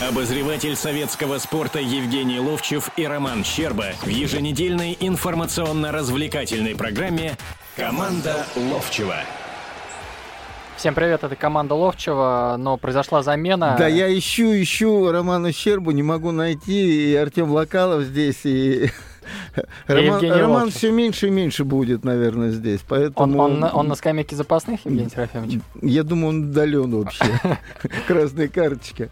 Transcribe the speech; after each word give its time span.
Обозреватель 0.00 0.76
советского 0.76 1.38
спорта 1.38 1.80
Евгений 1.80 2.38
Ловчев 2.38 2.88
и 2.96 3.04
Роман 3.04 3.42
Щерба 3.42 3.86
в 4.00 4.06
еженедельной 4.06 4.96
информационно-развлекательной 5.00 6.76
программе 6.76 7.36
«Команда 7.76 8.46
Ловчева». 8.54 9.16
Всем 10.76 10.94
привет, 10.94 11.24
это 11.24 11.34
команда 11.34 11.74
Ловчева, 11.74 12.54
но 12.60 12.76
произошла 12.76 13.24
замена. 13.24 13.74
Да, 13.76 13.88
я 13.88 14.16
ищу, 14.16 14.44
ищу 14.62 15.10
Романа 15.10 15.52
Щербу, 15.52 15.90
не 15.90 16.04
могу 16.04 16.30
найти, 16.30 17.10
и 17.10 17.16
Артем 17.16 17.50
Локалов 17.50 18.04
здесь, 18.04 18.42
и 18.44 18.90
Роман, 19.86 20.24
Роман 20.30 20.70
все 20.70 20.90
меньше 20.90 21.28
и 21.28 21.30
меньше 21.30 21.64
будет, 21.64 22.04
наверное, 22.04 22.50
здесь. 22.50 22.80
Поэтому... 22.88 23.38
Он, 23.38 23.62
он, 23.62 23.70
он 23.72 23.88
на 23.88 23.94
скамейке 23.94 24.36
запасных, 24.36 24.84
Евгений 24.84 25.10
Серафимович? 25.10 25.60
Я 25.82 26.02
думаю, 26.02 26.28
он 26.28 26.50
удален 26.50 26.90
вообще. 26.94 27.24
Красная 28.06 28.48
карточка. 28.48 29.10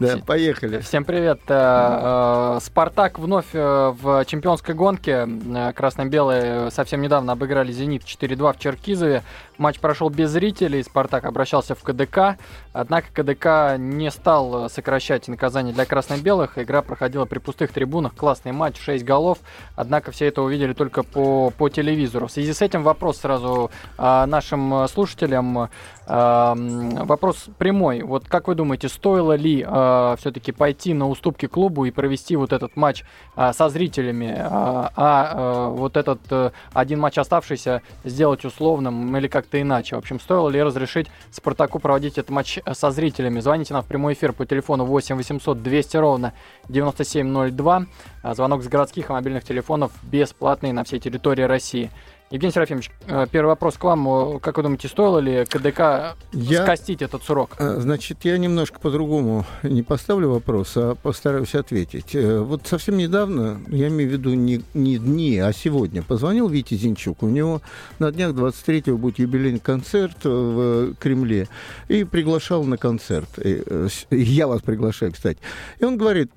Да, 0.00 0.16
поехали. 0.26 0.78
Всем 0.80 1.04
привет. 1.04 1.40
Э, 1.48 2.56
э, 2.56 2.58
Спартак 2.60 3.18
вновь 3.18 3.46
э, 3.52 3.94
в 4.00 4.24
чемпионской 4.24 4.74
гонке. 4.74 5.28
Красно-белые 5.74 6.70
совсем 6.72 7.00
недавно 7.00 7.32
обыграли 7.32 7.70
«Зенит» 7.70 8.02
4-2 8.02 8.54
в 8.54 8.58
Черкизове. 8.58 9.22
Матч 9.58 9.78
прошел 9.80 10.10
без 10.10 10.30
зрителей. 10.30 10.82
Спартак 10.82 11.24
обращался 11.24 11.74
в 11.74 11.82
КДК. 11.82 12.38
Однако 12.72 13.08
КДК 13.12 13.78
не 13.78 14.10
стал 14.10 14.68
сокращать 14.68 15.28
наказание 15.28 15.74
для 15.74 15.84
красно-белых. 15.84 16.58
Игра 16.58 16.82
проходила 16.82 17.24
при 17.24 17.38
пустых 17.38 17.72
трибунах. 17.72 18.14
Классный 18.14 18.52
матч, 18.52 18.80
6 18.80 19.04
голов. 19.04 19.38
Однако 19.76 20.10
все 20.12 20.26
это 20.26 20.42
увидели 20.42 20.72
только 20.72 21.02
по, 21.02 21.50
по 21.50 21.68
телевизору. 21.68 22.26
В 22.26 22.32
связи 22.32 22.52
с 22.52 22.62
этим 22.62 22.82
вопрос 22.82 23.18
сразу 23.18 23.70
нашим 23.98 24.86
слушателям. 24.88 25.68
Вопрос 26.06 27.46
прямой. 27.58 28.02
Вот 28.02 28.28
как 28.28 28.48
вы 28.48 28.54
думаете, 28.54 28.88
стоило 28.88 29.34
ли 29.36 29.64
э, 29.66 30.16
все-таки 30.18 30.52
пойти 30.52 30.92
на 30.92 31.08
уступки 31.08 31.46
клубу 31.46 31.84
и 31.84 31.90
провести 31.90 32.36
вот 32.36 32.52
этот 32.52 32.76
матч 32.76 33.04
э, 33.36 33.52
со 33.52 33.68
зрителями, 33.68 34.34
э, 34.36 34.42
а 34.46 35.32
э, 35.32 35.68
вот 35.70 35.96
этот 35.96 36.20
э, 36.30 36.50
один 36.72 37.00
матч 37.00 37.18
оставшийся 37.18 37.82
сделать 38.04 38.44
условным 38.44 39.16
или 39.16 39.28
как-то 39.44 39.60
иначе? 39.60 39.94
В 39.96 39.98
общем, 39.98 40.18
стоило 40.18 40.48
ли 40.48 40.62
разрешить 40.62 41.08
Спартаку 41.30 41.78
проводить 41.78 42.16
этот 42.16 42.30
матч 42.30 42.58
со 42.72 42.90
зрителями? 42.90 43.40
Звоните 43.40 43.74
нам 43.74 43.82
в 43.82 43.86
прямой 43.86 44.14
эфир 44.14 44.32
по 44.32 44.46
телефону 44.46 44.86
8 44.86 45.16
800 45.16 45.62
200 45.62 45.96
ровно 45.98 46.32
9702. 46.68 47.86
Звонок 48.32 48.62
с 48.62 48.68
городских 48.68 49.10
и 49.10 49.12
мобильных 49.12 49.44
телефонов 49.44 49.92
бесплатный 50.02 50.72
на 50.72 50.82
всей 50.84 50.98
территории 50.98 51.42
России. 51.42 51.90
Евгений 52.34 52.52
Серафимович, 52.52 52.90
э, 53.06 53.26
первый 53.30 53.50
вопрос 53.50 53.76
к 53.76 53.84
вам. 53.84 54.40
Как 54.40 54.56
вы 54.56 54.64
думаете, 54.64 54.88
стоило 54.88 55.20
ли 55.20 55.44
КДК 55.44 56.16
я, 56.32 56.64
скостить 56.64 57.00
этот 57.00 57.22
срок? 57.22 57.50
Э, 57.60 57.76
значит, 57.78 58.24
я 58.24 58.36
немножко 58.38 58.80
по-другому 58.80 59.46
не 59.62 59.84
поставлю 59.84 60.30
вопрос, 60.30 60.72
а 60.74 60.96
постараюсь 60.96 61.54
ответить. 61.54 62.12
Э, 62.16 62.40
вот 62.40 62.66
совсем 62.66 62.96
недавно, 62.96 63.60
я 63.68 63.86
имею 63.86 64.10
в 64.10 64.12
виду 64.14 64.34
не, 64.34 64.62
не 64.74 64.98
дни, 64.98 65.38
а 65.38 65.52
сегодня, 65.52 66.02
позвонил 66.02 66.48
Вите 66.48 66.74
Зинчук. 66.74 67.22
У 67.22 67.28
него 67.28 67.62
на 68.00 68.10
днях 68.10 68.32
23-го 68.32 68.98
будет 68.98 69.20
юбилейный 69.20 69.60
концерт 69.60 70.24
в 70.24 70.96
Кремле. 70.96 71.46
И 71.86 72.02
приглашал 72.02 72.64
на 72.64 72.78
концерт. 72.78 73.28
И, 73.38 73.62
я 74.10 74.48
вас 74.48 74.60
приглашаю, 74.60 75.12
кстати. 75.12 75.38
И 75.78 75.84
он 75.84 75.96
говорит, 75.96 76.32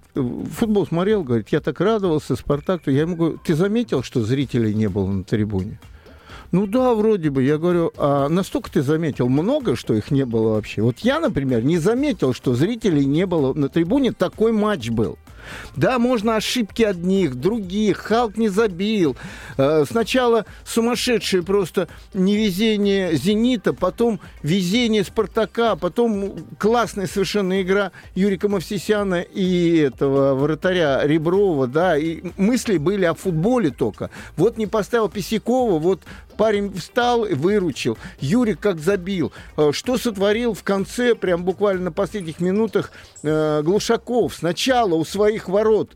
футбол 0.51 0.87
смотрел, 0.87 1.23
говорит, 1.23 1.49
я 1.49 1.59
так 1.59 1.79
радовался, 1.79 2.35
Спартак. 2.35 2.81
Я 2.85 3.01
ему 3.01 3.15
говорю, 3.15 3.39
ты 3.43 3.55
заметил, 3.55 4.03
что 4.03 4.21
зрителей 4.21 4.73
не 4.73 4.87
было 4.87 5.07
на 5.07 5.23
трибуне? 5.23 5.79
Ну 6.51 6.65
да, 6.65 6.93
вроде 6.93 7.29
бы. 7.29 7.43
Я 7.43 7.57
говорю, 7.57 7.91
а 7.97 8.29
настолько 8.29 8.71
ты 8.71 8.81
заметил 8.81 9.27
много, 9.27 9.75
что 9.75 9.93
их 9.93 10.11
не 10.11 10.25
было 10.25 10.53
вообще? 10.53 10.81
Вот 10.81 10.99
я, 10.99 11.19
например, 11.19 11.63
не 11.63 11.77
заметил, 11.77 12.33
что 12.33 12.55
зрителей 12.55 13.05
не 13.05 13.25
было 13.25 13.53
на 13.53 13.69
трибуне. 13.69 14.13
Такой 14.13 14.51
матч 14.51 14.89
был. 14.89 15.17
Да, 15.75 15.99
можно 15.99 16.35
ошибки 16.35 16.83
одних, 16.83 17.35
других. 17.35 17.97
Халк 17.97 18.37
не 18.37 18.49
забил. 18.49 19.15
Э, 19.57 19.85
сначала 19.89 20.45
сумасшедшее 20.65 21.43
просто 21.43 21.87
невезение 22.13 23.15
«Зенита», 23.15 23.73
потом 23.73 24.19
везение 24.43 25.03
«Спартака», 25.03 25.75
потом 25.75 26.35
классная 26.57 27.07
совершенно 27.07 27.61
игра 27.61 27.91
Юрика 28.15 28.49
Мовсисяна 28.49 29.21
и 29.21 29.77
этого 29.77 30.35
вратаря 30.35 31.01
Реброва, 31.03 31.67
да, 31.67 31.97
и 31.97 32.21
мысли 32.37 32.77
были 32.77 33.05
о 33.05 33.13
футболе 33.13 33.71
только. 33.71 34.09
Вот 34.35 34.57
не 34.57 34.67
поставил 34.67 35.09
Писякова, 35.09 35.79
вот 35.79 36.01
парень 36.37 36.71
встал 36.73 37.25
и 37.25 37.33
выручил. 37.33 37.97
Юрик 38.19 38.59
как 38.59 38.79
забил. 38.79 39.33
Э, 39.57 39.71
что 39.73 39.97
сотворил 39.97 40.53
в 40.53 40.63
конце, 40.63 41.15
прям 41.15 41.43
буквально 41.43 41.85
на 41.85 41.91
последних 41.91 42.39
минутах, 42.39 42.91
э, 43.27 43.61
Глушаков. 43.63 44.35
Сначала 44.35 44.95
у 44.95 45.05
своих 45.05 45.49
ворот 45.49 45.91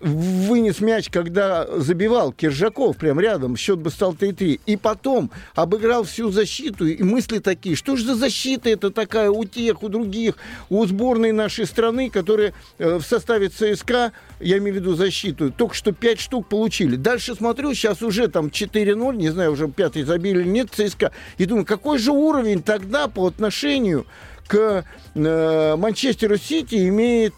вынес 0.00 0.80
мяч, 0.80 1.08
когда 1.10 1.66
забивал 1.78 2.32
Киржаков 2.32 2.96
прям 2.96 3.20
рядом, 3.20 3.56
счет 3.56 3.78
бы 3.78 3.90
стал 3.90 4.14
3-3. 4.14 4.60
И 4.66 4.76
потом 4.76 5.30
обыграл 5.54 6.04
всю 6.04 6.30
защиту, 6.30 6.86
и 6.86 7.02
мысли 7.02 7.38
такие, 7.38 7.76
что 7.76 7.96
же 7.96 8.04
за 8.04 8.14
защита 8.14 8.68
это 8.70 8.90
такая 8.90 9.30
у 9.30 9.44
тех, 9.44 9.82
у 9.82 9.88
других, 9.88 10.36
у 10.68 10.84
сборной 10.86 11.32
нашей 11.32 11.66
страны, 11.66 12.10
которые 12.10 12.54
э, 12.78 12.96
в 12.96 13.02
составе 13.02 13.48
ЦСКА, 13.48 14.12
я 14.40 14.58
имею 14.58 14.74
в 14.74 14.78
виду 14.78 14.94
защиту, 14.94 15.50
только 15.50 15.74
что 15.74 15.92
5 15.92 16.20
штук 16.20 16.48
получили. 16.48 16.96
Дальше 16.96 17.34
смотрю, 17.34 17.74
сейчас 17.74 18.02
уже 18.02 18.28
там 18.28 18.46
4-0, 18.46 19.16
не 19.16 19.30
знаю, 19.30 19.52
уже 19.52 19.68
пятый 19.68 20.02
забили 20.02 20.40
или 20.40 20.48
нет 20.48 20.70
ЦСКА, 20.70 21.12
и 21.38 21.44
думаю, 21.44 21.64
какой 21.64 21.98
же 21.98 22.10
уровень 22.10 22.62
тогда 22.62 23.08
по 23.08 23.26
отношению 23.26 24.06
э, 24.50 25.76
Манчестеру 25.76 26.36
Сити 26.36 26.88
имеет 26.88 27.34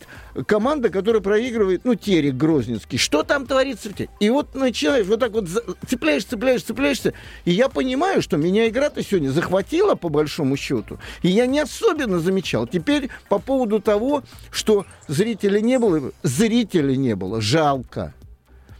команда, 0.47 0.91
которая 0.91 1.23
проигрывает, 1.23 1.85
ну, 1.85 1.95
Терек 1.95 2.35
Грозненский. 2.35 2.99
Что 2.99 3.23
там 3.23 3.47
творится? 3.47 3.91
И 4.21 4.31
вот 4.31 4.55
начинаешь 4.55 5.07
вот 5.07 5.21
так 5.21 5.33
вот 5.33 5.49
цепляешься, 5.89 6.31
цепляешься, 6.31 6.69
цепляешься. 6.69 7.13
И 7.45 7.53
я 7.53 7.69
понимаю, 7.69 8.21
что 8.21 8.37
меня 8.37 8.69
игра-то 8.69 9.03
сегодня 9.03 9.31
захватила, 9.31 9.95
по 9.95 10.09
большому 10.09 10.57
счету. 10.57 10.99
И 11.23 11.29
я 11.29 11.47
не 11.47 11.61
особенно 11.61 12.19
замечал. 12.19 12.67
Теперь 12.67 13.11
по 13.29 13.39
поводу 13.39 13.81
того, 13.81 14.25
что 14.51 14.87
зрителей 15.07 15.63
не 15.63 15.79
было, 15.79 16.13
зрителей 16.23 16.97
не 16.97 17.15
было, 17.15 17.41
жалко. 17.41 18.15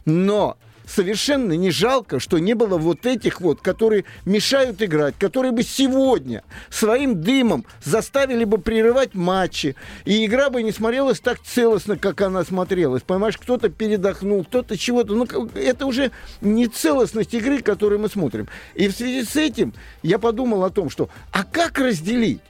Но 0.05 0.57
совершенно 0.87 1.53
не 1.53 1.71
жалко, 1.71 2.19
что 2.19 2.37
не 2.39 2.53
было 2.53 2.77
вот 2.77 3.05
этих 3.05 3.41
вот, 3.41 3.61
которые 3.61 4.05
мешают 4.25 4.81
играть, 4.81 5.15
которые 5.19 5.51
бы 5.51 5.63
сегодня 5.63 6.43
своим 6.69 7.21
дымом 7.21 7.65
заставили 7.83 8.43
бы 8.43 8.57
прерывать 8.57 9.13
матчи, 9.13 9.75
и 10.05 10.25
игра 10.25 10.49
бы 10.49 10.63
не 10.63 10.71
смотрелась 10.71 11.19
так 11.19 11.39
целостно, 11.41 11.97
как 11.97 12.21
она 12.21 12.43
смотрелась. 12.43 13.03
Понимаешь, 13.03 13.37
кто-то 13.37 13.69
передохнул, 13.69 14.43
кто-то 14.43 14.77
чего-то. 14.77 15.13
Ну, 15.13 15.27
это 15.55 15.85
уже 15.85 16.11
не 16.41 16.67
целостность 16.67 17.33
игры, 17.33 17.61
которую 17.61 17.99
мы 17.99 18.09
смотрим. 18.09 18.47
И 18.73 18.87
в 18.87 18.95
связи 18.95 19.23
с 19.23 19.35
этим 19.35 19.73
я 20.03 20.19
подумал 20.19 20.63
о 20.63 20.69
том, 20.69 20.89
что 20.89 21.09
а 21.31 21.43
как 21.43 21.77
разделить? 21.79 22.41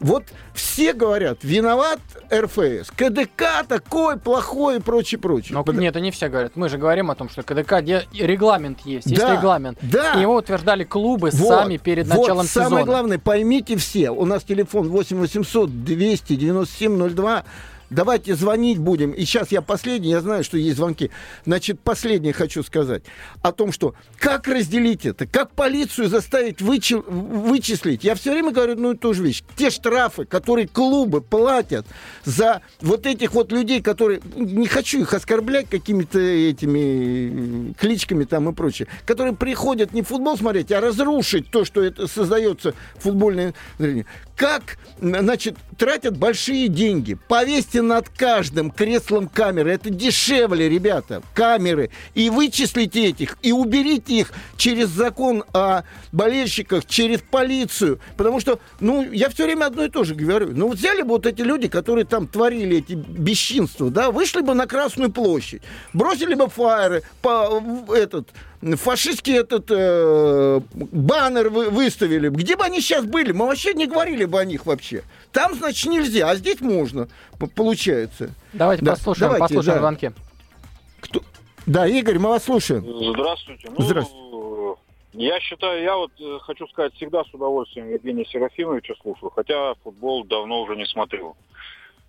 Вот 0.00 0.24
все 0.54 0.92
говорят, 0.92 1.38
виноват 1.42 2.00
РФС, 2.32 2.90
КДК 2.96 3.64
такой 3.66 4.18
плохой 4.18 4.76
и 4.76 4.80
прочее, 4.80 5.18
прочее. 5.18 5.54
Но, 5.54 5.64
Под... 5.64 5.76
Нет, 5.76 5.94
не 5.96 6.10
все 6.10 6.28
говорят. 6.28 6.52
Мы 6.56 6.68
же 6.68 6.78
говорим 6.78 7.10
о 7.10 7.14
том, 7.14 7.28
что 7.28 7.42
КДК 7.42 7.80
где 7.80 8.06
регламент 8.12 8.80
есть. 8.84 9.06
Да, 9.14 9.28
есть 9.28 9.38
регламент. 9.38 9.78
Да. 9.82 10.14
И 10.14 10.20
его 10.20 10.36
утверждали 10.36 10.84
клубы 10.84 11.30
вот, 11.32 11.48
сами 11.48 11.76
перед 11.76 12.06
началом 12.06 12.38
вот, 12.38 12.46
сезона. 12.46 12.68
Самое 12.68 12.84
главное, 12.86 13.18
поймите 13.18 13.76
все, 13.76 14.10
у 14.10 14.24
нас 14.24 14.44
телефон 14.44 14.88
8 14.88 15.18
800 15.18 15.84
297 15.84 17.14
02 17.14 17.44
Давайте 17.90 18.34
звонить 18.34 18.78
будем. 18.78 19.12
И 19.12 19.24
сейчас 19.24 19.50
я 19.50 19.62
последний, 19.62 20.10
я 20.10 20.20
знаю, 20.20 20.44
что 20.44 20.58
есть 20.58 20.76
звонки. 20.76 21.10
Значит, 21.46 21.80
последнее 21.80 22.32
хочу 22.32 22.62
сказать 22.62 23.02
о 23.42 23.52
том, 23.52 23.72
что 23.72 23.94
как 24.18 24.46
разделить 24.46 25.06
это, 25.06 25.26
как 25.26 25.52
полицию 25.52 26.08
заставить 26.08 26.60
вычи- 26.60 27.02
вычислить. 27.08 28.04
Я 28.04 28.14
все 28.14 28.32
время 28.32 28.52
говорю 28.52 28.74
одну 28.74 28.92
и 28.92 28.96
ту 28.96 29.14
же 29.14 29.22
вещь. 29.22 29.42
Те 29.56 29.70
штрафы, 29.70 30.26
которые 30.26 30.68
клубы 30.68 31.22
платят 31.22 31.86
за 32.24 32.60
вот 32.80 33.06
этих 33.06 33.32
вот 33.32 33.52
людей, 33.52 33.80
которые, 33.80 34.20
не 34.36 34.66
хочу 34.66 35.00
их 35.00 35.14
оскорблять 35.14 35.70
какими-то 35.70 36.18
этими 36.18 37.72
кличками 37.72 38.24
там 38.24 38.50
и 38.50 38.52
прочее, 38.52 38.88
которые 39.06 39.34
приходят 39.34 39.92
не 39.94 40.02
футбол 40.02 40.36
смотреть, 40.36 40.72
а 40.72 40.80
разрушить 40.80 41.50
то, 41.50 41.64
что 41.64 41.82
это 41.82 42.06
создается 42.06 42.74
футбольное 42.98 43.54
зрение. 43.78 44.04
Как, 44.38 44.78
значит, 45.00 45.56
тратят 45.76 46.16
большие 46.16 46.68
деньги. 46.68 47.14
Повесьте 47.26 47.82
над 47.82 48.08
каждым 48.08 48.70
креслом 48.70 49.26
камеры. 49.26 49.72
Это 49.72 49.90
дешевле, 49.90 50.68
ребята, 50.68 51.22
камеры. 51.34 51.90
И 52.14 52.30
вычислите 52.30 53.06
этих, 53.06 53.36
и 53.42 53.50
уберите 53.50 54.14
их 54.14 54.32
через 54.56 54.90
закон 54.90 55.42
о 55.52 55.82
болельщиках, 56.12 56.86
через 56.86 57.20
полицию. 57.20 57.98
Потому 58.16 58.38
что, 58.38 58.60
ну, 58.78 59.10
я 59.10 59.28
все 59.28 59.42
время 59.42 59.66
одно 59.66 59.84
и 59.84 59.88
то 59.88 60.04
же 60.04 60.14
говорю. 60.14 60.50
Ну, 60.52 60.68
вот 60.68 60.78
взяли 60.78 61.02
бы 61.02 61.08
вот 61.08 61.26
эти 61.26 61.42
люди, 61.42 61.66
которые 61.66 62.04
там 62.04 62.28
творили 62.28 62.78
эти 62.78 62.92
бесчинства, 62.92 63.90
да, 63.90 64.12
вышли 64.12 64.40
бы 64.40 64.54
на 64.54 64.68
Красную 64.68 65.10
площадь, 65.10 65.62
бросили 65.92 66.34
бы 66.34 66.48
фаеры, 66.48 67.02
по, 67.22 67.60
этот, 67.92 68.28
фашистский 68.60 69.36
этот 69.36 69.66
э, 69.70 70.60
баннер 70.74 71.48
вы, 71.48 71.70
выставили. 71.70 72.28
Где 72.28 72.56
бы 72.56 72.64
они 72.64 72.80
сейчас 72.80 73.04
были? 73.04 73.32
Мы 73.32 73.46
вообще 73.46 73.74
не 73.74 73.86
говорили 73.86 74.24
бы 74.24 74.40
о 74.40 74.44
них 74.44 74.66
вообще. 74.66 75.04
Там, 75.32 75.54
значит, 75.54 75.90
нельзя, 75.90 76.30
а 76.30 76.36
здесь 76.36 76.60
можно, 76.60 77.08
получается. 77.54 78.30
Давайте 78.52 78.84
да, 78.84 78.92
послушаем, 78.92 79.32
давайте, 79.32 79.54
послушаем 79.54 79.76
да. 79.76 79.80
звонки. 79.80 80.10
Кто? 81.00 81.22
Да, 81.66 81.86
Игорь, 81.86 82.18
мы 82.18 82.30
вас 82.30 82.44
слушаем. 82.44 82.84
Здравствуйте. 83.12 83.70
Ну, 83.76 83.84
Здравствуйте. 83.84 84.28
Я 85.12 85.40
считаю, 85.40 85.82
я 85.82 85.96
вот 85.96 86.12
э, 86.20 86.38
хочу 86.42 86.66
сказать, 86.68 86.94
всегда 86.94 87.24
с 87.24 87.34
удовольствием 87.34 87.90
Евгения 87.90 88.24
Серафимовича 88.26 88.94
слушаю, 89.02 89.30
хотя 89.30 89.74
футбол 89.82 90.24
давно 90.24 90.62
уже 90.62 90.76
не 90.76 90.86
смотрю. 90.86 91.34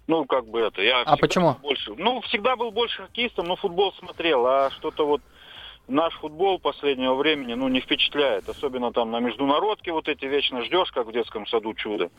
Ну, 0.08 0.26
как 0.26 0.46
бы 0.48 0.60
это. 0.60 0.82
Я 0.82 1.02
а 1.02 1.18
почему? 1.18 1.56
Больше, 1.62 1.94
ну, 1.98 2.22
всегда 2.22 2.56
был 2.56 2.72
больше 2.72 3.04
хоккеистом, 3.04 3.48
но 3.48 3.56
футбол 3.56 3.94
смотрел, 3.94 4.46
а 4.46 4.70
что-то 4.72 5.06
вот 5.06 5.22
наш 5.90 6.14
футбол 6.20 6.60
последнего 6.60 7.16
времени, 7.16 7.54
ну, 7.54 7.68
не 7.68 7.82
впечатляет. 7.82 8.48
Особенно 8.48 8.92
там 8.92 9.12
на 9.12 9.20
международке 9.20 9.92
вот 9.92 10.08
эти 10.08 10.26
вечно 10.26 10.64
ждешь, 10.64 10.92
как 10.92 11.08
в 11.08 11.12
детском 11.12 11.48
саду 11.48 11.74
чудо. 11.74 12.10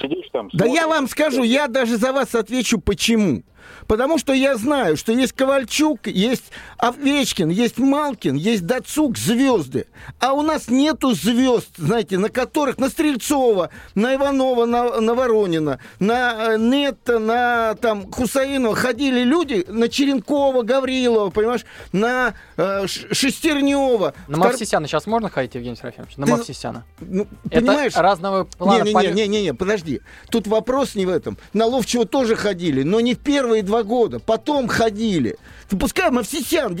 Сидишь 0.00 0.28
там... 0.32 0.48
Да 0.52 0.66
я 0.66 0.88
вам 0.88 1.08
скажу, 1.08 1.42
я 1.42 1.68
даже 1.68 1.96
за 1.96 2.12
вас 2.12 2.34
отвечу, 2.34 2.80
почему. 2.80 3.42
Потому 3.86 4.18
что 4.18 4.32
я 4.32 4.56
знаю, 4.56 4.96
что 4.96 5.12
есть 5.12 5.32
Ковальчук, 5.32 6.06
есть 6.06 6.50
Овечкин, 6.78 7.48
есть 7.48 7.78
Малкин, 7.78 8.36
есть 8.36 8.66
Дацук, 8.66 9.16
звезды. 9.18 9.86
А 10.20 10.32
у 10.32 10.42
нас 10.42 10.68
нету 10.68 11.14
звезд, 11.14 11.70
знаете, 11.76 12.18
на 12.18 12.28
которых, 12.28 12.78
на 12.78 12.88
Стрельцова, 12.88 13.70
на 13.94 14.14
Иванова, 14.14 14.66
на, 14.66 15.00
на 15.00 15.14
Воронина, 15.14 15.78
на 15.98 16.54
э, 16.54 16.58
Нетта, 16.58 17.18
на 17.18 17.74
там 17.76 18.10
Хусаинова 18.10 18.74
ходили 18.74 19.20
люди, 19.20 19.64
на 19.68 19.88
Черенкова, 19.88 20.62
Гаврилова, 20.62 21.30
понимаешь, 21.30 21.64
на 21.92 22.34
э, 22.56 22.86
Шестернева. 22.86 24.14
На 24.28 24.36
Втор... 24.36 24.50
Мавсисяна 24.50 24.86
сейчас 24.86 25.06
можно 25.06 25.28
ходить, 25.28 25.54
Евгений 25.54 25.76
Серафимович? 25.76 26.16
На 26.16 26.26
Ты... 26.26 26.32
Мавсисяна. 26.32 26.84
Ну, 27.00 27.26
понимаешь? 27.50 27.92
Это 27.92 28.02
разного 28.02 28.44
плана. 28.44 28.84
Не-не-не, 28.84 29.54
подожди. 29.54 30.00
Тут 30.30 30.46
вопрос 30.46 30.94
не 30.94 31.06
в 31.06 31.10
этом. 31.10 31.38
На 31.52 31.66
Ловчего 31.66 32.04
тоже 32.04 32.36
ходили, 32.36 32.82
но 32.82 33.00
не 33.00 33.14
в 33.14 33.18
первые 33.18 33.57
первые 33.58 33.62
два 33.62 33.82
года, 33.82 34.18
потом 34.20 34.68
ходили. 34.68 35.36
Пускай 35.80 36.10
Мавсисян 36.10 36.76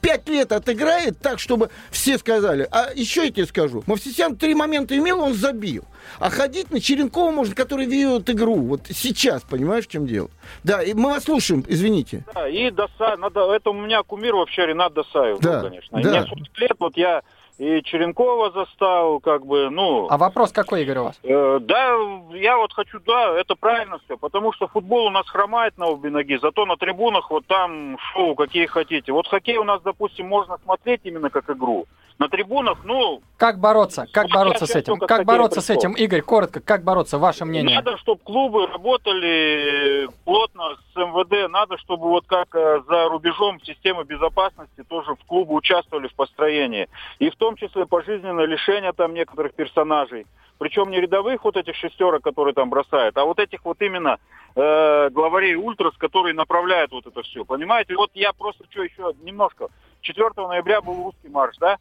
пять 0.00 0.28
лет 0.28 0.52
отыграет 0.52 1.18
так, 1.20 1.38
чтобы 1.38 1.70
все 1.90 2.18
сказали. 2.18 2.66
А 2.70 2.90
еще 2.94 3.24
я 3.24 3.30
тебе 3.30 3.46
скажу, 3.46 3.82
Мавсисян 3.86 4.36
три 4.36 4.54
момента 4.54 4.96
имел, 4.96 5.20
он 5.20 5.34
забил. 5.34 5.84
А 6.18 6.30
ходить 6.30 6.70
на 6.70 6.80
Черенкова 6.80 7.30
можно, 7.30 7.54
который 7.54 7.86
ведет 7.86 8.28
игру. 8.30 8.56
Вот 8.56 8.82
сейчас, 8.90 9.42
понимаешь, 9.42 9.86
в 9.86 9.90
чем 9.90 10.06
дело? 10.06 10.30
Да, 10.64 10.82
и 10.82 10.94
мы 10.94 11.10
вас 11.10 11.24
слушаем, 11.24 11.64
извините. 11.68 12.24
Да, 12.34 12.48
и 12.48 12.70
Доса, 12.70 13.16
надо, 13.18 13.52
это 13.52 13.70
у 13.70 13.74
меня 13.74 14.02
кумир 14.02 14.34
вообще 14.34 14.66
Ренат 14.66 14.94
Досаев, 14.94 15.38
да, 15.40 15.60
был, 15.60 15.68
конечно. 15.68 16.02
Да. 16.02 16.10
мне 16.10 16.26
40 16.26 16.58
лет, 16.58 16.76
вот 16.78 16.96
я 16.96 17.22
и 17.58 17.82
Черенкова 17.82 18.50
застал, 18.50 19.20
как 19.20 19.46
бы, 19.46 19.70
ну... 19.70 20.08
А 20.10 20.18
вопрос 20.18 20.50
какой, 20.50 20.82
Игорь, 20.82 20.98
у 20.98 21.04
вас? 21.04 21.20
Э, 21.22 21.58
да, 21.60 21.96
я 22.32 22.56
вот 22.56 22.72
хочу, 22.72 22.98
да, 23.06 23.38
это 23.38 23.54
правильно 23.54 23.98
все, 24.04 24.16
потому 24.16 24.52
что 24.52 24.66
футбол 24.66 25.06
у 25.06 25.10
нас 25.10 25.28
хромает 25.28 25.78
на 25.78 25.86
обе 25.86 26.10
ноги, 26.10 26.36
зато 26.40 26.66
на 26.66 26.76
трибунах 26.76 27.30
вот 27.30 27.46
там 27.46 27.96
шоу 28.12 28.34
какие 28.34 28.66
хотите. 28.66 29.12
Вот 29.12 29.28
хоккей 29.28 29.58
у 29.58 29.64
нас, 29.64 29.80
допустим, 29.82 30.26
можно 30.26 30.58
смотреть 30.64 31.02
именно 31.04 31.30
как 31.30 31.48
игру. 31.50 31.86
На 32.18 32.28
трибунах, 32.28 32.78
ну... 32.84 33.22
Как 33.36 33.58
бороться? 33.58 34.06
Как 34.12 34.28
бороться 34.28 34.66
с 34.66 34.76
этим? 34.76 34.98
Как 34.98 35.24
бороться 35.24 35.60
с 35.60 35.68
этим? 35.68 35.92
Игорь, 35.94 36.22
коротко, 36.22 36.60
как 36.60 36.84
бороться? 36.84 37.18
Ваше 37.18 37.44
мнение? 37.44 37.74
Надо, 37.76 37.96
чтобы 37.98 38.20
клубы 38.22 38.68
работали 38.68 40.08
плотно 40.24 40.76
с 40.92 40.96
МВД. 40.96 41.50
Надо, 41.50 41.76
чтобы 41.78 42.08
вот 42.08 42.24
как 42.26 42.54
э, 42.54 42.82
за 42.88 43.08
рубежом 43.08 43.60
системы 43.64 44.04
безопасности 44.04 44.84
тоже 44.88 45.16
в 45.16 45.24
клубы 45.26 45.54
участвовали 45.54 46.06
в 46.06 46.14
построении. 46.14 46.88
И 47.18 47.30
в 47.30 47.36
том 47.44 47.56
числе 47.56 47.84
пожизненное 47.84 48.46
лишение 48.46 48.94
там 48.94 49.12
некоторых 49.12 49.52
персонажей. 49.52 50.26
Причем 50.56 50.90
не 50.90 50.98
рядовых 50.98 51.44
вот 51.44 51.58
этих 51.58 51.76
шестерок, 51.76 52.24
которые 52.24 52.54
там 52.54 52.70
бросают, 52.70 53.18
а 53.18 53.24
вот 53.26 53.38
этих 53.38 53.62
вот 53.66 53.82
именно 53.82 54.18
э, 54.56 55.10
главарей 55.10 55.54
ультрас, 55.54 55.94
которые 55.98 56.32
направляют 56.32 56.92
вот 56.92 57.06
это 57.06 57.20
все. 57.20 57.44
Понимаете? 57.44 57.96
Вот 57.96 58.12
я 58.14 58.32
просто 58.32 58.64
что 58.70 58.82
еще 58.82 59.12
немножко. 59.20 59.68
4 60.00 60.30
ноября 60.36 60.80
был 60.80 60.94
русский 61.04 61.28
марш, 61.28 61.58
да? 61.58 61.76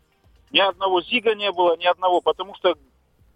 Ни 0.51 0.59
одного 0.59 1.01
ЗИГа 1.01 1.33
не 1.33 1.49
было, 1.53 1.77
ни 1.77 1.85
одного, 1.85 2.19
потому 2.19 2.55
что 2.55 2.75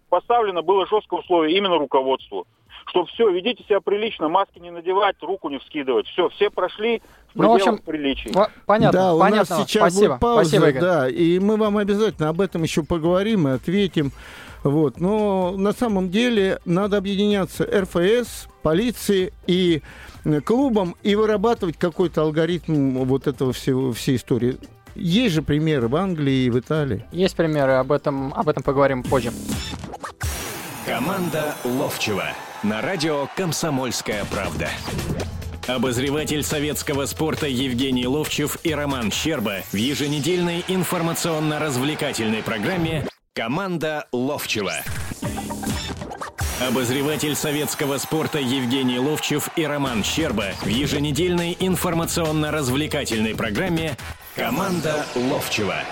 поставлено 0.10 0.62
было 0.64 0.86
жесткое 0.86 1.22
условие 1.22 1.58
именно 1.58 1.78
руководству. 1.78 2.46
Что 2.88 3.06
все, 3.06 3.30
ведите 3.30 3.64
себя 3.64 3.80
прилично, 3.80 4.28
маски 4.28 4.60
не 4.60 4.72
надевать, 4.72 5.16
руку 5.22 5.48
не 5.48 5.60
вскидывать. 5.60 6.08
Все, 6.08 6.28
все 6.28 6.50
прошли 6.50 7.02
ну, 7.44 7.52
в 7.52 7.56
общем, 7.56 7.78
приличий. 7.78 8.32
Понятно, 8.66 9.00
да, 9.00 9.14
у 9.14 9.20
понятно. 9.20 9.58
нас 9.58 9.68
сейчас 9.68 9.94
Спасибо. 9.94 10.10
будет 10.14 10.20
пауза, 10.20 10.44
Спасибо, 10.50 10.70
Игорь. 10.70 10.82
да, 10.82 11.10
и 11.10 11.40
мы 11.40 11.58
вам 11.58 11.78
обязательно 11.78 12.30
об 12.30 12.42
этом 12.42 12.64
еще 12.64 12.84
поговорим 12.84 13.48
и 13.48 13.52
ответим. 13.52 14.12
Вот. 14.64 15.00
Но 15.00 15.54
на 15.56 15.72
самом 15.72 16.10
деле 16.10 16.60
надо 16.66 16.98
объединяться 16.98 17.64
РФС, 17.64 18.48
полиции 18.64 19.32
и 19.46 19.82
клубом 20.44 20.96
и 21.04 21.16
вырабатывать 21.16 21.78
какой-то 21.78 22.24
алгоритм 22.24 23.04
вот 23.04 23.28
этого 23.28 23.54
всего, 23.54 23.94
всей 23.94 24.18
истории. 24.18 24.58
Есть 24.96 25.36
же 25.36 25.42
примеры 25.44 25.88
в 25.88 25.96
Англии 25.96 26.46
и 26.46 26.50
в 26.50 26.60
Италии. 26.60 27.06
Есть 27.12 27.36
примеры, 27.36 27.74
об 27.74 27.92
этом, 27.92 28.34
об 28.34 28.50
этом 28.50 28.64
поговорим 28.64 29.04
позже. 29.04 29.32
Команда 30.86 31.54
Ловчева 31.64 32.26
на 32.64 32.82
радио 32.82 33.28
«Комсомольская 33.36 34.26
правда». 34.32 34.70
Обозреватель 35.68 36.44
советского 36.44 37.06
спорта 37.08 37.46
Евгений 37.46 38.08
Ловчев 38.08 38.58
и 38.64 38.74
Роман 38.74 39.12
Щерба 39.12 39.64
в 39.74 39.76
еженедельной 39.76 40.64
информационно-развлекательной 40.70 42.42
программе 42.42 43.06
«Команда 43.34 44.08
Ловчева». 44.14 44.76
Обозреватель 46.66 47.36
советского 47.36 47.98
спорта 47.98 48.40
Евгений 48.40 48.98
Ловчев 48.98 49.50
и 49.58 49.66
Роман 49.66 50.06
Щерба 50.06 50.54
в 50.62 50.68
еженедельной 50.68 51.58
информационно-развлекательной 51.60 53.36
программе 53.36 53.98
«Команда 54.38 55.06
Ловчева». 55.16 55.84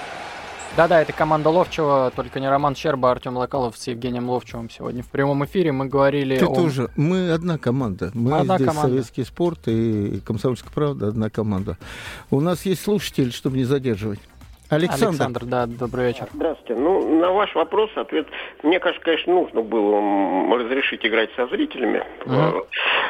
Да-да, 0.75 1.01
это 1.01 1.13
команда 1.13 1.50
Ловчева, 1.51 2.12
только 2.13 2.42
не 2.42 2.50
Роман 2.50 2.75
Щерба, 2.75 3.07
а 3.07 3.12
Артем 3.13 3.38
Локалов 3.38 3.77
с 3.77 3.88
Евгением 3.88 4.30
Ловчевым 4.30 4.69
сегодня 4.69 5.04
в 5.04 5.07
прямом 5.07 5.45
эфире. 5.45 5.72
Мы 5.72 5.86
говорили 5.86 6.38
Ты 6.38 6.45
о... 6.45 6.54
тоже. 6.54 6.92
Мы 6.98 7.31
одна 7.31 7.57
команда. 7.57 8.12
Мы 8.13 8.38
одна 8.38 8.57
здесь 8.57 8.68
команда. 8.68 8.89
советский 8.89 9.24
спорт 9.24 9.60
и 9.68 10.19
комсомольская 10.25 10.72
правда 10.74 11.07
одна 11.07 11.30
команда. 11.30 11.77
У 12.30 12.42
нас 12.42 12.66
есть 12.66 12.83
слушатель, 12.83 13.31
чтобы 13.31 13.56
не 13.56 13.63
задерживать. 13.63 14.19
Александр. 14.69 15.07
Александр, 15.07 15.45
да, 15.45 15.65
добрый 15.67 16.07
вечер. 16.07 16.27
Здравствуйте. 16.33 16.75
Ну, 16.75 17.19
на 17.19 17.31
ваш 17.31 17.53
вопрос 17.53 17.91
ответ. 17.95 18.27
Мне 18.63 18.79
кажется, 18.79 19.03
конечно, 19.03 19.33
нужно 19.33 19.62
было 19.62 20.57
разрешить 20.57 21.06
играть 21.06 21.29
со 21.35 21.45
зрителями. 21.47 22.03
Угу. 22.25 22.67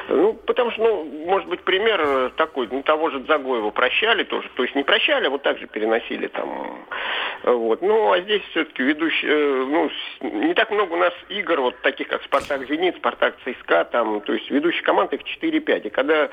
Ну, 0.09 0.33
потому 0.33 0.71
что, 0.71 0.83
ну, 0.83 1.25
может 1.25 1.47
быть, 1.47 1.61
пример 1.61 2.31
такой, 2.35 2.67
ну, 2.69 2.83
того 2.83 3.09
же 3.09 3.23
Загоева 3.25 3.69
прощали 3.69 4.23
тоже. 4.23 4.49
То 4.55 4.63
есть 4.63 4.75
не 4.75 4.83
прощали, 4.83 5.27
а 5.27 5.29
вот 5.29 5.43
так 5.43 5.57
же 5.57 5.67
переносили 5.67 6.27
там. 6.27 6.85
Вот. 7.43 7.81
Ну, 7.81 8.11
а 8.11 8.19
здесь 8.19 8.41
все-таки 8.51 8.83
ведущий, 8.83 9.27
э, 9.27 9.65
ну, 9.65 9.89
не 10.47 10.53
так 10.53 10.71
много 10.71 10.93
у 10.93 10.97
нас 10.97 11.13
игр, 11.29 11.61
вот 11.61 11.79
таких, 11.81 12.07
как 12.09 12.23
Спартак 12.23 12.67
Зенит, 12.67 12.97
Спартак 12.97 13.35
ЦСКА, 13.45 13.85
там, 13.85 14.21
то 14.21 14.33
есть 14.33 14.49
ведущие 14.51 14.83
команды 14.83 15.15
их 15.15 15.21
4-5. 15.21 15.87
И 15.87 15.89
когда 15.89 16.29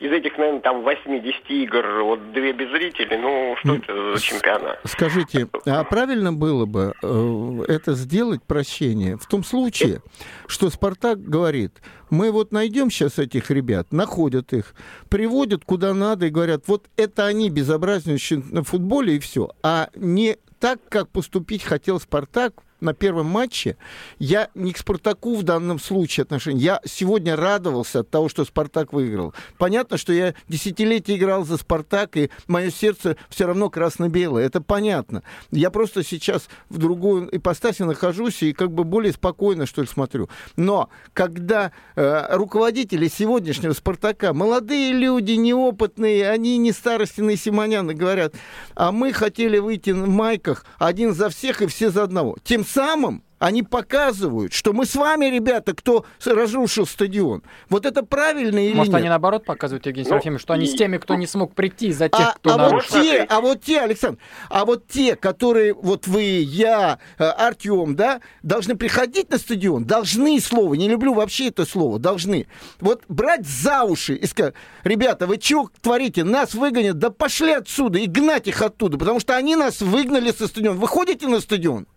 из 0.00 0.10
этих, 0.12 0.38
наверное, 0.38 0.60
там 0.60 0.82
80 0.82 1.50
игр, 1.50 2.02
вот 2.04 2.32
две 2.32 2.52
без 2.52 2.70
зрителей, 2.70 3.18
ну, 3.18 3.54
что 3.58 3.74
это 3.74 4.16
за 4.16 4.22
чемпионат? 4.22 4.61
Она. 4.62 4.76
Скажите, 4.84 5.48
а 5.66 5.84
правильно 5.84 6.32
было 6.32 6.66
бы 6.66 6.94
э, 7.02 7.64
это 7.68 7.94
сделать, 7.94 8.42
прощение, 8.42 9.16
в 9.16 9.26
том 9.26 9.44
случае, 9.44 10.02
что 10.46 10.70
Спартак 10.70 11.22
говорит, 11.22 11.80
мы 12.10 12.30
вот 12.30 12.52
найдем 12.52 12.90
сейчас 12.90 13.18
этих 13.18 13.50
ребят, 13.50 13.92
находят 13.92 14.52
их, 14.52 14.74
приводят 15.08 15.64
куда 15.64 15.94
надо 15.94 16.26
и 16.26 16.30
говорят, 16.30 16.64
вот 16.66 16.88
это 16.96 17.26
они 17.26 17.50
безобразничают 17.50 18.50
на 18.50 18.62
футболе 18.62 19.16
и 19.16 19.18
все, 19.18 19.50
а 19.62 19.88
не 19.94 20.36
так, 20.58 20.80
как 20.88 21.08
поступить 21.08 21.64
хотел 21.64 21.98
Спартак 22.00 22.54
на 22.82 22.94
первом 22.94 23.26
матче, 23.26 23.76
я 24.18 24.48
не 24.54 24.72
к 24.72 24.78
Спартаку 24.78 25.36
в 25.36 25.42
данном 25.42 25.78
случае 25.78 26.22
отношения. 26.22 26.60
Я 26.60 26.80
сегодня 26.84 27.36
радовался 27.36 28.00
от 28.00 28.10
того, 28.10 28.28
что 28.28 28.44
Спартак 28.44 28.92
выиграл. 28.92 29.32
Понятно, 29.56 29.96
что 29.96 30.12
я 30.12 30.34
десятилетия 30.48 31.16
играл 31.16 31.44
за 31.44 31.56
Спартак, 31.56 32.16
и 32.16 32.30
мое 32.48 32.70
сердце 32.70 33.16
все 33.30 33.46
равно 33.46 33.70
красно-белое. 33.70 34.44
Это 34.44 34.60
понятно. 34.60 35.22
Я 35.50 35.70
просто 35.70 36.02
сейчас 36.02 36.48
в 36.68 36.78
другую 36.78 37.34
ипостаси 37.34 37.82
нахожусь 37.82 38.42
и 38.42 38.52
как 38.52 38.72
бы 38.72 38.84
более 38.84 39.12
спокойно, 39.12 39.66
что 39.66 39.82
ли, 39.82 39.88
смотрю. 39.88 40.28
Но 40.56 40.90
когда 41.12 41.72
э, 41.94 42.36
руководители 42.36 43.08
сегодняшнего 43.08 43.72
Спартака, 43.72 44.32
молодые 44.32 44.92
люди, 44.92 45.32
неопытные, 45.32 46.28
они 46.30 46.58
не 46.58 46.72
старостины 46.72 47.36
Симоняны, 47.36 47.94
говорят, 47.94 48.34
а 48.74 48.90
мы 48.90 49.12
хотели 49.12 49.58
выйти 49.58 49.90
в 49.90 50.08
майках 50.08 50.66
один 50.78 51.14
за 51.14 51.28
всех 51.28 51.62
и 51.62 51.66
все 51.66 51.90
за 51.90 52.02
одного. 52.02 52.36
Тем 52.42 52.64
самым 52.72 53.22
они 53.42 53.64
показывают, 53.64 54.52
что 54.52 54.72
мы 54.72 54.86
с 54.86 54.94
вами, 54.94 55.26
ребята, 55.26 55.74
кто 55.74 56.06
разрушил 56.24 56.86
стадион. 56.86 57.42
Вот 57.68 57.86
это 57.86 58.04
правильно 58.04 58.64
или 58.64 58.72
Может, 58.72 58.92
нет? 58.92 59.00
они 59.00 59.08
наоборот 59.08 59.44
показывают, 59.44 59.84
Евгений 59.84 60.04
Ну, 60.04 60.10
Серафимович, 60.10 60.42
что 60.42 60.52
они 60.52 60.66
с 60.66 60.74
теми, 60.74 60.96
кто 60.98 61.16
не 61.16 61.26
смог 61.26 61.52
прийти, 61.52 61.90
за 61.90 62.08
тех, 62.08 62.20
а, 62.28 62.34
кто 62.36 62.50
а 62.50 62.56
вот 62.56 62.70
нарушил. 62.70 63.02
те, 63.02 63.22
а 63.28 63.40
вот 63.40 63.60
те, 63.62 63.80
Александр, 63.80 64.20
а 64.48 64.64
вот 64.64 64.86
те, 64.86 65.16
которые, 65.16 65.74
вот 65.74 66.06
вы, 66.06 66.22
я, 66.22 67.00
э, 67.18 67.24
Артем, 67.24 67.96
да, 67.96 68.20
должны 68.44 68.76
приходить 68.76 69.28
на 69.30 69.38
стадион, 69.38 69.86
должны 69.86 70.38
слово, 70.38 70.74
не 70.74 70.88
люблю 70.88 71.12
вообще 71.12 71.48
это 71.48 71.66
слово, 71.66 71.98
должны. 71.98 72.46
Вот 72.78 73.02
брать 73.08 73.44
за 73.44 73.82
уши 73.82 74.14
и 74.14 74.26
сказать, 74.26 74.54
ребята, 74.84 75.26
вы 75.26 75.40
что 75.42 75.68
творите, 75.80 76.22
нас 76.22 76.54
выгонят, 76.54 76.98
да 76.98 77.10
пошли 77.10 77.54
отсюда 77.54 77.98
и 77.98 78.06
гнать 78.06 78.46
их 78.46 78.62
оттуда, 78.62 78.98
потому 78.98 79.18
что 79.18 79.34
они 79.34 79.56
нас 79.56 79.80
выгнали 79.80 80.30
со 80.30 80.46
стадиона. 80.46 80.78
Вы 80.78 80.86
ходите 80.86 81.26
на 81.26 81.40
стадион? 81.40 81.88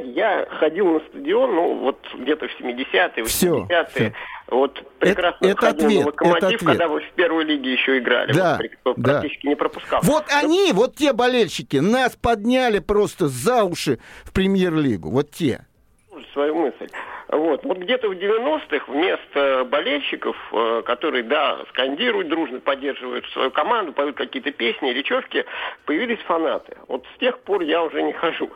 Знаете, 0.00 0.10
я 0.10 0.46
ходил 0.58 0.86
на 0.86 1.00
стадион, 1.00 1.54
ну, 1.54 1.78
вот 1.78 1.98
где-то 2.14 2.46
в 2.48 2.60
70-е, 2.60 3.24
Всё, 3.24 3.66
80-е. 3.66 3.86
всё. 3.94 4.12
Вот 4.48 4.82
прекрасно 4.98 5.46
это 5.46 5.56
ходил 5.56 5.86
ответ, 5.86 6.00
на 6.00 6.06
локомотив, 6.06 6.36
это 6.38 6.46
ответ. 6.46 6.64
когда 6.64 6.88
вы 6.88 7.00
в 7.00 7.12
первой 7.12 7.44
лиге 7.44 7.72
еще 7.72 7.98
играли. 7.98 8.32
Да, 8.32 8.58
Вот, 8.84 8.96
да. 8.98 9.12
практически 9.20 9.46
не 9.46 9.54
пропускал. 9.54 10.00
Вот 10.02 10.24
они, 10.30 10.72
вот 10.72 10.96
те 10.96 11.12
болельщики, 11.12 11.76
нас 11.76 12.16
подняли 12.16 12.78
просто 12.80 13.28
за 13.28 13.64
уши 13.64 13.98
в 14.24 14.32
премьер-лигу. 14.32 15.10
Вот 15.10 15.30
те. 15.30 15.66
свою 16.32 16.54
мысль. 16.54 16.88
Вот, 17.32 17.64
вот 17.64 17.78
где-то 17.78 18.10
в 18.10 18.12
90-х 18.12 18.92
вместо 18.92 19.64
болельщиков, 19.64 20.36
э, 20.52 20.82
которые, 20.84 21.22
да, 21.22 21.60
скандируют 21.70 22.28
дружно, 22.28 22.60
поддерживают 22.60 23.24
свою 23.30 23.50
команду, 23.50 23.94
поют 23.94 24.16
какие-то 24.16 24.52
песни, 24.52 24.90
речевки, 24.90 25.46
появились 25.86 26.18
фанаты. 26.26 26.76
Вот 26.88 27.06
с 27.14 27.18
тех 27.18 27.38
пор 27.38 27.62
я 27.62 27.82
уже 27.82 28.02
не 28.02 28.12
хожу. 28.12 28.50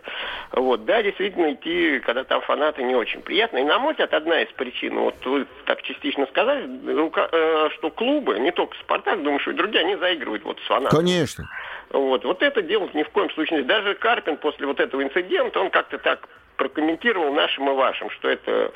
Вот, 0.53 0.85
да, 0.85 1.03
действительно, 1.03 1.55
идти, 1.55 2.01
когда 2.01 2.25
там 2.25 2.43
фанаты, 2.43 2.83
не 2.83 2.95
очень 2.95 3.23
приятно. 3.23 3.57
И, 3.57 3.65
на 3.65 3.79
мой 3.79 3.95
взгляд, 3.95 4.13
одна 4.13 4.43
из 4.43 4.53
причин, 4.53 4.99
вот 4.99 5.15
вы 5.25 5.47
так 5.65 5.81
частично 5.81 6.27
сказали, 6.27 6.69
э, 6.69 7.71
что 7.77 7.91
клубы, 7.91 8.39
не 8.39 8.53
только 8.53 8.77
«Спартак», 8.81 9.23
думаю, 9.23 9.41
что 9.41 9.53
и 9.53 9.55
другие, 9.55 9.85
они 9.85 9.97
заигрывают 9.97 10.45
вот 10.45 10.61
с 10.61 10.67
фанатами. 10.67 11.01
Конечно. 11.01 11.49
Вот, 11.89 12.27
вот 12.27 12.43
это 12.43 12.61
делать 12.61 12.93
ни 12.93 13.05
в 13.05 13.09
коем 13.09 13.31
случае. 13.31 13.63
Даже 13.63 13.95
Карпин 13.95 14.37
после 14.37 14.67
вот 14.67 14.81
этого 14.81 15.03
инцидента, 15.03 15.61
он 15.61 15.71
как-то 15.71 15.97
так 15.97 16.29
прокомментировал 16.57 17.33
нашим 17.33 17.69
и 17.71 17.75
вашим, 17.75 18.11
что 18.11 18.29
это... 18.29 18.73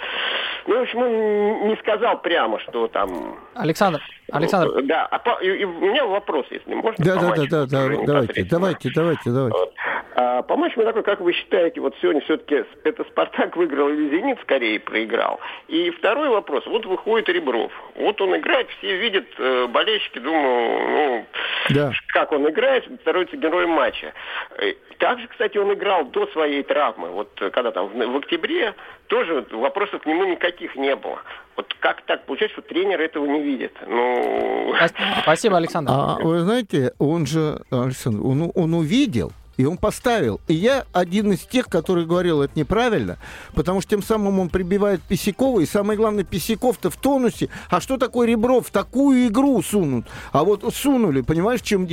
Ну, 0.67 0.79
в 0.79 0.83
общем, 0.83 0.99
он 0.99 1.69
не 1.69 1.77
сказал 1.77 2.21
прямо, 2.21 2.59
что 2.61 2.89
там... 2.89 3.39
Александр, 3.55 4.01
Александр, 4.33 4.83
Да, 4.83 5.07
а 5.07 5.19
по- 5.19 5.41
и- 5.43 5.59
и 5.61 5.65
у 5.65 5.73
меня 5.81 6.07
вопрос, 6.07 6.47
если 6.51 6.75
можно. 6.75 7.05
Да, 7.05 7.15
по 7.17 7.21
да, 7.21 7.35
да, 7.37 7.45
да, 7.47 7.67
да, 7.67 7.89
давайте, 8.07 8.45
давайте, 8.45 8.91
давайте, 8.95 9.31
давайте. 9.31 9.59
Вот. 9.59 9.75
А, 10.17 10.43
по 10.43 10.57
матчу 10.57 10.83
такой, 10.85 11.03
как 11.03 11.21
вы 11.21 11.33
считаете, 11.33 11.81
вот 11.81 11.95
сегодня 12.01 12.21
все-таки 12.23 12.65
это 12.85 13.05
Спартак 13.05 13.57
выиграл 13.57 13.89
или 13.89 14.11
Зенит 14.11 14.39
скорее 14.43 14.79
проиграл? 14.81 15.41
И 15.69 15.91
второй 15.91 16.29
вопрос. 16.29 16.67
Вот 16.67 16.85
выходит 16.87 17.29
Ребров. 17.29 17.73
Вот 17.97 18.21
он 18.21 18.37
играет, 18.37 18.69
все 18.79 18.97
видят, 18.97 19.27
э, 19.39 19.67
болельщики, 19.69 20.19
думаю, 20.19 20.91
ну, 20.91 21.27
Да. 21.71 21.93
как 22.09 22.33
он 22.33 22.49
играет, 22.49 22.85
становится 23.03 23.37
героем 23.37 23.71
матча. 23.71 24.13
Э, 24.59 24.75
Также, 24.99 25.27
кстати, 25.29 25.57
он 25.59 25.73
играл 25.73 26.05
до 26.05 26.27
своей 26.29 26.63
травмы. 26.63 27.09
Вот 27.11 27.31
э, 27.41 27.51
когда 27.71 27.89
там 27.89 28.13
в, 28.13 28.17
октябре, 28.17 28.75
тоже 29.07 29.45
вопросов 29.53 30.03
к 30.03 30.07
нему 30.07 30.25
никаких 30.25 30.77
не 30.77 30.95
было. 30.97 31.19
Вот 31.57 31.75
как 31.81 32.03
так 32.03 32.25
получается, 32.27 32.61
что 32.61 32.69
тренер 32.69 33.01
этого 33.01 33.27
не 33.27 33.43
видит? 33.43 33.73
Ну, 33.87 34.73
спас- 34.77 34.95
спасибо, 35.23 35.57
Александр. 35.57 35.93
А 35.95 36.17
вы 36.21 36.41
знаете, 36.41 36.93
он 36.99 37.27
же, 37.27 37.61
Александр, 37.71 38.25
он, 38.25 38.53
он 38.55 38.75
увидел, 38.75 39.33
и 39.61 39.67
он 39.67 39.77
поставил. 39.77 40.41
И 40.49 40.55
я 40.55 40.87
один 40.93 41.33
из 41.33 41.41
тех, 41.41 41.67
который 41.67 42.07
говорил, 42.07 42.43
это 42.43 42.59
неправильно, 42.59 43.19
потому 43.55 43.81
что 43.81 43.91
тем 43.91 44.03
самым 44.03 44.41
он 44.41 44.49
прибивает 44.49 45.03
Писякова, 45.03 45.61
и 45.61 45.67
самое 45.67 45.99
главное, 45.99 46.25
Писяков-то 46.25 46.91
в 46.91 46.97
тонусе. 46.97 47.49
А 47.69 47.81
что 47.81 47.99
такое 47.99 48.27
Ребров? 48.27 48.69
В 48.69 48.71
такую 48.71 49.27
игру 49.27 49.63
сунут. 49.63 50.07
А 50.33 50.45
вот 50.45 50.65
сунули, 50.75 51.21
понимаешь, 51.21 51.61
чем? 51.61 51.87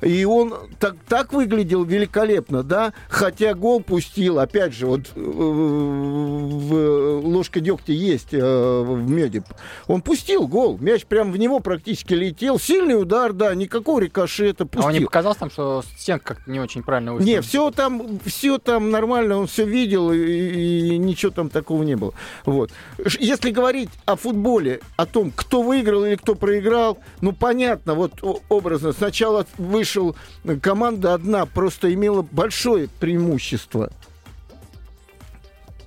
И 0.00 0.24
он 0.24 0.54
так, 0.78 0.96
так 1.08 1.32
выглядел 1.32 1.84
великолепно, 1.84 2.62
да, 2.62 2.92
хотя 3.08 3.54
гол 3.54 3.82
пустил, 3.82 4.38
опять 4.38 4.72
же, 4.72 4.86
вот 4.86 5.10
э, 5.14 5.20
в, 5.20 7.20
ложка 7.26 7.60
дегтя 7.60 7.92
есть 7.92 8.32
э, 8.32 8.82
в 8.82 9.10
меде. 9.10 9.42
Он 9.86 10.02
пустил 10.02 10.46
гол, 10.46 10.78
мяч 10.80 11.04
прям 11.04 11.32
в 11.32 11.36
него 11.36 11.60
практически 11.60 12.14
летел. 12.14 12.58
Сильный 12.58 13.00
удар, 13.00 13.32
да, 13.32 13.54
никакого 13.54 14.00
рикошета, 14.00 14.64
А 14.64 14.66
пустил. 14.66 14.82
вам 14.84 14.92
не 14.94 15.00
показалось 15.00 15.38
там, 15.38 15.50
что 15.50 15.82
стенка 15.98 16.34
как-то 16.34 16.50
не 16.50 16.60
очень 16.60 16.82
правильно 16.82 17.09
Не, 17.12 17.40
выставлена? 17.40 17.42
все 17.42 17.70
там, 17.70 18.20
все 18.24 18.58
там 18.58 18.90
нормально, 18.90 19.38
он 19.38 19.46
все 19.46 19.64
видел, 19.64 20.12
и, 20.12 20.18
и 20.18 20.98
ничего 20.98 21.30
там 21.30 21.50
такого 21.50 21.82
не 21.82 21.96
было. 21.96 22.12
Вот. 22.44 22.70
Если 23.18 23.50
говорить 23.50 23.90
о 24.06 24.16
футболе, 24.16 24.80
о 24.96 25.06
том, 25.06 25.32
кто 25.34 25.62
выиграл 25.62 26.04
или 26.04 26.16
кто 26.16 26.34
проиграл, 26.34 26.98
ну, 27.20 27.32
понятно, 27.32 27.94
вот 27.94 28.12
образно. 28.48 28.92
Сначала 28.92 29.46
вышел 29.58 30.16
команда 30.62 31.14
одна, 31.14 31.46
просто 31.46 31.92
имела 31.92 32.22
большое 32.22 32.88
преимущество. 33.00 33.90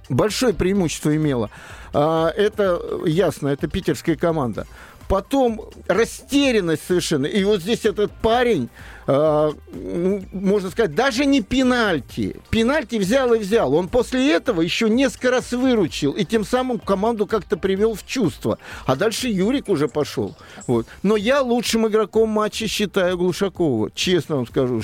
Большое 0.09 0.53
преимущество 0.53 1.15
имела. 1.15 1.49
А, 1.93 2.29
Это 2.35 2.79
ясно, 3.05 3.49
это 3.49 3.67
питерская 3.67 4.15
команда. 4.15 4.67
Потом 5.07 5.61
растерянность 5.87 6.87
совершенно. 6.87 7.25
И 7.25 7.43
вот 7.43 7.61
здесь 7.61 7.85
этот 7.85 8.11
парень, 8.11 8.69
можно 9.05 10.69
сказать, 10.69 10.95
даже 10.95 11.25
не 11.25 11.41
пенальти. 11.41 12.37
Пенальти 12.49 12.95
взял 12.95 13.33
и 13.33 13.39
взял. 13.39 13.73
Он 13.73 13.87
после 13.87 14.31
этого 14.31 14.61
еще 14.61 14.89
несколько 14.89 15.31
раз 15.31 15.51
выручил. 15.51 16.11
И 16.11 16.25
тем 16.25 16.45
самым 16.45 16.79
команду 16.79 17.25
как-то 17.27 17.57
привел 17.57 17.95
в 17.95 18.05
чувство. 18.05 18.59
А 18.85 18.95
дальше 18.95 19.27
Юрик 19.27 19.69
уже 19.69 19.87
пошел. 19.87 20.35
Вот. 20.67 20.87
Но 21.01 21.15
я 21.15 21.41
лучшим 21.41 21.87
игроком 21.87 22.29
матча 22.29 22.67
считаю 22.67 23.17
Глушакова. 23.17 23.91
Честно 23.93 24.37
вам 24.37 24.47
скажу. 24.47 24.81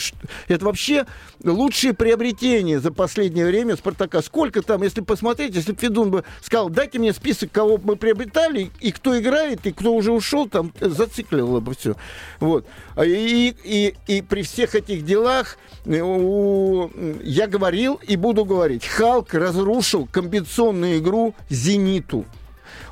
Это 0.48 0.66
вообще 0.66 1.06
лучшее 1.44 1.94
приобретение 1.94 2.80
за 2.80 2.92
последнее 2.92 3.46
время 3.46 3.78
Спартака. 3.78 4.22
Сколько 4.22 4.62
там, 4.62 4.84
если 4.84 5.02
посмотреть, 5.02 5.56
если 5.56 5.72
бы 5.72 5.80
Федун 5.80 6.12
бы 6.12 6.24
сказал, 6.42 6.70
дайте 6.70 7.00
мне 7.00 7.14
список, 7.14 7.52
кого 7.52 7.80
мы 7.82 7.96
приобретали, 7.96 8.72
и 8.82 8.92
кто 8.92 9.18
играет, 9.18 9.66
и 9.66 9.72
кто 9.72 9.94
уже 9.94 10.12
ушел, 10.12 10.48
там 10.48 10.74
зацикливало 10.80 11.60
бы 11.60 11.74
все. 11.74 11.96
Вот. 12.40 12.66
А 12.96 13.06
И, 13.06 13.56
и, 13.64 13.96
и 14.10 14.24
при 14.24 14.42
всех 14.42 14.74
этих 14.74 15.06
делах 15.06 15.58
э, 15.86 16.02
у- 16.02 16.90
я 17.22 17.46
говорил 17.46 18.00
и 18.08 18.16
буду 18.16 18.44
говорить, 18.44 18.86
Халк 18.88 19.36
разрушил 19.36 20.08
комбинационную 20.12 20.98
игру 20.98 21.36
«Зениту». 21.50 22.26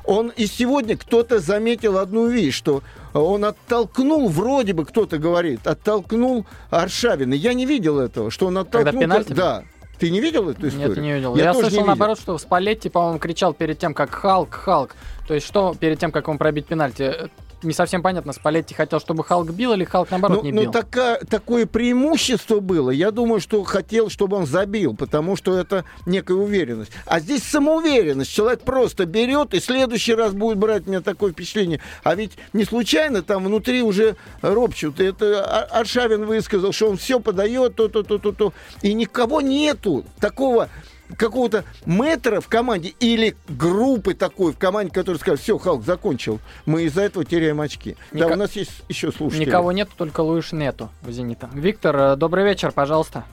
Он 0.04 0.28
и 0.28 0.46
сегодня 0.46 0.96
кто-то 0.96 1.40
заметил 1.40 1.98
одну 1.98 2.28
вещь, 2.28 2.54
что 2.54 2.82
он 3.12 3.44
оттолкнул, 3.44 4.28
вроде 4.28 4.72
бы 4.72 4.84
кто-то 4.86 5.18
говорит, 5.18 5.66
оттолкнул 5.66 6.46
Аршавина. 6.70 7.34
Я 7.34 7.52
не 7.52 7.66
видел 7.66 7.98
этого, 7.98 8.30
что 8.30 8.46
он 8.46 8.56
оттолкнул. 8.58 9.00
пенальти 9.02 9.30
был? 9.30 9.36
Да. 9.36 9.64
Ты 9.98 10.10
не 10.10 10.20
видел 10.20 10.48
эту 10.48 10.68
историю? 10.68 10.88
Нет, 10.90 10.98
не 10.98 11.12
видел. 11.14 11.34
Я, 11.36 11.44
Я, 11.46 11.54
слышал, 11.54 11.84
наоборот, 11.84 12.20
что 12.20 12.38
Спалетти, 12.38 12.88
по-моему, 12.88 13.18
кричал 13.18 13.52
перед 13.52 13.80
тем, 13.80 13.92
как 13.92 14.10
Халк, 14.10 14.54
Халк. 14.54 14.94
То 15.26 15.34
есть 15.34 15.46
что 15.46 15.74
перед 15.78 15.98
тем, 15.98 16.12
как 16.12 16.28
ему 16.28 16.38
пробить 16.38 16.66
пенальти? 16.66 17.28
Не 17.62 17.72
совсем 17.72 18.02
понятно, 18.02 18.32
Спалетти 18.32 18.72
хотел, 18.74 19.00
чтобы 19.00 19.24
Халк 19.24 19.50
бил 19.50 19.72
или 19.72 19.84
Халк, 19.84 20.10
наоборот, 20.10 20.38
Ну, 20.38 20.44
не 20.44 20.52
ну, 20.52 20.62
бил? 20.62 20.70
така- 20.72 21.18
такое 21.28 21.66
преимущество 21.66 22.60
было. 22.60 22.90
Я 22.90 23.10
думаю, 23.10 23.40
что 23.40 23.64
хотел, 23.64 24.10
чтобы 24.10 24.36
он 24.36 24.46
забил, 24.46 24.94
потому 24.94 25.34
что 25.34 25.58
это 25.58 25.84
некая 26.06 26.34
уверенность. 26.34 26.92
А 27.04 27.18
здесь 27.18 27.42
самоуверенность. 27.42 28.30
Человек 28.32 28.60
просто 28.60 29.06
берет 29.06 29.54
и 29.54 29.58
в 29.60 29.64
следующий 29.64 30.14
раз 30.14 30.32
будет 30.34 30.58
брать 30.58 30.86
у 30.86 30.90
меня 30.90 31.00
такое 31.00 31.32
впечатление. 31.32 31.80
А 32.04 32.14
ведь 32.14 32.32
не 32.52 32.64
случайно 32.64 33.22
там 33.22 33.44
внутри 33.44 33.82
уже 33.82 34.14
ропчут. 34.40 35.00
Это 35.00 35.42
Аршавин 35.64 36.26
высказал, 36.26 36.72
что 36.72 36.90
он 36.90 36.96
все 36.96 37.18
подает, 37.18 37.74
то-то, 37.74 38.04
то-то, 38.04 38.32
то. 38.32 38.52
И 38.82 38.94
никого 38.94 39.40
нету 39.40 40.04
такого 40.20 40.68
какого-то 41.16 41.64
мэтра 41.86 42.40
в 42.40 42.48
команде 42.48 42.92
или 43.00 43.34
группы 43.48 44.14
такой 44.14 44.52
в 44.52 44.58
команде, 44.58 44.92
которая 44.92 45.18
скажет, 45.18 45.40
все, 45.40 45.56
Халк 45.58 45.82
закончил, 45.84 46.40
мы 46.66 46.82
из-за 46.84 47.02
этого 47.02 47.24
теряем 47.24 47.60
очки. 47.60 47.96
Да, 48.12 48.26
Ника- 48.26 48.32
у 48.32 48.36
нас 48.36 48.52
есть 48.52 48.84
еще 48.88 49.10
слушатели. 49.12 49.46
Никого 49.46 49.72
нету, 49.72 49.92
только 49.96 50.20
Луиш 50.20 50.52
нету 50.52 50.90
у 51.06 51.10
«Зенита». 51.10 51.48
Виктор, 51.54 51.96
э, 51.96 52.16
добрый 52.16 52.44
вечер, 52.44 52.72
пожалуйста. 52.72 53.24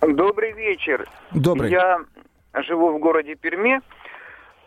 Добрый 0.00 0.52
вечер. 0.52 1.08
Добрый. 1.32 1.70
Я 1.70 1.98
живу 2.54 2.92
в 2.96 2.98
городе 2.98 3.34
Перми, 3.36 3.80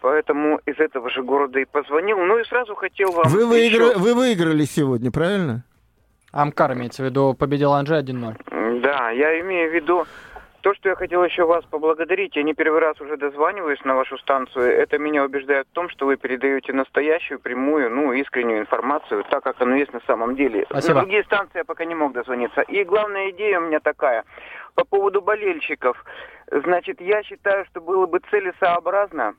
поэтому 0.01 0.59
из 0.65 0.79
этого 0.79 1.09
же 1.09 1.23
города 1.23 1.59
и 1.59 1.65
позвонил. 1.65 2.17
Ну 2.19 2.37
и 2.39 2.43
сразу 2.45 2.75
хотел 2.75 3.11
вам 3.11 3.27
Вы, 3.29 3.57
еще- 3.57 3.77
выигра- 3.93 3.97
вы 3.97 4.13
выиграли 4.13 4.63
сегодня, 4.65 5.11
правильно? 5.11 5.63
Амкар 6.31 6.73
имеется 6.73 7.01
в 7.01 7.05
виду, 7.05 7.33
победил 7.33 7.73
Анжи 7.73 7.95
1-0. 7.97 8.35
Да, 8.81 9.09
я 9.11 9.39
имею 9.41 9.71
в 9.71 9.73
виду 9.73 10.05
То, 10.65 10.73
что 10.73 10.89
я 10.89 10.95
хотел 10.95 11.23
еще 11.23 11.45
вас 11.45 11.63
поблагодарить, 11.65 12.35
я 12.35 12.41
не 12.41 12.55
первый 12.55 12.79
раз 12.79 12.99
уже 12.99 13.17
дозваниваюсь 13.17 13.83
на 13.83 13.93
вашу 13.93 14.17
станцию, 14.17 14.75
это 14.75 14.97
меня 14.97 15.23
убеждает 15.23 15.67
в 15.67 15.73
том, 15.73 15.89
что 15.89 16.07
вы 16.07 16.17
передаете 16.17 16.73
настоящую, 16.73 17.39
прямую, 17.39 17.91
ну, 17.91 18.11
искреннюю 18.13 18.61
информацию, 18.61 19.23
так 19.29 19.43
как 19.43 19.61
оно 19.61 19.75
есть 19.75 19.93
на 19.93 20.01
самом 20.07 20.35
деле. 20.35 20.65
Спасибо. 20.67 20.95
На 20.95 20.99
другие 21.01 21.23
станции 21.25 21.59
я 21.59 21.65
пока 21.65 21.85
не 21.85 21.93
мог 21.93 22.13
дозвониться. 22.13 22.61
И 22.61 22.83
главная 22.83 23.29
идея 23.29 23.59
у 23.59 23.67
меня 23.67 23.79
такая, 23.79 24.23
по 24.73 24.83
поводу 24.83 25.21
болельщиков. 25.21 26.03
Значит, 26.49 26.99
я 26.99 27.21
считаю, 27.21 27.65
что 27.65 27.79
было 27.79 28.07
бы 28.07 28.19
целесообразно 28.31 29.35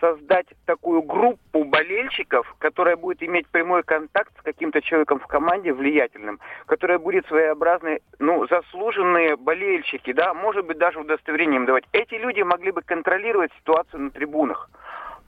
создать 0.00 0.46
такую 0.66 1.00
группу 1.02 1.64
болельщиков, 1.64 2.54
которая 2.58 2.96
будет 2.96 3.22
иметь 3.22 3.48
прямой 3.48 3.82
контакт 3.82 4.30
с 4.38 4.42
каким-то 4.42 4.82
человеком 4.82 5.18
в 5.18 5.26
команде 5.26 5.72
влиятельным, 5.72 6.40
которая 6.66 6.98
будет 6.98 7.26
своеобразной, 7.26 8.02
ну, 8.18 8.46
заслуженные 8.48 9.36
болельщики, 9.36 10.12
да, 10.12 10.34
может 10.34 10.66
быть, 10.66 10.76
даже 10.76 11.00
удостоверением 11.00 11.64
давать. 11.64 11.84
Эти 11.92 12.14
люди 12.14 12.42
могли 12.42 12.70
бы 12.70 12.82
контролировать 12.82 13.50
ситуацию 13.54 14.02
на 14.02 14.10
трибунах. 14.10 14.68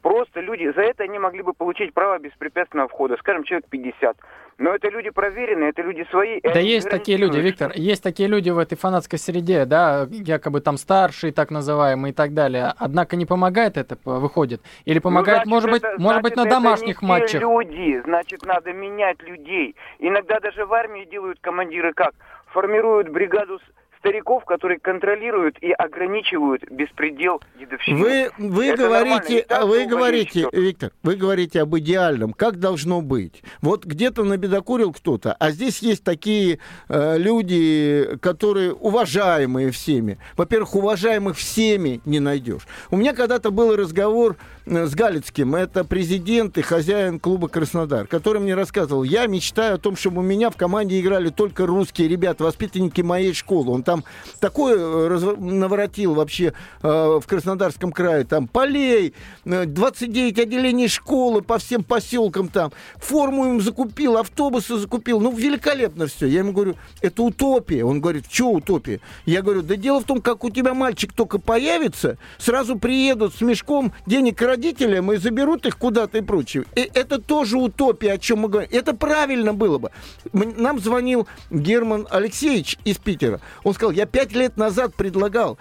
Просто 0.02 0.40
люди, 0.40 0.72
за 0.74 0.82
это 0.82 1.04
они 1.04 1.18
могли 1.18 1.42
бы 1.42 1.52
получить 1.52 1.92
право 1.92 2.18
беспрепятственного 2.18 2.88
входа, 2.88 3.16
скажем, 3.18 3.44
человек 3.44 3.66
50. 3.68 4.16
Но 4.58 4.74
это 4.74 4.88
люди 4.88 5.10
проверенные, 5.10 5.70
это 5.70 5.82
люди 5.82 6.04
свои. 6.10 6.40
Да 6.42 6.58
есть 6.58 6.90
такие 6.90 7.16
люди, 7.16 7.38
Виктор, 7.38 7.72
есть 7.74 8.02
такие 8.02 8.28
люди 8.28 8.50
в 8.50 8.58
этой 8.58 8.76
фанатской 8.76 9.18
среде, 9.18 9.64
да, 9.64 10.08
якобы 10.10 10.60
там 10.60 10.76
старшие, 10.76 11.32
так 11.32 11.50
называемые 11.50 12.12
и 12.12 12.14
так 12.14 12.34
далее. 12.34 12.72
Однако 12.76 13.16
не 13.16 13.24
помогает 13.24 13.76
это, 13.76 13.96
выходит? 14.04 14.60
Или 14.84 14.98
помогает, 14.98 15.46
ну, 15.46 15.60
значит, 15.60 15.66
может 15.68 15.84
это, 15.84 15.96
быть, 15.96 16.04
может 16.04 16.22
быть, 16.22 16.36
на 16.36 16.40
это 16.42 16.50
домашних 16.50 17.02
не 17.02 17.08
матчах? 17.08 17.40
Люди, 17.40 18.00
значит, 18.04 18.44
надо 18.44 18.72
менять 18.72 19.22
людей. 19.22 19.76
Иногда 20.00 20.40
даже 20.40 20.66
в 20.66 20.72
армии 20.72 21.04
делают 21.04 21.38
командиры 21.40 21.92
как? 21.92 22.14
Формируют 22.46 23.10
бригаду 23.10 23.60
стариков, 23.98 24.44
которые 24.44 24.78
контролируют 24.78 25.56
и 25.60 25.72
ограничивают 25.72 26.62
беспредел 26.70 27.40
дедовщины. 27.58 27.98
Вы, 27.98 28.30
вы 28.38 28.66
Это 28.66 28.82
говорите. 28.82 29.40
И 29.40 29.64
вы 29.64 29.86
говорите. 29.86 30.48
Виктор, 30.52 30.90
вы 31.02 31.16
говорите 31.16 31.62
об 31.62 31.76
идеальном, 31.76 32.32
как 32.32 32.58
должно 32.58 33.00
быть. 33.00 33.42
Вот 33.60 33.84
где-то 33.84 34.24
набедокурил 34.24 34.92
кто-то, 34.92 35.34
а 35.38 35.50
здесь 35.50 35.80
есть 35.80 36.04
такие 36.04 36.58
э, 36.88 37.18
люди, 37.18 38.16
которые 38.20 38.72
уважаемые 38.72 39.70
всеми. 39.70 40.18
Во-первых, 40.36 40.74
уважаемых 40.74 41.36
всеми 41.36 42.00
не 42.04 42.20
найдешь. 42.20 42.66
У 42.90 42.96
меня 42.96 43.14
когда-то 43.14 43.50
был 43.50 43.76
разговор 43.76 44.36
с 44.68 44.94
Галицким, 44.94 45.54
это 45.54 45.84
президент 45.84 46.58
и 46.58 46.62
хозяин 46.62 47.18
клуба 47.18 47.48
Краснодар, 47.48 48.06
который 48.06 48.40
мне 48.40 48.54
рассказывал, 48.54 49.02
я 49.02 49.26
мечтаю 49.26 49.76
о 49.76 49.78
том, 49.78 49.96
чтобы 49.96 50.18
у 50.18 50.22
меня 50.22 50.50
в 50.50 50.56
команде 50.56 51.00
играли 51.00 51.30
только 51.30 51.66
русские 51.66 52.08
ребята, 52.08 52.44
воспитанники 52.44 53.00
моей 53.00 53.32
школы. 53.32 53.72
Он 53.72 53.82
там 53.82 54.04
такое 54.40 54.76
э, 54.76 55.08
разв- 55.08 55.40
наворотил 55.40 56.14
вообще 56.14 56.52
э, 56.82 56.88
в 56.88 57.22
Краснодарском 57.26 57.92
крае, 57.92 58.24
там 58.24 58.46
полей, 58.46 59.14
э, 59.44 59.64
29 59.64 60.38
отделений 60.38 60.88
школы 60.88 61.42
по 61.42 61.58
всем 61.58 61.82
поселкам 61.82 62.48
там, 62.48 62.72
форму 62.96 63.46
им 63.46 63.60
закупил, 63.60 64.16
автобусы 64.18 64.76
закупил, 64.76 65.20
ну 65.20 65.32
великолепно 65.32 66.06
все. 66.06 66.26
Я 66.26 66.40
ему 66.40 66.52
говорю, 66.52 66.74
это 67.00 67.22
утопия. 67.22 67.84
Он 67.84 68.00
говорит, 68.00 68.24
что 68.30 68.50
утопия? 68.50 69.00
Я 69.24 69.42
говорю, 69.42 69.62
да 69.62 69.76
дело 69.76 70.00
в 70.00 70.04
том, 70.04 70.20
как 70.20 70.44
у 70.44 70.50
тебя 70.50 70.74
мальчик 70.74 71.12
только 71.12 71.38
появится, 71.38 72.18
сразу 72.38 72.78
приедут 72.78 73.34
с 73.34 73.40
мешком 73.40 73.92
денег 74.06 74.38
к 74.38 74.42
родителям 74.58 75.12
и 75.12 75.16
заберут 75.16 75.66
их 75.66 75.78
куда-то 75.78 76.18
и 76.18 76.20
прочее. 76.20 76.64
И 76.74 76.90
это 76.94 77.20
тоже 77.20 77.56
утопия, 77.56 78.12
о 78.12 78.18
чем 78.18 78.40
мы 78.40 78.48
говорим. 78.48 78.70
Это 78.72 78.94
правильно 78.94 79.54
было 79.54 79.78
бы. 79.78 79.90
Нам 80.32 80.80
звонил 80.80 81.28
Герман 81.50 82.06
Алексеевич 82.10 82.76
из 82.84 82.98
Питера. 82.98 83.40
Он 83.62 83.74
сказал, 83.74 83.92
я 83.92 84.06
пять 84.06 84.32
лет 84.32 84.56
назад 84.56 84.94
предлагал 84.94 85.58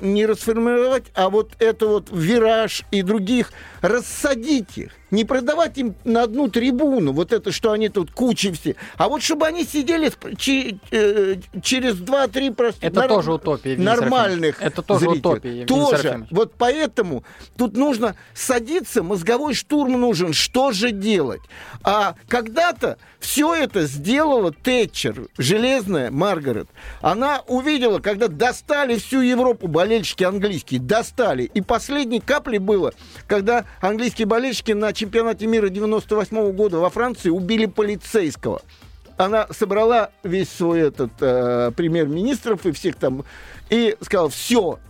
не 0.00 0.26
расформировать, 0.26 1.04
а 1.14 1.30
вот 1.30 1.52
это 1.58 1.86
вот 1.86 2.08
вираж 2.10 2.82
и 2.90 3.02
других, 3.02 3.52
рассадить 3.80 4.76
их. 4.76 4.92
Не 5.14 5.24
продавать 5.24 5.78
им 5.78 5.94
на 6.04 6.24
одну 6.24 6.48
трибуну, 6.48 7.12
вот 7.12 7.32
это, 7.32 7.52
что 7.52 7.70
они 7.70 7.88
тут 7.88 8.10
кучи 8.10 8.50
все, 8.52 8.74
а 8.96 9.08
вот 9.08 9.22
чтобы 9.22 9.46
они 9.46 9.64
сидели 9.64 10.10
че- 10.36 10.78
э, 10.90 11.36
через 11.62 11.94
2-3 11.94 12.52
просто 12.52 12.84
Это 12.84 13.06
тоже 13.06 13.32
утопия, 13.32 13.70
Евгений 13.72 13.86
нормальных. 13.88 14.60
Это 14.60 14.82
тоже 14.82 15.00
зрителей. 15.00 15.18
утопия, 15.20 15.48
Евгений 15.60 15.66
Тоже. 15.66 16.02
Серафимович. 16.02 16.28
Вот 16.32 16.54
поэтому 16.58 17.24
тут 17.56 17.76
нужно 17.76 18.16
садиться, 18.34 19.02
мозговой 19.04 19.54
штурм 19.54 20.00
нужен. 20.00 20.32
Что 20.32 20.72
же 20.72 20.90
делать? 20.90 21.42
А 21.84 22.16
когда-то 22.28 22.98
все 23.24 23.54
это 23.54 23.86
сделала 23.86 24.52
Тэтчер, 24.52 25.28
железная 25.38 26.10
Маргарет. 26.10 26.68
Она 27.00 27.42
увидела, 27.46 27.98
когда 27.98 28.28
достали 28.28 28.96
всю 28.96 29.20
Европу 29.20 29.66
болельщики 29.66 30.24
английские, 30.24 30.78
достали. 30.78 31.44
И 31.44 31.62
последней 31.62 32.20
каплей 32.20 32.58
было, 32.58 32.92
когда 33.26 33.64
английские 33.80 34.26
болельщики 34.26 34.72
на 34.72 34.92
чемпионате 34.92 35.46
мира 35.46 35.70
98 35.70 36.52
года 36.52 36.78
во 36.78 36.90
Франции 36.90 37.30
убили 37.30 37.66
полицейского 37.66 38.60
она 39.16 39.46
собрала 39.52 40.10
весь 40.24 40.50
свой 40.50 40.80
этот 40.80 41.12
э, 41.20 41.70
премьер-министров 41.76 42.66
и 42.66 42.72
всех 42.72 42.96
там 42.96 43.24
и 43.70 43.96
сказала, 44.00 44.28
все, 44.28 44.80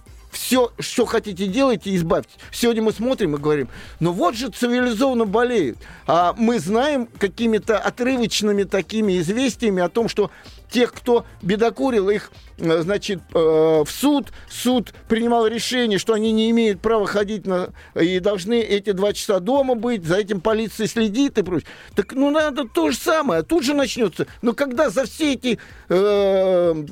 все, 0.45 0.71
что 0.79 1.07
хотите 1.07 1.47
делайте, 1.47 1.95
избавьте. 1.97 2.29
Сегодня 2.53 2.83
мы 2.83 2.93
смотрим 2.93 3.35
и 3.35 3.39
говорим, 3.39 3.69
ну 3.99 4.13
вот 4.13 4.35
же 4.35 4.51
цивилизованно 4.51 5.25
болеют. 5.25 5.79
А 6.07 6.35
мы 6.37 6.59
знаем 6.59 7.09
какими-то 7.19 7.79
отрывочными 7.79 8.65
такими 8.65 9.19
известиями 9.21 9.83
о 9.83 9.89
том, 9.89 10.07
что 10.07 10.31
тех, 10.75 10.93
кто 10.93 11.25
бедокурил, 11.41 12.11
их, 12.11 12.33
э, 12.59 12.83
значит, 12.83 13.21
э, 13.33 13.39
в 13.39 13.89
суд, 13.89 14.33
суд 14.51 14.93
принимал 15.09 15.47
решение, 15.47 16.01
что 16.01 16.15
они 16.15 16.33
не 16.33 16.51
имеют 16.51 16.81
права 16.81 17.07
ходить 17.07 17.47
на... 17.47 17.71
и 17.95 18.19
должны 18.19 18.61
эти 18.61 18.91
два 18.91 19.13
часа 19.13 19.39
дома 19.39 19.77
быть, 19.77 20.05
за 20.05 20.17
этим 20.17 20.41
полиция 20.41 20.89
следит 20.89 21.39
и 21.39 21.43
прочее. 21.43 21.69
Так, 21.95 22.13
ну, 22.15 22.31
надо 22.31 22.67
то 22.67 22.91
же 22.91 22.97
самое, 22.97 23.45
тут 23.45 23.63
же 23.63 23.73
начнется. 23.73 24.27
Но 24.43 24.53
когда 24.53 24.91
за 24.91 25.05
все 25.05 25.35
эти... 25.35 25.61
э, 25.89 26.85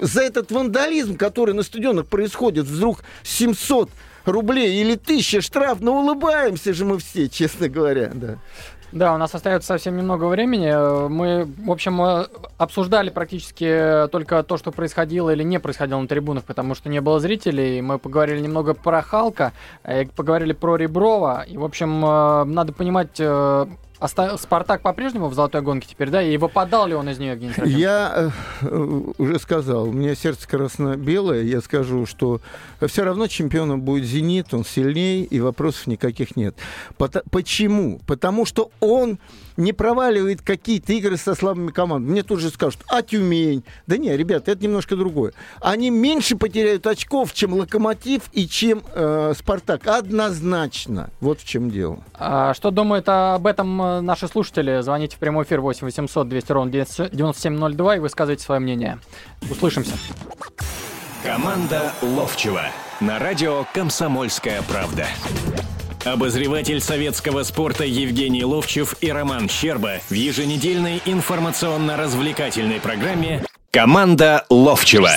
за 0.00 0.20
этот 0.20 0.52
вандализм, 0.52 1.16
который 1.16 1.54
на 1.54 1.62
стадионах 1.62 2.06
происходит, 2.06 2.66
вдруг 2.66 3.04
700 3.22 3.88
рублей 4.24 4.80
или 4.80 4.94
1000 4.94 5.40
штраф, 5.40 5.78
ну, 5.80 6.00
улыбаемся 6.00 6.72
же 6.74 6.84
мы 6.84 6.98
все, 6.98 7.28
честно 7.28 7.68
говоря, 7.68 8.10
да. 8.14 8.36
Да, 8.94 9.12
у 9.12 9.18
нас 9.18 9.34
остается 9.34 9.66
совсем 9.66 9.96
немного 9.96 10.26
времени. 10.26 10.68
Э, 10.68 11.08
Мы, 11.08 11.46
в 11.66 11.70
общем, 11.70 12.00
э, 12.00 12.26
обсуждали 12.58 13.10
практически 13.10 14.06
только 14.12 14.44
то, 14.44 14.56
что 14.56 14.70
происходило 14.70 15.30
или 15.30 15.42
не 15.42 15.58
происходило 15.58 15.98
на 15.98 16.06
трибунах, 16.06 16.44
потому 16.44 16.76
что 16.76 16.88
не 16.88 17.00
было 17.00 17.18
зрителей. 17.18 17.82
Мы 17.82 17.98
поговорили 17.98 18.38
немного 18.38 18.72
про 18.72 19.02
Халка, 19.02 19.52
э, 19.82 20.04
поговорили 20.06 20.52
про 20.52 20.76
Реброва. 20.76 21.42
И, 21.42 21.56
в 21.56 21.64
общем, 21.64 22.04
э, 22.06 22.44
надо 22.44 22.72
понимать, 22.72 23.16
э, 23.18 23.66
оста- 24.04 24.36
Спартак 24.36 24.82
по-прежнему 24.82 25.28
в 25.28 25.34
золотой 25.34 25.62
гонке 25.62 25.88
теперь, 25.90 26.10
да? 26.10 26.22
И 26.22 26.36
выпадал 26.36 26.86
ли 26.86 26.94
он 26.94 27.08
из 27.08 27.18
нее, 27.18 27.32
Евгений? 27.32 27.54
Я 27.64 28.30
э, 28.62 29.00
уже 29.18 29.38
сказал, 29.38 29.88
у 29.88 29.92
меня 29.92 30.14
сердце 30.14 30.46
красно-белое, 30.48 31.42
я 31.42 31.60
скажу, 31.60 32.06
что 32.06 32.40
все 32.86 33.04
равно 33.04 33.26
чемпионом 33.26 33.80
будет 33.80 34.04
«Зенит», 34.04 34.52
он 34.54 34.64
сильнее, 34.64 35.24
и 35.24 35.40
вопросов 35.40 35.86
никаких 35.86 36.36
нет. 36.36 36.54
Пото- 36.98 37.22
Почему? 37.30 38.00
Потому 38.06 38.44
что 38.46 38.70
он 38.80 39.18
не 39.56 39.72
проваливает 39.72 40.42
какие-то 40.42 40.92
игры 40.92 41.16
со 41.16 41.34
слабыми 41.34 41.70
командами. 41.70 42.12
Мне 42.12 42.22
тут 42.22 42.40
же 42.40 42.50
скажут, 42.50 42.80
а 42.88 43.02
Тюмень? 43.02 43.64
Да 43.86 43.96
не, 43.96 44.16
ребята, 44.16 44.52
это 44.52 44.62
немножко 44.62 44.96
другое. 44.96 45.32
Они 45.60 45.90
меньше 45.90 46.36
потеряют 46.36 46.86
очков, 46.86 47.32
чем 47.32 47.54
«Локомотив» 47.54 48.22
и 48.32 48.46
чем 48.48 48.82
э, 48.94 49.32
«Спартак». 49.36 49.86
Однозначно. 49.86 51.10
Вот 51.20 51.40
в 51.40 51.46
чем 51.46 51.70
дело. 51.70 51.98
А 52.14 52.54
что 52.54 52.70
думают 52.70 53.08
об 53.08 53.46
этом 53.46 53.80
э, 53.80 54.00
наши 54.00 54.28
слушатели? 54.28 54.80
Звоните 54.80 55.16
в 55.16 55.18
прямой 55.18 55.44
эфир 55.44 55.60
8 55.60 55.84
800 55.84 56.28
200 56.28 56.52
ровно 56.52 56.70
9702 56.70 57.96
и 57.96 57.98
высказывайте 57.98 58.42
свое 58.42 58.60
мнение. 58.60 58.98
Услышимся. 59.50 59.92
Команда 61.22 61.92
Ловчева 62.02 62.66
на 63.00 63.18
радио 63.18 63.64
«Комсомольская 63.72 64.62
правда». 64.62 65.06
Обозреватель 66.04 66.80
советского 66.80 67.44
спорта 67.44 67.84
Евгений 67.84 68.44
Ловчев 68.44 68.94
и 69.00 69.10
Роман 69.10 69.48
Щерба 69.48 70.00
в 70.10 70.12
еженедельной 70.12 71.00
информационно-развлекательной 71.06 72.78
программе 72.78 73.42
«Команда 73.70 74.44
Ловчева». 74.50 75.12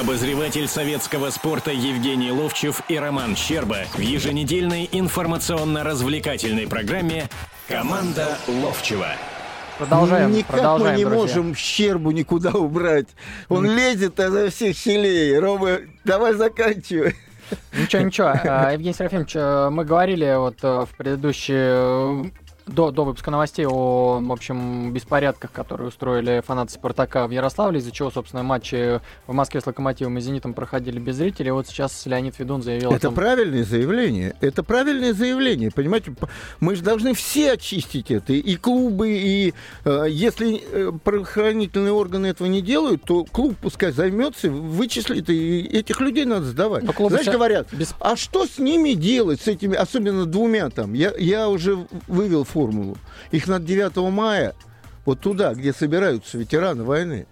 Обозреватель 0.00 0.68
советского 0.68 1.30
спорта 1.30 1.72
Евгений 1.72 2.30
Ловчев 2.30 2.82
и 2.88 2.96
Роман 2.96 3.34
Щерба 3.34 3.78
в 3.94 3.98
еженедельной 3.98 4.88
информационно-развлекательной 4.92 6.68
программе 6.68 7.28
«Команда 7.66 8.38
Ловчева». 8.46 9.08
Продолжаем, 9.78 10.30
Никак 10.30 10.52
продолжаем, 10.52 10.92
мы 10.92 10.98
не 10.98 11.04
друзья. 11.04 11.20
можем 11.20 11.54
щербу 11.56 12.12
никуда 12.12 12.52
убрать. 12.52 13.08
Он 13.48 13.66
лезет 13.66 14.20
изо 14.20 14.50
всех 14.50 14.76
щелей. 14.76 15.36
Рома, 15.36 15.78
давай 16.04 16.34
заканчивай. 16.34 17.16
Ничего, 17.72 18.02
ничего. 18.02 18.32
А, 18.44 18.72
Евгений 18.72 18.94
Серафимович, 18.94 19.36
э, 19.36 19.70
мы 19.70 19.84
говорили 19.84 20.34
вот 20.36 20.58
э, 20.62 20.84
в 20.84 20.96
предыдущей 20.96 21.54
э, 21.56 22.24
до, 22.68 22.90
до 22.90 23.04
выпуска 23.04 23.30
новостей 23.30 23.66
о, 23.66 24.20
в 24.20 24.32
общем, 24.32 24.92
беспорядках, 24.92 25.52
которые 25.52 25.88
устроили 25.88 26.42
фанаты 26.46 26.72
«Спартака» 26.72 27.26
в 27.26 27.30
Ярославле, 27.30 27.80
из-за 27.80 27.90
чего, 27.90 28.10
собственно, 28.10 28.42
матчи 28.42 29.00
в 29.26 29.32
Москве 29.32 29.60
с 29.60 29.66
«Локомотивом» 29.66 30.18
и 30.18 30.20
«Зенитом» 30.20 30.54
проходили 30.54 30.98
без 30.98 31.16
зрителей. 31.16 31.50
Вот 31.50 31.66
сейчас 31.66 32.06
Леонид 32.06 32.38
Ведун 32.38 32.62
заявил... 32.62 32.90
Это 32.92 33.08
том... 33.08 33.14
правильное 33.14 33.64
заявление. 33.64 34.34
Это 34.40 34.62
правильное 34.62 35.12
заявление. 35.12 35.70
Понимаете, 35.70 36.14
мы 36.60 36.76
же 36.76 36.82
должны 36.82 37.14
все 37.14 37.52
очистить 37.52 38.10
это. 38.10 38.32
И 38.32 38.56
клубы, 38.56 39.10
и 39.10 39.54
э, 39.84 40.06
если 40.08 40.62
э, 40.70 40.92
правоохранительные 41.02 41.92
органы 41.92 42.26
этого 42.26 42.48
не 42.48 42.62
делают, 42.62 43.02
то 43.04 43.24
клуб 43.24 43.56
пускай 43.60 43.92
займется, 43.92 44.50
вычислит, 44.50 45.30
и 45.30 45.60
этих 45.60 46.00
людей 46.00 46.24
надо 46.24 46.46
сдавать. 46.46 46.84
Знаешь, 46.84 47.26
говорят, 47.26 47.68
без... 47.72 47.94
а 48.00 48.16
что 48.16 48.46
с 48.46 48.58
ними 48.58 48.92
делать, 48.92 49.40
с 49.40 49.48
этими, 49.48 49.76
особенно 49.76 50.26
двумя 50.26 50.70
там? 50.70 50.94
Я, 50.94 51.12
я 51.18 51.48
уже 51.48 51.86
вывел 52.06 52.44
формулу. 52.58 52.96
Их 53.30 53.46
на 53.46 53.60
9 53.60 53.96
мая 54.12 54.54
вот 55.04 55.20
туда, 55.20 55.54
где 55.54 55.72
собираются 55.72 56.36
ветераны 56.36 56.82
войны. 56.82 57.26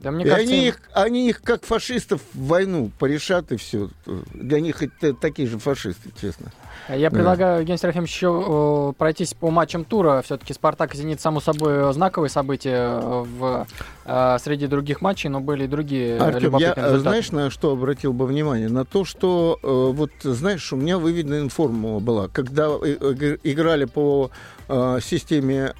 Да, 0.00 0.10
мне 0.10 0.24
и 0.24 0.28
кажется, 0.28 0.54
они, 0.54 0.66
их, 0.66 0.80
они 0.94 1.28
их 1.28 1.42
как 1.42 1.64
фашистов 1.64 2.22
в 2.32 2.46
войну 2.46 2.90
порешат 2.98 3.52
и 3.52 3.56
все. 3.56 3.90
Для 4.32 4.58
них 4.58 4.82
это 4.82 5.12
такие 5.12 5.46
же 5.46 5.58
фашисты, 5.58 6.10
честно. 6.18 6.50
Я 6.88 7.10
предлагаю, 7.10 7.56
да. 7.56 7.60
Евгений 7.60 7.78
Серафимович, 7.78 8.10
еще 8.10 8.94
пройтись 8.96 9.34
по 9.34 9.50
матчам 9.50 9.84
тура. 9.84 10.22
Все-таки 10.24 10.54
«Спартак» 10.54 10.94
и 10.94 10.98
«Зенит» 10.98 11.20
само 11.20 11.40
собой 11.40 11.92
знаковые 11.92 12.30
события 12.30 12.98
в, 12.98 13.66
э, 14.06 14.38
среди 14.40 14.66
других 14.66 15.02
матчей, 15.02 15.28
но 15.28 15.40
были 15.40 15.64
и 15.64 15.66
другие 15.66 16.18
Артем, 16.18 16.56
я, 16.56 16.70
результаты. 16.70 16.98
знаешь, 16.98 17.30
на 17.30 17.50
что 17.50 17.72
обратил 17.72 18.14
бы 18.14 18.26
внимание? 18.26 18.68
На 18.68 18.86
то, 18.86 19.04
что, 19.04 19.58
э, 19.62 19.92
вот, 19.94 20.10
знаешь, 20.22 20.72
у 20.72 20.76
меня 20.76 20.98
выведена 20.98 21.48
формула 21.50 22.00
была. 22.00 22.28
Когда 22.28 22.70
э, 22.70 23.36
играли 23.44 23.84
по 23.84 24.30
системе 25.02 25.74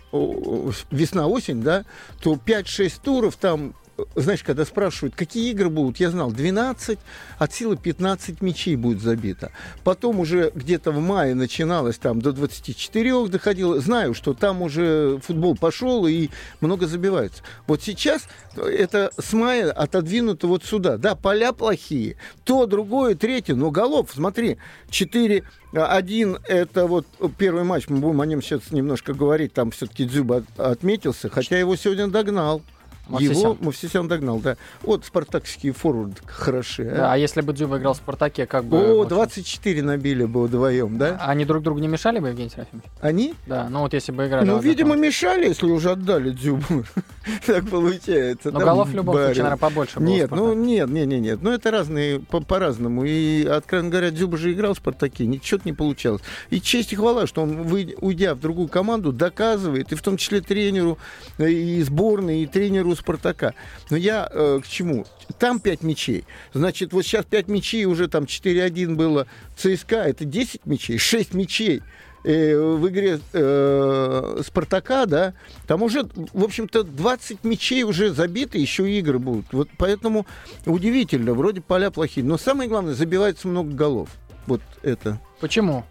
весна-осень, 0.90 1.62
да, 1.62 1.84
то 2.20 2.34
5-6 2.34 3.00
туров 3.02 3.36
там 3.36 3.74
знаешь, 4.14 4.42
когда 4.42 4.64
спрашивают, 4.64 5.14
какие 5.14 5.50
игры 5.50 5.68
будут, 5.68 5.98
я 5.98 6.10
знал, 6.10 6.30
12, 6.32 6.98
от 7.38 7.52
силы 7.54 7.76
15 7.76 8.40
мячей 8.42 8.76
будет 8.76 9.00
забито. 9.00 9.52
Потом 9.84 10.20
уже 10.20 10.52
где-то 10.54 10.92
в 10.92 11.00
мае 11.00 11.34
начиналось 11.34 11.98
там 11.98 12.20
до 12.20 12.32
24 12.32 13.28
доходило. 13.28 13.80
Знаю, 13.80 14.14
что 14.14 14.34
там 14.34 14.62
уже 14.62 15.18
футбол 15.22 15.56
пошел 15.56 16.06
и 16.06 16.28
много 16.60 16.86
забивается. 16.86 17.42
Вот 17.66 17.82
сейчас 17.82 18.26
это 18.56 19.10
с 19.18 19.32
мая 19.32 19.70
отодвинуто 19.70 20.46
вот 20.46 20.64
сюда. 20.64 20.96
Да, 20.96 21.14
поля 21.14 21.52
плохие, 21.52 22.16
то, 22.44 22.66
другое, 22.66 23.14
третье, 23.14 23.54
но 23.54 23.70
голов, 23.70 24.10
смотри, 24.12 24.58
4 24.90 25.44
один 25.72 26.38
это 26.48 26.86
вот 26.86 27.06
первый 27.38 27.62
матч, 27.62 27.88
мы 27.88 27.98
будем 27.98 28.20
о 28.20 28.26
нем 28.26 28.42
сейчас 28.42 28.72
немножко 28.72 29.14
говорить, 29.14 29.52
там 29.52 29.70
все-таки 29.70 30.04
Дзюба 30.04 30.44
отметился, 30.56 31.28
хотя 31.28 31.58
его 31.58 31.76
сегодня 31.76 32.08
догнал. 32.08 32.62
Мавсисян. 33.08 33.36
Его 33.36 33.56
Мавсисян 33.60 34.08
догнал, 34.08 34.38
да. 34.38 34.56
Вот 34.82 35.04
спартакские 35.04 35.72
форварды 35.72 36.16
хороши. 36.26 36.88
А? 36.88 36.96
Да, 36.96 37.12
а 37.12 37.16
если 37.16 37.40
бы 37.40 37.52
Дзюба 37.52 37.78
играл 37.78 37.94
в 37.94 37.96
Спартаке, 37.96 38.46
как 38.46 38.64
бы... 38.64 39.00
О, 39.00 39.04
24 39.04 39.82
набили 39.82 40.24
бы 40.24 40.44
вдвоем, 40.44 40.98
да? 40.98 41.20
Они 41.20 41.44
друг 41.44 41.62
другу 41.62 41.80
не 41.80 41.88
мешали 41.88 42.18
бы, 42.18 42.28
Евгений 42.28 42.50
Серафимович? 42.50 42.88
Они? 43.00 43.34
Да, 43.46 43.68
ну 43.68 43.80
вот 43.80 43.94
если 43.94 44.12
бы 44.12 44.26
играли... 44.26 44.46
Ну, 44.46 44.58
видимо, 44.60 44.96
мешали, 44.96 45.48
если 45.48 45.66
уже 45.66 45.90
отдали 45.90 46.30
Дзюбу. 46.30 46.84
так 47.46 47.68
получается. 47.68 48.50
Но 48.50 48.60
голов 48.60 48.88
в 48.88 48.94
любом 48.94 49.14
случае, 49.14 49.44
наверное, 49.44 49.56
побольше 49.56 50.00
Нет, 50.00 50.30
ну 50.30 50.52
нет, 50.52 50.88
нет, 50.88 51.06
нет, 51.06 51.20
нет. 51.20 51.42
Ну 51.42 51.50
это 51.50 51.70
разные, 51.70 52.20
по-разному. 52.20 53.04
И, 53.04 53.44
откровенно 53.44 53.90
говоря, 53.90 54.10
Дзюба 54.10 54.36
же 54.36 54.52
играл 54.52 54.74
в 54.74 54.76
Спартаке, 54.76 55.26
ничего 55.26 55.60
не 55.64 55.72
получалось. 55.72 56.22
И 56.50 56.60
честь 56.60 56.92
и 56.92 56.96
хвала, 56.96 57.26
что 57.26 57.42
он, 57.42 57.66
уйдя 58.00 58.34
в 58.34 58.40
другую 58.40 58.68
команду, 58.68 59.12
доказывает, 59.12 59.92
и 59.92 59.94
в 59.94 60.02
том 60.02 60.16
числе 60.16 60.40
тренеру 60.40 60.98
и 61.38 61.82
сборной, 61.82 62.42
и 62.42 62.46
тренеру 62.46 62.94
Спартака. 63.00 63.54
Но 63.90 63.96
я 63.96 64.28
э, 64.30 64.60
к 64.62 64.68
чему? 64.68 65.06
Там 65.38 65.60
5 65.60 65.82
мячей. 65.82 66.24
Значит, 66.52 66.92
вот 66.92 67.02
сейчас 67.02 67.24
5 67.24 67.48
мячей, 67.48 67.84
уже 67.84 68.08
там 68.08 68.24
4-1 68.24 68.94
было 68.94 69.26
ЦСКА, 69.56 69.96
это 69.96 70.24
10 70.24 70.66
мячей, 70.66 70.98
6 70.98 71.34
мячей 71.34 71.82
э, 72.24 72.56
в 72.56 72.88
игре 72.88 73.20
э, 73.32 74.42
Спартака, 74.46 75.06
да, 75.06 75.34
там 75.66 75.82
уже, 75.82 76.08
в 76.32 76.44
общем-то, 76.44 76.84
20 76.84 77.44
мячей 77.44 77.82
уже 77.82 78.12
забиты, 78.12 78.58
еще 78.58 78.90
игры 78.90 79.18
будут. 79.18 79.46
Вот 79.52 79.68
поэтому 79.76 80.26
удивительно, 80.66 81.34
вроде 81.34 81.60
поля 81.60 81.90
плохие. 81.90 82.24
Но 82.24 82.38
самое 82.38 82.68
главное, 82.68 82.94
забивается 82.94 83.48
много 83.48 83.72
голов. 83.72 84.08
Вот 84.46 84.62
это. 84.82 85.20
Почему? 85.40 85.84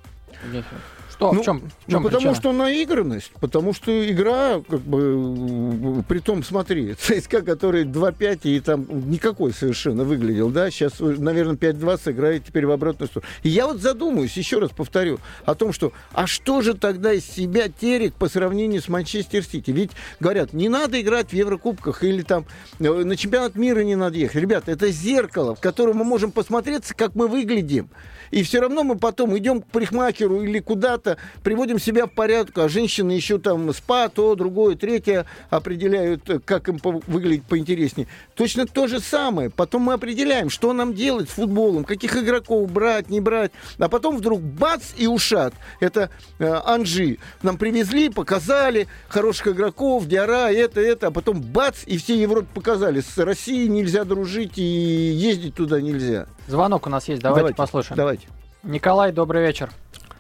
Что? 1.20 1.34
Ну, 1.34 1.42
в 1.42 1.44
чем, 1.44 1.60
в 1.60 1.92
чем 1.92 2.02
ну, 2.02 2.10
потому 2.10 2.34
что 2.34 2.54
наигранность, 2.54 3.34
потому 3.42 3.74
что 3.74 4.10
игра, 4.10 4.62
как 4.62 4.80
бы, 4.80 6.02
при 6.08 6.20
том, 6.20 6.44
смотри, 6.44 6.94
ЦСКА, 7.00 7.42
который 7.42 7.84
2-5 7.84 8.40
и 8.44 8.62
там 8.62 8.88
никакой 9.12 9.52
совершенно 9.52 10.06
выглядел, 10.06 10.50
да, 10.50 10.72
сейчас, 10.72 10.94
наверное, 11.00 11.58
5-2 11.58 12.02
сыграет 12.02 12.46
теперь 12.46 12.66
в 12.66 12.72
обратную 12.72 13.10
сторону. 13.10 13.30
И 13.44 13.50
я 13.50 13.68
вот 13.68 13.82
задумаюсь, 13.82 14.38
еще 14.38 14.60
раз 14.60 14.72
повторю, 14.72 15.20
о 15.44 15.56
том, 15.56 15.74
что, 15.74 15.92
а 16.14 16.26
что 16.26 16.62
же 16.62 16.74
тогда 16.74 17.12
из 17.12 17.26
себя 17.26 17.68
Терек 17.68 18.14
по 18.14 18.30
сравнению 18.30 18.82
с 18.82 18.88
Манчестер 18.88 19.44
Сити? 19.44 19.72
Ведь, 19.72 19.92
говорят, 20.22 20.54
не 20.54 20.70
надо 20.70 21.02
играть 21.02 21.32
в 21.32 21.34
Еврокубках 21.34 22.02
или 22.02 22.22
там 22.22 22.46
э, 22.80 22.84
на 22.86 23.18
чемпионат 23.18 23.56
мира 23.56 23.82
не 23.82 23.98
надо 23.98 24.18
ехать. 24.18 24.42
Ребята, 24.42 24.72
это 24.72 24.90
зеркало, 24.90 25.54
в 25.54 25.60
котором 25.60 25.98
мы 25.98 26.06
можем 26.06 26.32
посмотреться, 26.32 26.96
как 26.96 27.14
мы 27.16 27.28
выглядим. 27.28 27.90
И 28.32 28.44
все 28.44 28.62
равно 28.62 28.84
мы 28.84 28.98
потом 28.98 29.38
идем 29.38 29.62
к 29.62 29.68
парикмахеру 29.68 30.44
или 30.44 30.60
куда-то, 30.60 31.09
приводим 31.44 31.80
себя 31.80 32.06
в 32.06 32.12
порядок, 32.12 32.58
а 32.58 32.70
женщины 32.70 33.12
еще 33.12 33.40
там 33.40 33.74
спа, 33.74 34.10
то, 34.10 34.36
другое, 34.36 34.76
третье 34.76 35.26
определяют, 35.50 36.30
как 36.46 36.70
им 36.70 36.80
выглядеть 37.08 37.44
поинтереснее. 37.44 38.08
Точно 38.36 38.66
то 38.66 38.88
же 38.88 39.00
самое. 39.00 39.50
Потом 39.50 39.84
мы 39.84 39.94
определяем, 39.94 40.50
что 40.50 40.74
нам 40.74 40.94
делать 40.94 41.30
с 41.30 41.34
футболом, 41.34 41.84
каких 41.84 42.16
игроков 42.16 42.72
брать, 42.72 43.10
не 43.10 43.20
брать. 43.20 43.52
А 43.78 43.90
потом 43.90 44.18
вдруг 44.18 44.42
бац 44.42 44.84
и 44.98 45.08
ушат. 45.08 45.54
Это 45.80 46.10
э, 46.40 46.62
Анжи. 46.66 47.18
Нам 47.42 47.58
привезли, 47.58 48.10
показали 48.10 48.88
хороших 49.08 49.50
игроков, 49.50 50.08
Диара, 50.08 50.52
это, 50.52 50.82
это. 50.82 51.08
А 51.08 51.12
потом 51.12 51.42
бац, 51.42 51.84
и 51.86 51.98
все 51.98 52.20
Европе 52.20 52.48
показали. 52.54 53.02
С 53.02 53.18
Россией 53.18 53.68
нельзя 53.68 54.04
дружить 54.04 54.58
и 54.58 54.62
ездить 54.62 55.56
туда 55.56 55.82
нельзя. 55.82 56.28
Звонок 56.48 56.88
у 56.88 56.90
нас 56.90 57.08
есть, 57.08 57.22
давайте, 57.22 57.40
давайте 57.40 57.58
послушаем. 57.58 57.98
Давайте. 57.98 58.28
Николай, 58.64 59.12
добрый 59.12 59.46
вечер. 59.46 59.70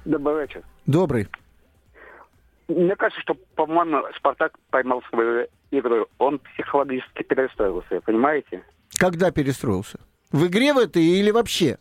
Добрый 0.05 0.41
вечер. 0.41 0.63
Добрый. 0.85 1.27
Мне 2.67 2.95
кажется, 2.95 3.21
что, 3.21 3.35
по-моему, 3.55 4.03
Спартак 4.17 4.57
поймал 4.69 5.01
свою 5.09 5.47
игру. 5.71 6.07
Он 6.19 6.39
психологически 6.39 7.23
перестроился, 7.23 8.01
понимаете? 8.01 8.63
Когда 8.97 9.31
перестроился? 9.31 9.99
В 10.31 10.45
игре 10.47 10.73
в 10.73 10.77
этой 10.77 11.03
или 11.03 11.31
вообще? 11.31 11.77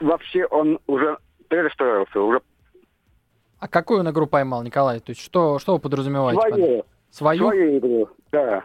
Вообще 0.00 0.46
он 0.46 0.78
уже 0.86 1.18
перестроился, 1.48 2.20
уже 2.20 2.40
а 3.60 3.66
какую 3.66 4.00
он 4.00 4.10
игру 4.10 4.26
поймал, 4.26 4.62
Николай? 4.62 5.00
То 5.00 5.10
есть 5.10 5.20
что, 5.20 5.58
что 5.58 5.74
вы 5.74 5.78
подразумеваете? 5.80 6.40
Свою. 6.40 6.84
Свою? 7.10 7.38
Свою 7.40 7.78
игру, 7.78 8.08
да. 8.30 8.62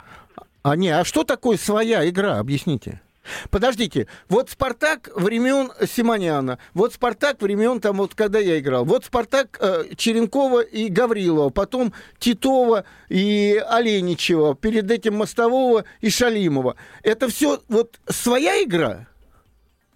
А 0.61 0.75
не, 0.75 0.89
а 0.89 1.03
что 1.03 1.23
такое 1.23 1.57
своя 1.57 2.07
игра? 2.07 2.37
Объясните. 2.39 3.01
Подождите, 3.49 4.07
вот 4.29 4.49
Спартак 4.49 5.09
времен 5.15 5.71
Симоняна, 5.85 6.59
вот 6.73 6.93
Спартак 6.93 7.41
времен 7.41 7.79
там 7.79 7.97
вот 7.97 8.15
когда 8.15 8.39
я 8.39 8.59
играл, 8.59 8.85
вот 8.85 9.05
Спартак 9.05 9.57
э, 9.61 9.95
Черенкова 9.95 10.61
и 10.61 10.89
Гаврилова, 10.89 11.49
потом 11.49 11.93
Титова 12.19 12.85
и 13.09 13.61
Оленичева, 13.69 14.55
перед 14.55 14.89
этим 14.89 15.15
Мостового 15.15 15.85
и 16.01 16.09
Шалимова. 16.09 16.75
Это 17.03 17.27
все 17.27 17.59
вот 17.69 17.99
своя 18.07 18.63
игра? 18.63 19.07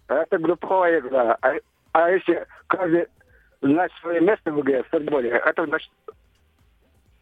Это 0.07 0.37
групповая 0.37 0.99
игра. 0.99 1.37
А, 1.41 1.53
а 1.93 2.11
если 2.11 2.45
каждый 2.67 3.07
знать 3.61 3.91
свое 4.01 4.21
место 4.21 4.51
в 4.51 4.61
игре 4.61 4.83
в 4.83 4.89
футболе, 4.89 5.29
это 5.29 5.65
значит 5.65 5.89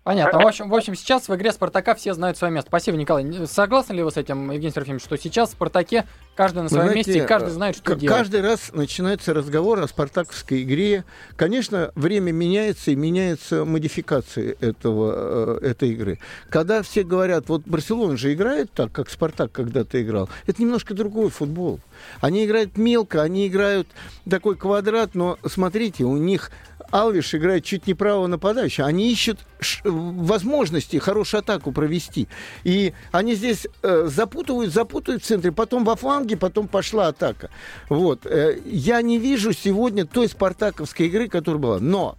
Понятно. 0.05 0.37
В 0.37 0.45
общем, 0.45 0.69
в 0.69 0.75
общем, 0.75 0.93
сейчас 0.93 1.27
в 1.27 1.35
игре 1.35 1.51
Спартака 1.51 1.95
все 1.95 2.13
знают 2.13 2.37
свое 2.37 2.53
место. 2.53 2.69
Спасибо, 2.69 2.95
Николай. 2.95 3.25
Согласны 3.47 3.93
ли 3.93 4.03
вы 4.03 4.11
с 4.11 4.17
этим, 4.17 4.51
Евгений 4.51 4.71
Серафимович, 4.71 5.03
что 5.03 5.17
сейчас 5.17 5.49
в 5.49 5.51
Спартаке 5.53 6.05
каждый 6.35 6.61
на 6.61 6.69
своем 6.69 6.89
знаете, 6.89 7.09
месте, 7.09 7.23
и 7.23 7.27
каждый 7.27 7.49
знает, 7.49 7.75
что 7.75 7.95
делать? 7.95 8.15
Каждый 8.15 8.41
раз 8.41 8.71
начинается 8.71 9.33
разговор 9.33 9.79
о 9.79 9.87
спартаковской 9.87 10.61
игре. 10.61 11.05
Конечно, 11.35 11.91
время 11.95 12.31
меняется, 12.31 12.91
и 12.91 12.95
меняются 12.95 13.65
модификации 13.65 14.55
этого, 14.61 15.59
э, 15.63 15.69
этой 15.69 15.89
игры. 15.89 16.19
Когда 16.49 16.83
все 16.83 17.01
говорят, 17.01 17.49
вот 17.49 17.63
Барселона 17.65 18.15
же 18.15 18.31
играет 18.31 18.71
так, 18.73 18.91
как 18.91 19.09
Спартак 19.09 19.51
когда-то 19.53 19.99
играл, 19.99 20.29
это 20.45 20.61
немножко 20.61 20.93
другой 20.93 21.31
футбол. 21.31 21.79
Они 22.21 22.45
играют 22.45 22.77
мелко, 22.77 23.23
они 23.23 23.47
играют 23.47 23.87
такой 24.29 24.55
квадрат, 24.55 25.15
но 25.15 25.39
смотрите, 25.47 26.03
у 26.03 26.15
них 26.17 26.51
Алвиш 26.91 27.35
играет 27.35 27.63
чуть 27.63 27.87
не 27.87 27.93
право 27.93 28.27
нападающего. 28.27 28.87
Они 28.87 29.11
ищут 29.11 29.39
возможности 29.83 30.97
хорошую 30.97 31.39
атаку 31.39 31.71
провести. 31.71 32.27
И 32.63 32.93
они 33.11 33.35
здесь 33.35 33.67
э, 33.81 34.07
запутывают, 34.07 34.73
запутывают 34.73 35.23
в 35.23 35.25
центре, 35.25 35.51
потом 35.51 35.83
во 35.83 35.95
фланге, 35.95 36.37
потом 36.37 36.67
пошла 36.67 37.07
атака. 37.07 37.49
Вот. 37.89 38.25
Э, 38.25 38.57
я 38.65 39.01
не 39.01 39.17
вижу 39.17 39.53
сегодня 39.53 40.05
той 40.05 40.27
спартаковской 40.27 41.07
игры, 41.07 41.27
которая 41.27 41.61
была. 41.61 41.79
Но 41.79 42.17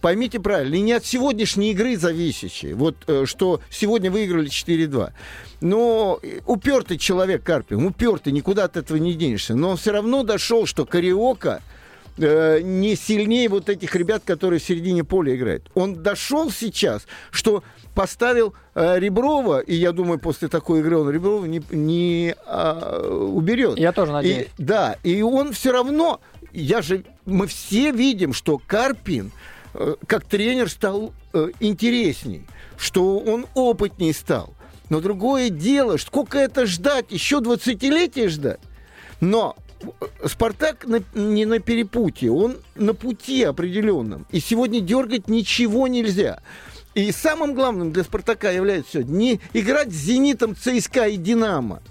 поймите 0.00 0.38
правильно, 0.38 0.74
не 0.74 0.92
от 0.92 1.06
сегодняшней 1.06 1.70
игры 1.70 1.96
зависящие, 1.96 2.74
вот 2.74 2.96
э, 3.06 3.24
что 3.26 3.62
сегодня 3.70 4.10
выиграли 4.10 4.50
4-2. 4.50 5.12
Но 5.62 6.20
упертый 6.44 6.98
человек 6.98 7.42
Карпин, 7.42 7.86
упертый, 7.86 8.32
никуда 8.32 8.64
от 8.64 8.76
этого 8.76 8.98
не 8.98 9.14
денешься. 9.14 9.54
Но 9.54 9.70
он 9.70 9.76
все 9.78 9.92
равно 9.92 10.22
дошел, 10.22 10.66
что 10.66 10.84
Кариока 10.84 11.62
э, 12.18 12.60
не 12.62 12.96
сильнее 12.96 13.48
вот 13.48 13.68
этих 13.68 13.94
ребят, 13.94 14.22
которые 14.24 14.60
в 14.60 14.64
середине 14.64 15.04
поля 15.04 15.34
играют. 15.34 15.70
Он 15.74 16.02
дошел 16.02 16.50
сейчас, 16.50 17.06
что 17.30 17.62
поставил 17.94 18.54
э, 18.74 18.98
Реброва, 18.98 19.60
и 19.60 19.74
я 19.74 19.92
думаю, 19.92 20.18
после 20.18 20.48
такой 20.48 20.80
игры 20.80 20.98
он 20.98 21.10
Реброва 21.10 21.44
не, 21.46 21.62
не 21.70 22.34
э, 22.46 23.08
уберет. 23.08 23.78
Я 23.78 23.92
тоже 23.92 24.12
надеюсь. 24.12 24.46
И, 24.58 24.62
да, 24.62 24.96
и 25.02 25.22
он 25.22 25.52
все 25.52 25.72
равно, 25.72 26.20
я 26.52 26.82
же, 26.82 27.04
мы 27.24 27.46
все 27.46 27.92
видим, 27.92 28.32
что 28.32 28.60
Карпин 28.66 29.30
э, 29.74 29.94
как 30.06 30.24
тренер 30.24 30.68
стал 30.68 31.12
э, 31.32 31.48
интересней, 31.60 32.46
что 32.76 33.18
он 33.18 33.46
опытней 33.54 34.12
стал. 34.12 34.54
Но 34.90 35.00
другое 35.00 35.50
дело, 35.50 35.96
сколько 35.96 36.38
это 36.38 36.66
ждать, 36.66 37.06
еще 37.10 37.38
20-летие 37.38 38.28
ждать. 38.28 38.60
Но 39.20 39.56
Спартак 40.24 40.86
на, 40.86 41.02
не 41.14 41.44
на 41.44 41.58
перепутье, 41.58 42.30
он 42.30 42.56
на 42.74 42.94
пути 42.94 43.42
определенном. 43.42 44.26
И 44.30 44.40
сегодня 44.40 44.80
дергать 44.80 45.28
ничего 45.28 45.86
нельзя. 45.86 46.40
И 46.94 47.10
самым 47.12 47.54
главным 47.54 47.92
для 47.92 48.04
Спартака 48.04 48.50
является 48.50 49.02
не 49.02 49.40
играть 49.52 49.92
с 49.92 49.96
Зенитом, 49.96 50.54
ЦСКА 50.54 51.08
и 51.08 51.16
Динамо, 51.16 51.82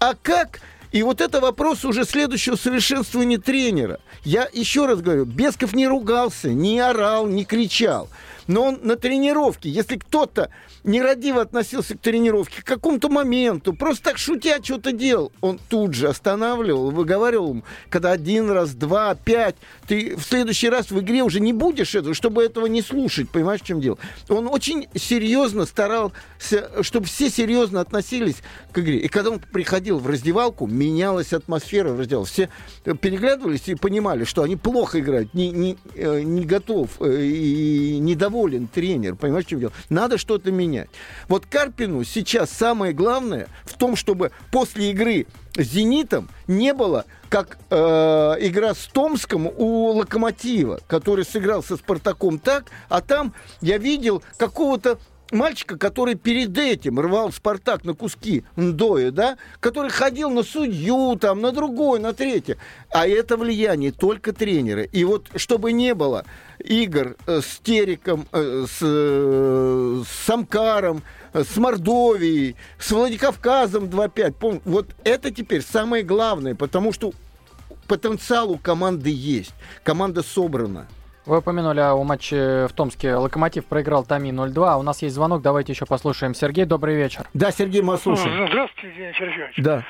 а 0.00 0.14
как 0.14 0.60
и 0.90 1.02
вот 1.02 1.20
это 1.20 1.40
вопрос 1.40 1.84
уже 1.84 2.04
следующего 2.04 2.56
совершенствования 2.56 3.38
тренера. 3.38 4.00
Я 4.24 4.48
еще 4.52 4.86
раз 4.86 5.00
говорю, 5.00 5.26
Бесков 5.26 5.74
не 5.74 5.86
ругался, 5.86 6.48
не 6.48 6.80
орал, 6.80 7.26
не 7.26 7.44
кричал. 7.44 8.08
Но 8.48 8.64
он 8.64 8.80
на 8.82 8.96
тренировке, 8.96 9.68
если 9.68 9.96
кто-то 9.96 10.50
нерадиво 10.82 11.42
относился 11.42 11.96
к 11.96 12.00
тренировке, 12.00 12.62
к 12.62 12.64
какому-то 12.64 13.10
моменту, 13.10 13.74
просто 13.74 14.04
так 14.04 14.18
шутя 14.18 14.58
что-то 14.62 14.92
делал, 14.92 15.30
он 15.42 15.60
тут 15.68 15.92
же 15.92 16.08
останавливал, 16.08 16.90
выговаривал 16.90 17.50
ему, 17.50 17.64
когда 17.90 18.10
один 18.10 18.50
раз, 18.50 18.70
два, 18.70 19.14
пять, 19.14 19.56
ты 19.86 20.16
в 20.16 20.22
следующий 20.22 20.70
раз 20.70 20.90
в 20.90 20.98
игре 20.98 21.22
уже 21.22 21.40
не 21.40 21.52
будешь 21.52 21.94
этого, 21.94 22.14
чтобы 22.14 22.42
этого 22.42 22.66
не 22.66 22.80
слушать, 22.80 23.28
понимаешь, 23.28 23.60
в 23.60 23.66
чем 23.66 23.82
дело? 23.82 23.98
Он 24.30 24.48
очень 24.48 24.88
серьезно 24.94 25.66
старался, 25.66 26.82
чтобы 26.82 27.06
все 27.06 27.28
серьезно 27.28 27.82
относились 27.82 28.36
к 28.72 28.78
игре. 28.78 28.98
И 28.98 29.08
когда 29.08 29.30
он 29.30 29.40
приходил 29.40 29.98
в 29.98 30.06
раздевалку, 30.06 30.66
менялась 30.66 31.34
атмосфера 31.34 31.90
в 31.90 32.00
раздевалке. 32.00 32.48
Все 32.84 32.94
переглядывались 32.94 33.68
и 33.68 33.74
понимали, 33.74 34.24
что 34.24 34.42
они 34.42 34.56
плохо 34.56 35.00
играют, 35.00 35.34
не, 35.34 35.50
не, 35.50 35.76
э, 35.94 36.22
не 36.22 36.46
готов 36.46 36.88
э, 37.00 37.22
и 37.22 37.98
недоволен 37.98 38.37
тренер, 38.46 39.16
понимаешь, 39.16 39.46
чем 39.46 39.60
дело? 39.60 39.72
Надо 39.88 40.18
что-то 40.18 40.52
менять. 40.52 40.88
Вот 41.28 41.46
Карпину 41.46 42.04
сейчас 42.04 42.50
самое 42.50 42.92
главное 42.92 43.48
в 43.64 43.74
том, 43.74 43.96
чтобы 43.96 44.30
после 44.52 44.90
игры 44.90 45.26
с 45.56 45.62
«Зенитом» 45.62 46.28
не 46.46 46.72
было, 46.72 47.04
как 47.28 47.58
э, 47.70 47.76
игра 48.40 48.74
с 48.74 48.86
Томском 48.86 49.46
у 49.46 49.92
«Локомотива», 49.92 50.80
который 50.86 51.24
сыграл 51.24 51.62
со 51.62 51.76
«Спартаком» 51.76 52.38
так, 52.38 52.66
а 52.88 53.00
там 53.00 53.34
я 53.60 53.78
видел 53.78 54.22
какого-то 54.36 54.98
мальчика, 55.30 55.76
который 55.76 56.14
перед 56.14 56.56
этим 56.56 57.00
рвал 57.00 57.32
Спартак 57.32 57.84
на 57.84 57.94
куски 57.94 58.44
Ндоя, 58.56 59.10
да, 59.10 59.38
который 59.60 59.90
ходил 59.90 60.30
на 60.30 60.42
судью, 60.42 61.16
там, 61.20 61.40
на 61.40 61.52
другой, 61.52 62.00
на 62.00 62.12
третье. 62.12 62.56
А 62.90 63.06
это 63.06 63.36
влияние 63.36 63.92
только 63.92 64.32
тренера. 64.32 64.82
И 64.82 65.04
вот 65.04 65.28
чтобы 65.36 65.72
не 65.72 65.94
было 65.94 66.24
игр 66.58 67.16
э, 67.26 67.40
с 67.40 67.60
Териком, 67.62 68.26
э, 68.32 68.66
с, 68.68 68.78
э, 68.80 70.02
с 70.06 70.26
Самкаром, 70.26 71.02
с 71.32 71.56
Мордовией, 71.56 72.56
с 72.78 72.90
Владикавказом 72.90 73.84
2-5, 73.84 74.62
вот 74.64 74.88
это 75.04 75.30
теперь 75.30 75.62
самое 75.62 76.02
главное, 76.02 76.54
потому 76.54 76.92
что 76.92 77.12
потенциал 77.86 78.50
у 78.50 78.58
команды 78.58 79.10
есть. 79.10 79.54
Команда 79.82 80.22
собрана. 80.22 80.88
Вы 81.28 81.40
упомянули 81.40 81.80
о 81.80 82.02
матче 82.04 82.66
в 82.68 82.72
Томске. 82.72 83.14
Локомотив 83.14 83.66
проиграл 83.66 84.02
Тами 84.02 84.30
0-2. 84.30 84.66
А 84.66 84.78
у 84.78 84.82
нас 84.82 85.02
есть 85.02 85.14
звонок. 85.14 85.42
Давайте 85.42 85.74
еще 85.74 85.84
послушаем. 85.84 86.32
Сергей, 86.32 86.64
добрый 86.64 86.96
вечер. 86.96 87.26
Да, 87.34 87.50
Сергей, 87.50 87.82
мы 87.82 87.98
слушаем. 87.98 88.48
Здравствуйте, 88.48 88.88
Евгений 88.88 89.12
Сергеевич. 89.12 89.54
Да. 89.58 89.84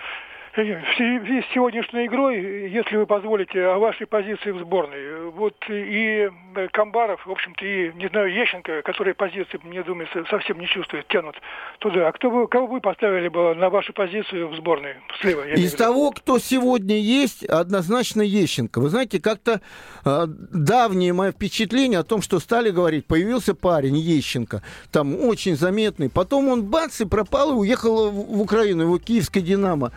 В 0.59 0.97
связи 0.97 1.41
с 1.41 1.55
сегодняшней 1.55 2.07
игрой, 2.07 2.69
если 2.73 2.97
вы 2.97 3.07
позволите, 3.07 3.65
о 3.65 3.79
вашей 3.79 4.09
позиции 4.09 4.51
в 4.51 4.59
сборной. 4.59 5.31
Вот 5.31 5.55
и 5.69 6.29
Камбаров, 6.73 7.25
в 7.25 7.31
общем-то, 7.31 7.65
и, 7.65 7.93
не 7.93 8.09
знаю, 8.09 8.35
Ещенко, 8.35 8.83
которые 8.83 9.15
позиции, 9.15 9.61
мне 9.63 9.85
думается, 9.85 10.25
совсем 10.29 10.59
не 10.59 10.67
чувствуют, 10.67 11.07
тянут 11.07 11.37
туда. 11.79 12.09
А 12.09 12.13
кто 12.13 12.29
вы, 12.31 12.49
кого 12.49 12.67
вы 12.67 12.81
поставили 12.81 13.29
бы 13.29 13.55
на 13.55 13.71
вашу 13.71 13.93
позицию 13.93 14.49
в 14.49 14.57
сборной 14.57 14.97
слева? 15.21 15.47
Из 15.47 15.75
того, 15.75 16.11
кто 16.11 16.41
сегодня 16.41 16.99
есть, 16.99 17.45
однозначно 17.45 18.23
Ещенко. 18.23 18.81
Вы 18.81 18.89
знаете, 18.89 19.21
как-то 19.21 19.61
э, 20.05 20.25
давнее 20.27 21.13
мое 21.13 21.31
впечатление 21.31 22.01
о 22.01 22.05
том, 22.05 22.21
что 22.21 22.41
стали 22.41 22.71
говорить, 22.71 23.07
появился 23.07 23.55
парень 23.55 23.97
Ещенко, 23.97 24.65
там 24.91 25.15
очень 25.21 25.55
заметный. 25.55 26.11
Потом 26.11 26.49
он 26.49 26.65
бац 26.65 27.01
и 27.01 27.05
пропал 27.05 27.53
и 27.53 27.55
уехал 27.55 28.11
в 28.11 28.41
Украину, 28.41 28.83
его 28.83 28.99
киевская 28.99 29.43
«Динамо» 29.43 29.93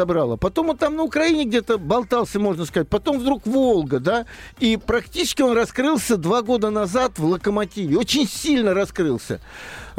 забрала. 0.00 0.36
Потом 0.36 0.70
он 0.70 0.78
там 0.78 0.96
на 0.96 1.02
Украине 1.02 1.44
где-то 1.44 1.76
болтался, 1.76 2.40
можно 2.40 2.64
сказать. 2.64 2.88
Потом 2.88 3.18
вдруг 3.18 3.46
Волга, 3.46 4.00
да, 4.00 4.24
и 4.58 4.78
практически 4.78 5.42
он 5.42 5.52
раскрылся 5.52 6.16
два 6.16 6.40
года 6.40 6.70
назад 6.70 7.18
в 7.18 7.24
«Локомотиве». 7.26 7.98
Очень 7.98 8.26
сильно 8.26 8.72
раскрылся. 8.72 9.40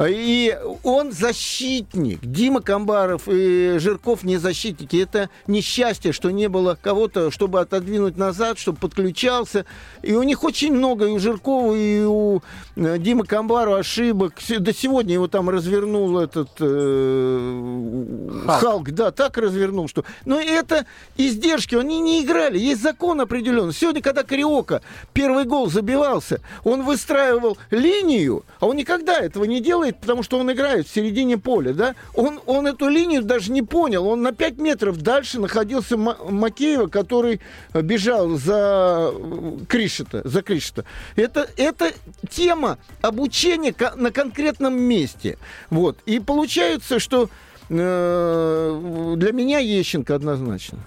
И 0.08 0.58
он 0.84 1.12
защитник. 1.12 2.20
Дима 2.22 2.62
Камбаров 2.62 3.24
и 3.28 3.78
Жирков 3.78 4.24
не 4.24 4.38
защитники. 4.38 5.02
Это 5.02 5.30
несчастье, 5.48 6.12
что 6.12 6.32
не 6.32 6.50
было 6.50 6.78
кого-то, 6.82 7.32
чтобы 7.32 7.60
отодвинуть 7.60 8.18
назад, 8.18 8.58
чтобы 8.58 8.80
подключался. 8.80 9.66
И 10.02 10.14
у 10.14 10.24
них 10.24 10.44
очень 10.44 10.74
много, 10.74 11.08
и 11.08 11.12
у 11.12 11.20
Жиркова, 11.20 11.76
и 11.76 12.04
у 12.04 12.42
э, 12.76 12.98
Димы 12.98 13.26
Камбарова 13.26 13.80
ошибок. 13.80 14.34
До 14.60 14.74
сегодня 14.74 15.14
его 15.14 15.28
там 15.28 15.50
развернул 15.50 16.20
этот 16.20 16.50
э, 16.60 18.42
Халк. 18.46 18.62
Халк. 18.62 18.92
Да, 18.92 19.12
так 19.12 19.38
развернул, 19.38 19.88
что... 19.88 20.04
Но 20.26 20.40
это 20.40 20.86
издержки, 21.18 21.76
они 21.76 22.00
не 22.00 22.24
играли. 22.24 22.58
Есть 22.58 22.82
закон 22.82 23.22
определенный. 23.22 23.74
Сегодня, 23.74 24.02
когда 24.02 24.24
Кариока 24.24 24.82
первый 25.14 25.46
гол 25.46 25.70
забивался, 25.70 26.42
он 26.64 26.84
выстраивал 26.84 27.58
линию, 27.70 28.44
а 28.60 28.68
он 28.68 28.78
никогда 28.78 29.20
этого 29.20 29.44
не 29.44 29.62
делает 29.62 29.91
делает, 29.92 29.98
потому 30.00 30.24
что 30.24 30.40
он 30.40 30.52
играет 30.52 30.88
в 30.88 30.94
середине 30.94 31.38
поля, 31.38 31.74
да? 31.74 31.96
Он, 32.14 32.40
он 32.46 32.68
эту 32.68 32.88
линию 32.88 33.24
даже 33.24 33.52
не 33.52 33.62
понял. 33.62 34.08
Он 34.08 34.22
на 34.22 34.32
5 34.32 34.58
метров 34.58 34.98
дальше 34.98 35.40
находился 35.40 35.98
Макеева, 35.98 36.88
который 36.88 37.42
бежал 37.74 38.30
за 38.30 39.12
э, 39.14 39.58
Кришета, 39.68 40.22
за 40.24 40.42
Кришета. 40.42 40.86
Это, 41.16 41.48
это 41.58 41.92
тема 42.30 42.78
обучения 43.02 43.74
на 43.96 44.12
конкретном 44.12 44.80
месте. 44.80 45.38
Вот. 45.70 45.98
И 46.06 46.20
получается, 46.20 47.00
что 47.00 47.30
э, 47.70 49.16
для 49.18 49.32
меня 49.32 49.60
Ещенко 49.60 50.16
однозначно. 50.16 50.80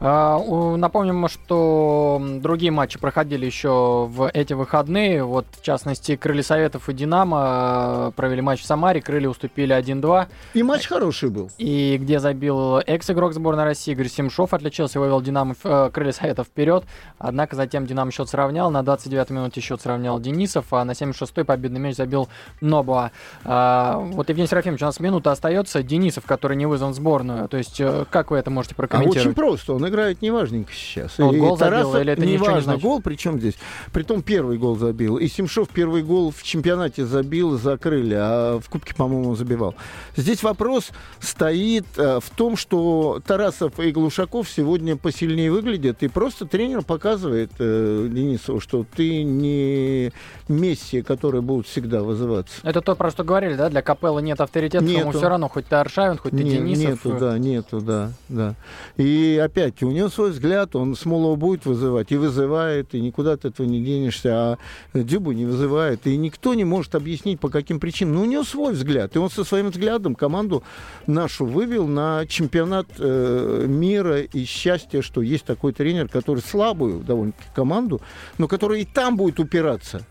А, 0.00 0.38
напомним, 0.76 1.26
что 1.28 2.20
другие 2.40 2.70
матчи 2.70 2.98
проходили 2.98 3.46
еще 3.46 4.06
в 4.08 4.30
эти 4.32 4.52
выходные. 4.52 5.24
Вот, 5.24 5.46
в 5.50 5.62
частности, 5.62 6.16
Крылья 6.16 6.42
Советов 6.42 6.88
и 6.88 6.92
Динамо 6.92 7.38
а, 7.40 8.10
провели 8.12 8.40
матч 8.40 8.62
в 8.62 8.66
Самаре. 8.66 9.00
Крылья 9.00 9.28
уступили 9.28 9.76
1-2. 9.76 10.26
И 10.54 10.62
матч 10.62 10.86
хороший 10.86 11.30
был. 11.30 11.50
И 11.58 11.98
где 12.00 12.20
забил 12.20 12.78
экс-игрок 12.78 13.32
сборной 13.32 13.64
России 13.64 13.92
Игорь 13.92 14.08
Семшов 14.08 14.54
отличился, 14.54 15.00
вывел 15.00 15.20
Динамо, 15.20 15.56
э, 15.64 15.90
Крылья 15.92 16.12
Советов 16.12 16.46
вперед. 16.46 16.84
Однако 17.18 17.56
затем 17.56 17.86
Динамо 17.86 18.12
счет 18.12 18.28
сравнял. 18.28 18.70
На 18.70 18.82
29-й 18.82 19.34
минуте 19.34 19.60
счет 19.60 19.80
сравнял 19.80 20.20
Денисов, 20.20 20.72
а 20.72 20.84
на 20.84 20.92
76-й 20.92 21.44
победный 21.44 21.80
мяч 21.80 21.96
забил 21.96 22.28
Нобуа. 22.60 23.10
А, 23.44 23.98
вот, 23.98 24.28
Евгений 24.28 24.48
Серафимович, 24.48 24.82
у 24.82 24.86
нас 24.86 25.00
минута 25.00 25.32
остается. 25.32 25.82
Денисов, 25.82 26.24
который 26.24 26.56
не 26.56 26.66
вызван 26.66 26.92
в 26.92 26.94
сборную. 26.94 27.48
То 27.48 27.56
есть, 27.56 27.80
э, 27.80 28.04
как 28.10 28.30
вы 28.30 28.38
это 28.38 28.50
можете 28.50 28.76
прокомментировать? 28.76 29.26
А 29.26 29.28
очень 29.30 29.34
просто. 29.34 29.72
Он 29.72 29.87
играет 29.88 30.22
неважненько 30.22 30.72
сейчас. 30.72 31.18
Он 31.18 31.34
и 31.34 31.38
гол 31.38 31.56
Тарасов, 31.56 31.92
забил, 31.92 32.02
или 32.02 32.12
это 32.12 32.26
не 32.26 32.36
важно, 32.38 32.72
не 32.72 32.80
гол, 32.80 33.00
причем 33.02 33.38
здесь. 33.38 33.54
Притом 33.92 34.22
первый 34.22 34.58
гол 34.58 34.76
забил. 34.76 35.16
И 35.16 35.28
Семшов 35.28 35.68
первый 35.68 36.02
гол 36.02 36.30
в 36.30 36.42
чемпионате 36.42 37.04
забил, 37.04 37.58
закрыли, 37.58 38.14
а 38.18 38.60
в 38.60 38.68
Кубке, 38.68 38.94
по-моему, 38.94 39.34
забивал. 39.34 39.74
Здесь 40.16 40.42
вопрос 40.42 40.90
стоит 41.20 41.86
э, 41.96 42.20
в 42.20 42.30
том, 42.30 42.56
что 42.56 43.20
Тарасов 43.26 43.78
и 43.80 43.90
Глушаков 43.90 44.48
сегодня 44.48 44.96
посильнее 44.96 45.50
выглядят, 45.50 46.02
и 46.02 46.08
просто 46.08 46.46
тренер 46.46 46.82
показывает 46.82 47.50
э, 47.58 48.08
Денисову, 48.10 48.60
что 48.60 48.84
ты 48.96 49.22
не 49.22 50.12
Месси, 50.48 51.02
которые 51.02 51.42
будут 51.42 51.66
всегда 51.66 52.02
вызываться. 52.02 52.54
Это 52.62 52.80
то, 52.80 52.94
про 52.94 53.10
что 53.10 53.24
говорили, 53.24 53.54
да? 53.54 53.68
Для 53.68 53.82
Капелла 53.82 54.20
нет 54.20 54.40
авторитета, 54.40 54.84
ему 54.84 55.12
все 55.12 55.28
равно, 55.28 55.48
хоть 55.48 55.66
ты 55.66 55.76
Аршавин, 55.76 56.18
хоть 56.18 56.32
ты 56.32 56.42
нет, 56.42 56.64
Денисов. 56.64 57.04
Нету, 57.04 57.16
да, 57.18 57.38
нету, 57.38 57.80
да, 57.80 58.12
да. 58.28 58.54
И 58.96 59.40
опять 59.42 59.77
рамки. 59.78 59.84
У 59.84 59.90
него 59.90 60.08
свой 60.08 60.30
взгляд, 60.30 60.76
он 60.76 60.94
Смолова 60.94 61.36
будет 61.36 61.66
вызывать, 61.66 62.12
и 62.12 62.16
вызывает, 62.16 62.94
и 62.94 63.00
никуда 63.00 63.32
от 63.32 63.44
этого 63.44 63.66
не 63.66 63.82
денешься, 63.82 64.30
а 64.32 64.58
Дюбу 64.94 65.32
не 65.32 65.44
вызывает, 65.44 66.06
и 66.06 66.16
никто 66.16 66.54
не 66.54 66.64
может 66.64 66.94
объяснить, 66.94 67.40
по 67.40 67.48
каким 67.48 67.80
причинам. 67.80 68.14
Но 68.14 68.22
у 68.22 68.24
него 68.24 68.44
свой 68.44 68.72
взгляд, 68.72 69.16
и 69.16 69.18
он 69.18 69.30
со 69.30 69.44
своим 69.44 69.70
взглядом 69.70 70.14
команду 70.14 70.62
нашу 71.06 71.46
вывел 71.46 71.86
на 71.86 72.26
чемпионат 72.26 72.86
э, 72.98 73.64
мира 73.66 74.20
и 74.20 74.44
счастье, 74.44 75.02
что 75.02 75.22
есть 75.22 75.44
такой 75.44 75.72
тренер, 75.72 76.08
который 76.08 76.40
слабую 76.40 77.00
довольно-таки 77.00 77.48
команду, 77.54 78.00
но 78.38 78.48
который 78.48 78.82
и 78.82 78.84
там 78.84 79.16
будет 79.16 79.40
упираться. 79.40 80.02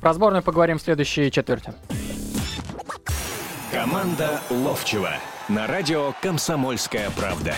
Про 0.00 0.12
сборную 0.12 0.42
поговорим 0.42 0.78
в 0.78 0.82
следующей 0.82 1.30
четверти. 1.30 1.72
Команда 3.72 4.40
Ловчева 4.50 5.10
на 5.48 5.66
радио 5.66 6.12
«Комсомольская 6.22 7.10
правда». 7.10 7.54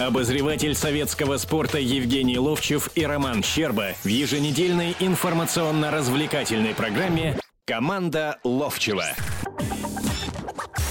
Обозреватель 0.00 0.74
советского 0.74 1.36
спорта 1.36 1.78
Евгений 1.78 2.38
Ловчев 2.38 2.88
и 2.94 3.04
Роман 3.04 3.42
Щерба 3.42 3.92
в 4.02 4.08
еженедельной 4.08 4.96
информационно-развлекательной 4.98 6.74
программе 6.74 7.38
«Команда 7.66 8.38
Ловчева». 8.42 9.04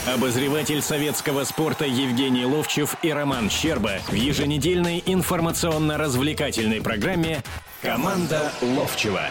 Обозреватель 0.06 0.84
советского 0.84 1.43
спорта 1.43 1.86
Евгений 1.86 2.45
Ловчев 2.45 2.98
и 3.02 3.12
Роман 3.12 3.50
Щерба 3.50 3.93
в 4.10 4.13
еженедельной 4.13 5.02
информационно-развлекательной 5.04 6.80
программе 6.80 7.41
«Команда 7.82 8.52
Ловчева». 8.62 9.24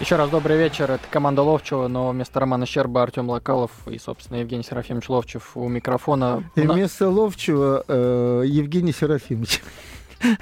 Еще 0.00 0.14
раз 0.14 0.30
добрый 0.30 0.56
вечер. 0.56 0.92
Это 0.92 1.02
команда 1.10 1.42
Ловчева, 1.42 1.88
но 1.88 2.10
вместо 2.10 2.38
Романа 2.38 2.66
Щерба 2.66 3.02
Артем 3.02 3.28
Локалов 3.28 3.72
и, 3.86 3.98
собственно, 3.98 4.38
Евгений 4.38 4.62
Серафимович 4.62 5.08
Ловчев 5.08 5.56
у 5.56 5.66
микрофона. 5.66 6.44
И 6.54 6.60
вместо 6.60 7.08
Ловчева 7.08 7.84
э, 7.88 8.44
Евгений 8.46 8.92
Серафимович. 8.92 9.60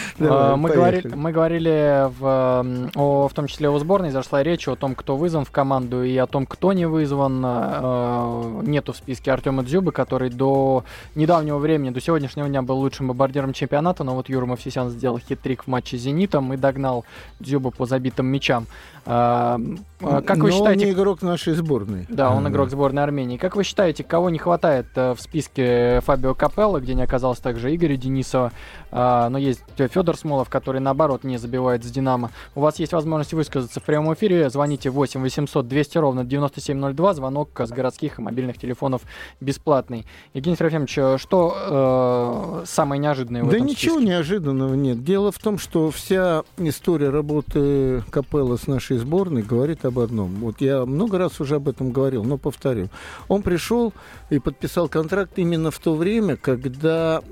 Давай, 0.18 0.56
мы, 0.56 0.70
говорили, 0.70 1.08
мы 1.14 1.32
говорили 1.32 2.08
в, 2.18 2.90
о, 2.94 3.28
в 3.28 3.34
том 3.34 3.46
числе 3.46 3.68
о 3.68 3.78
сборной, 3.78 4.10
зашла 4.10 4.42
речь 4.42 4.68
о 4.68 4.76
том, 4.76 4.94
кто 4.94 5.16
вызван 5.16 5.44
в 5.44 5.50
команду 5.50 6.02
и 6.02 6.16
о 6.16 6.26
том, 6.26 6.46
кто 6.46 6.72
не 6.72 6.86
вызван. 6.86 7.42
Э, 7.44 8.60
нету 8.62 8.92
в 8.92 8.96
списке 8.96 9.32
Артема 9.32 9.62
Дзюбы, 9.62 9.92
который 9.92 10.30
до 10.30 10.84
недавнего 11.14 11.58
времени, 11.58 11.90
до 11.90 12.00
сегодняшнего 12.00 12.48
дня 12.48 12.62
был 12.62 12.78
лучшим 12.78 13.08
бомбардиром 13.08 13.52
чемпионата, 13.52 14.04
но 14.04 14.14
вот 14.14 14.28
Юра 14.28 14.46
Мовсисян 14.46 14.90
сделал 14.90 15.18
хитрик 15.18 15.64
в 15.64 15.66
матче 15.66 15.96
с 15.96 16.02
«Зенитом» 16.02 16.52
и 16.52 16.56
догнал 16.56 17.04
Дзюбу 17.40 17.70
по 17.70 17.86
забитым 17.86 18.26
мячам. 18.26 18.66
Э, 19.04 19.58
как 20.00 20.38
вы 20.38 20.50
но 20.50 20.50
считаете... 20.50 20.80
он 20.80 20.86
не 20.86 20.92
игрок 20.92 21.22
нашей 21.22 21.54
сборной. 21.54 22.06
Да, 22.08 22.30
он 22.30 22.48
игрок 22.48 22.70
сборной 22.70 23.02
Армении. 23.02 23.36
Как 23.36 23.56
вы 23.56 23.64
считаете, 23.64 24.04
кого 24.04 24.30
не 24.30 24.38
хватает 24.38 24.86
в 24.94 25.16
списке 25.18 26.00
Фабио 26.02 26.34
Капелло, 26.34 26.80
где 26.80 26.94
не 26.94 27.02
оказалось 27.02 27.38
также 27.38 27.74
Игоря 27.74 27.96
Денисова, 27.96 28.52
но 28.90 29.38
есть 29.38 29.62
Федор 29.88 30.16
Смолов, 30.16 30.48
который 30.48 30.80
наоборот 30.80 31.24
не 31.24 31.38
забивает 31.38 31.84
с 31.84 31.90
Динамо. 31.90 32.30
У 32.54 32.60
вас 32.60 32.78
есть 32.78 32.92
возможность 32.92 33.32
высказаться 33.32 33.80
в 33.80 33.82
прямом 33.82 34.14
эфире. 34.14 34.50
Звоните 34.50 34.90
8 34.90 35.20
800 35.20 35.68
200 35.68 35.98
ровно 35.98 36.24
9702. 36.24 37.14
Звонок 37.14 37.60
с 37.60 37.70
городских 37.70 38.18
и 38.18 38.22
мобильных 38.22 38.58
телефонов 38.58 39.02
бесплатный. 39.40 40.06
Евгений 40.34 40.56
Серафимович, 40.56 41.20
что 41.20 42.62
э, 42.62 42.64
самое 42.66 43.00
неожиданное 43.00 43.44
в 43.44 43.48
да 43.48 43.56
этом 43.56 43.66
ничего 43.66 43.96
списке? 43.96 44.10
неожиданного 44.10 44.74
нет. 44.74 45.04
Дело 45.04 45.32
в 45.32 45.38
том, 45.38 45.58
что 45.58 45.90
вся 45.90 46.42
история 46.58 47.10
работы 47.10 48.02
Капелла 48.10 48.56
с 48.56 48.66
нашей 48.66 48.98
сборной 48.98 49.42
говорит 49.42 49.84
об 49.84 49.98
одном. 49.98 50.34
Вот 50.36 50.60
я 50.60 50.84
много 50.84 51.18
раз 51.18 51.40
уже 51.40 51.56
об 51.56 51.68
этом 51.68 51.92
говорил, 51.92 52.24
но 52.24 52.38
повторю. 52.38 52.88
Он 53.28 53.42
пришел 53.42 53.92
и 54.30 54.38
подписал 54.38 54.88
контракт 54.88 55.32
именно 55.36 55.70
в 55.70 55.78
то 55.78 55.94
время, 55.94 56.36
когда 56.36 57.22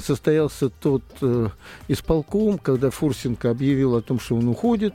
состоялся 0.00 0.68
тот 0.68 1.02
э, 1.20 1.48
исполком, 1.88 2.58
когда 2.58 2.90
Фурсенко 2.90 3.50
объявил 3.50 3.96
о 3.96 4.02
том, 4.02 4.20
что 4.20 4.36
он 4.36 4.48
уходит. 4.48 4.94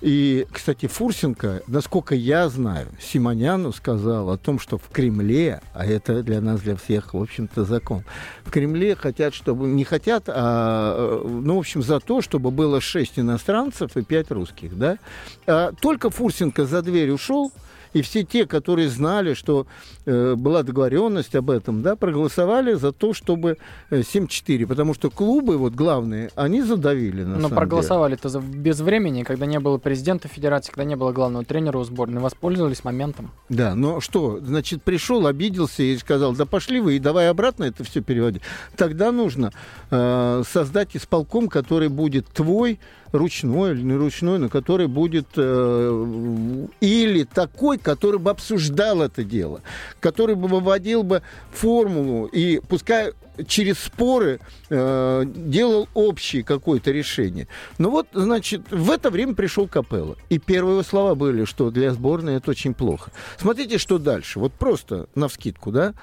И, 0.00 0.46
кстати, 0.52 0.86
Фурсенко, 0.86 1.62
насколько 1.66 2.14
я 2.14 2.48
знаю, 2.48 2.86
Симоняну 3.00 3.72
сказал 3.72 4.30
о 4.30 4.38
том, 4.38 4.60
что 4.60 4.78
в 4.78 4.88
Кремле, 4.90 5.60
а 5.74 5.84
это 5.84 6.22
для 6.22 6.40
нас, 6.40 6.60
для 6.60 6.76
всех, 6.76 7.14
в 7.14 7.20
общем-то, 7.20 7.64
закон, 7.64 8.04
в 8.44 8.50
Кремле 8.50 8.94
хотят, 8.94 9.34
чтобы, 9.34 9.66
не 9.66 9.82
хотят, 9.82 10.24
а, 10.28 11.20
ну, 11.24 11.56
в 11.56 11.58
общем, 11.58 11.82
за 11.82 11.98
то, 11.98 12.22
чтобы 12.22 12.52
было 12.52 12.80
шесть 12.80 13.18
иностранцев 13.18 13.96
и 13.96 14.02
пять 14.02 14.30
русских, 14.30 14.78
да. 14.78 14.98
А 15.46 15.72
только 15.72 16.10
Фурсенко 16.10 16.64
за 16.64 16.82
дверь 16.82 17.10
ушел, 17.10 17.50
и 17.92 18.02
все 18.02 18.24
те, 18.24 18.46
которые 18.46 18.88
знали, 18.88 19.34
что 19.34 19.66
э, 20.06 20.34
была 20.34 20.62
договоренность 20.62 21.34
об 21.34 21.50
этом, 21.50 21.82
да, 21.82 21.96
проголосовали 21.96 22.74
за 22.74 22.92
то, 22.92 23.14
чтобы 23.14 23.58
э, 23.90 24.00
7-4, 24.00 24.66
потому 24.66 24.94
что 24.94 25.10
клубы, 25.10 25.56
вот 25.56 25.74
главные, 25.74 26.30
они 26.34 26.62
задавили. 26.62 27.24
На 27.24 27.38
Но 27.38 27.48
проголосовали-то 27.48 28.40
без 28.40 28.80
времени, 28.80 29.22
когда 29.22 29.46
не 29.46 29.60
было 29.60 29.78
президента 29.78 30.28
федерации, 30.28 30.72
когда 30.72 30.84
не 30.84 30.96
было 30.96 31.12
главного 31.12 31.44
тренера 31.44 31.78
у 31.78 31.84
сборной, 31.84 32.20
воспользовались 32.20 32.84
моментом. 32.84 33.30
Да, 33.48 33.74
но 33.74 34.00
что, 34.00 34.38
значит, 34.40 34.82
пришел, 34.82 35.26
обиделся 35.26 35.82
и 35.82 35.96
сказал, 35.98 36.34
да 36.34 36.46
пошли 36.46 36.80
вы 36.80 36.96
и 36.96 36.98
давай 36.98 37.28
обратно 37.28 37.64
это 37.64 37.84
все 37.84 38.00
переводить. 38.00 38.42
Тогда 38.76 39.12
нужно 39.12 39.52
э, 39.90 40.42
создать 40.48 40.96
исполком, 40.96 41.48
который 41.48 41.88
будет 41.88 42.26
твой, 42.26 42.78
ручной 43.12 43.72
или 43.72 43.82
не 43.82 43.94
ручной, 43.94 44.38
но 44.38 44.48
который 44.48 44.86
будет 44.86 45.28
э, 45.36 46.66
или 46.80 47.24
такой, 47.24 47.78
который 47.78 48.18
бы 48.18 48.30
обсуждал 48.30 49.02
это 49.02 49.24
дело, 49.24 49.62
который 50.00 50.34
бы 50.34 50.48
выводил 50.48 51.02
бы 51.02 51.22
формулу 51.50 52.26
и 52.26 52.60
пускай 52.60 53.12
через 53.46 53.78
споры 53.78 54.40
э, 54.68 55.24
делал 55.26 55.88
общее 55.94 56.42
какое-то 56.42 56.90
решение. 56.90 57.46
Ну 57.78 57.90
вот, 57.90 58.08
значит, 58.12 58.62
в 58.70 58.90
это 58.90 59.10
время 59.10 59.34
пришел 59.34 59.68
Капелло. 59.68 60.16
И 60.28 60.38
первые 60.38 60.74
его 60.74 60.82
слова 60.82 61.14
были, 61.14 61.44
что 61.44 61.70
для 61.70 61.92
сборной 61.92 62.36
это 62.36 62.50
очень 62.50 62.74
плохо. 62.74 63.12
Смотрите, 63.38 63.78
что 63.78 63.98
дальше. 63.98 64.40
Вот 64.40 64.52
просто 64.52 65.06
на 65.14 65.28
вскидку, 65.28 65.70
да 65.70 65.94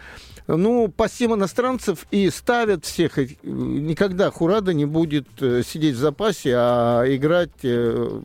ну, 0.48 0.88
по 0.88 1.10
7 1.10 1.34
иностранцев 1.34 2.06
и 2.12 2.30
ставят 2.30 2.86
всех. 2.86 3.18
Никогда 3.44 4.30
Хурада 4.30 4.74
не 4.74 4.86
будет 4.86 5.28
э, 5.42 5.64
сидеть 5.66 5.96
в 5.96 6.00
запасе, 6.00 6.54
а 6.56 7.04
играть 7.08 7.50
э, 7.64 8.22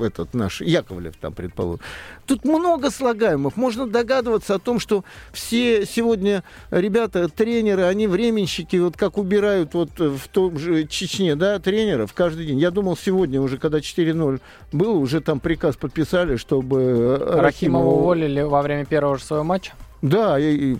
этот 0.00 0.32
наш 0.34 0.60
Яковлев 0.60 1.16
там, 1.20 1.32
предположим. 1.34 1.80
Тут 2.26 2.44
много 2.44 2.90
слагаемых. 2.90 3.56
Можно 3.56 3.86
догадываться 3.86 4.54
о 4.54 4.58
том, 4.58 4.80
что 4.80 5.04
все 5.32 5.84
сегодня 5.84 6.44
ребята, 6.70 7.28
тренеры, 7.28 7.82
они 7.82 8.06
временщики, 8.06 8.76
вот 8.76 8.96
как 8.96 9.18
убирают 9.18 9.74
вот 9.74 9.90
в 9.98 10.28
том 10.28 10.58
же 10.58 10.86
Чечне, 10.86 11.34
да, 11.34 11.58
тренеров 11.58 12.14
каждый 12.14 12.46
день. 12.46 12.58
Я 12.58 12.70
думал, 12.70 12.96
сегодня 12.96 13.40
уже, 13.40 13.58
когда 13.58 13.78
4-0 13.78 14.40
было, 14.72 14.96
уже 14.96 15.20
там 15.20 15.40
приказ 15.40 15.76
подписали, 15.76 16.36
чтобы 16.36 17.18
Рахимова, 17.18 17.42
Рахимова 17.42 17.90
уволили 17.90 18.40
во 18.42 18.62
время 18.62 18.86
первого 18.86 19.18
же 19.18 19.24
своего 19.24 19.44
матча? 19.44 19.72
Да, 20.02 20.38
и, 20.38 20.72
и 20.72 20.76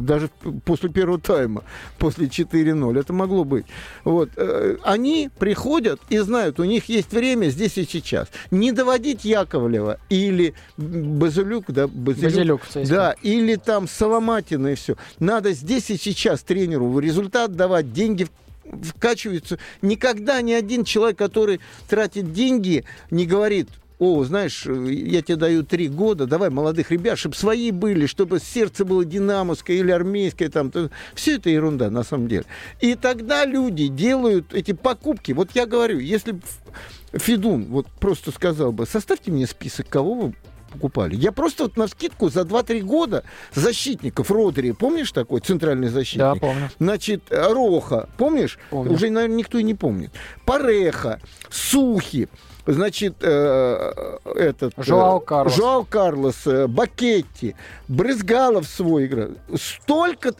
даже 0.00 0.30
после 0.64 0.88
первого 0.88 1.20
тайма, 1.20 1.62
после 1.98 2.26
4-0, 2.26 2.98
это 2.98 3.12
могло 3.12 3.44
быть. 3.44 3.66
Вот. 4.04 4.30
Э, 4.36 4.76
они 4.82 5.30
приходят 5.38 6.00
и 6.08 6.18
знают, 6.18 6.58
у 6.58 6.64
них 6.64 6.86
есть 6.86 7.12
время 7.12 7.48
здесь 7.48 7.76
и 7.76 7.84
сейчас. 7.84 8.28
Не 8.50 8.72
доводить 8.72 9.24
Яковлева 9.24 9.98
или 10.08 10.54
Базилюк, 10.78 11.66
да, 11.68 11.86
Базилюк, 11.86 12.62
Базилюк 12.74 12.88
да, 12.88 13.14
или 13.22 13.56
там 13.56 13.86
Соломатина 13.86 14.68
и 14.68 14.74
все. 14.74 14.96
Надо 15.18 15.52
здесь 15.52 15.90
и 15.90 15.98
сейчас 15.98 16.42
тренеру 16.42 16.98
результат 16.98 17.54
давать, 17.54 17.92
деньги 17.92 18.26
вкачиваются. 18.82 19.58
Никогда 19.82 20.40
ни 20.40 20.52
один 20.52 20.84
человек, 20.84 21.18
который 21.18 21.60
тратит 21.88 22.32
деньги, 22.32 22.84
не 23.10 23.26
говорит, 23.26 23.68
о, 24.02 24.24
знаешь, 24.24 24.66
я 24.66 25.22
тебе 25.22 25.36
даю 25.36 25.62
три 25.62 25.86
года, 25.86 26.26
давай 26.26 26.50
молодых 26.50 26.90
ребят, 26.90 27.20
чтобы 27.20 27.36
свои 27.36 27.70
были, 27.70 28.06
чтобы 28.06 28.40
сердце 28.40 28.84
было 28.84 29.04
динамовское 29.04 29.76
или 29.76 29.92
армейское, 29.92 30.48
там, 30.48 30.72
все 31.14 31.36
это 31.36 31.50
ерунда 31.50 31.88
на 31.88 32.02
самом 32.02 32.26
деле. 32.26 32.44
И 32.80 32.96
тогда 32.96 33.44
люди 33.44 33.86
делают 33.86 34.54
эти 34.54 34.72
покупки. 34.72 35.30
Вот 35.30 35.50
я 35.54 35.66
говорю, 35.66 36.00
если 36.00 36.40
Федун 37.12 37.66
вот 37.66 37.86
просто 38.00 38.32
сказал 38.32 38.72
бы, 38.72 38.86
составьте 38.86 39.30
мне 39.30 39.46
список, 39.46 39.88
кого 39.88 40.14
вы 40.14 40.34
покупали. 40.72 41.14
Я 41.14 41.30
просто 41.30 41.64
вот 41.64 41.76
на 41.76 41.86
скидку 41.86 42.28
за 42.28 42.40
2-3 42.40 42.80
года 42.80 43.22
защитников 43.54 44.32
Родри, 44.32 44.72
помнишь 44.72 45.12
такой 45.12 45.40
центральный 45.40 45.90
защитник? 45.90 46.24
Да, 46.24 46.34
помню. 46.34 46.70
Значит, 46.80 47.22
Роха, 47.30 48.08
помнишь? 48.16 48.58
Помню. 48.70 48.92
Уже, 48.92 49.10
наверное, 49.10 49.36
никто 49.36 49.58
и 49.58 49.62
не 49.62 49.74
помнит. 49.74 50.10
Пареха, 50.44 51.20
Сухи, 51.50 52.28
значит, 52.66 53.16
э, 53.20 54.18
этот... 54.34 54.74
Э, 54.76 54.82
Жоау 54.82 55.20
Карлос. 55.20 55.56
Жоау 55.56 55.84
Карлос, 55.84 56.46
э, 56.46 56.66
Бакетти, 56.66 57.54
Брызгалов 57.88 58.66
свой 58.66 59.06
играл. 59.06 59.30
Столько 59.56 60.34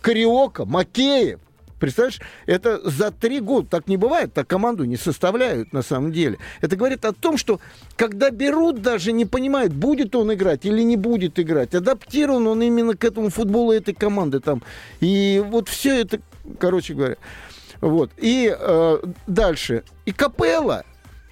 Кариока, 0.00 0.64
Макеев. 0.64 1.40
Представляешь, 1.78 2.20
это 2.46 2.80
за 2.88 3.10
три 3.10 3.40
года 3.40 3.68
так 3.68 3.86
не 3.86 3.98
бывает, 3.98 4.32
так 4.32 4.46
команду 4.46 4.84
не 4.84 4.96
составляют 4.96 5.74
на 5.74 5.82
самом 5.82 6.10
деле. 6.10 6.38
Это 6.62 6.74
говорит 6.74 7.04
о 7.04 7.12
том, 7.12 7.36
что 7.36 7.60
когда 7.96 8.30
берут, 8.30 8.80
даже 8.80 9.12
не 9.12 9.26
понимают, 9.26 9.74
будет 9.74 10.16
он 10.16 10.32
играть 10.32 10.64
или 10.64 10.80
не 10.80 10.96
будет 10.96 11.38
играть. 11.38 11.74
Адаптирован 11.74 12.46
он 12.46 12.62
именно 12.62 12.96
к 12.96 13.04
этому 13.04 13.28
футболу 13.28 13.72
этой 13.72 13.92
команды 13.92 14.40
там. 14.40 14.62
И 15.00 15.44
вот 15.46 15.68
все 15.68 16.00
это 16.00 16.18
короче 16.58 16.94
говоря. 16.94 17.16
Вот. 17.80 18.10
И 18.16 18.54
э, 18.58 18.98
дальше. 19.26 19.84
И 20.06 20.12
Капелла 20.12 20.84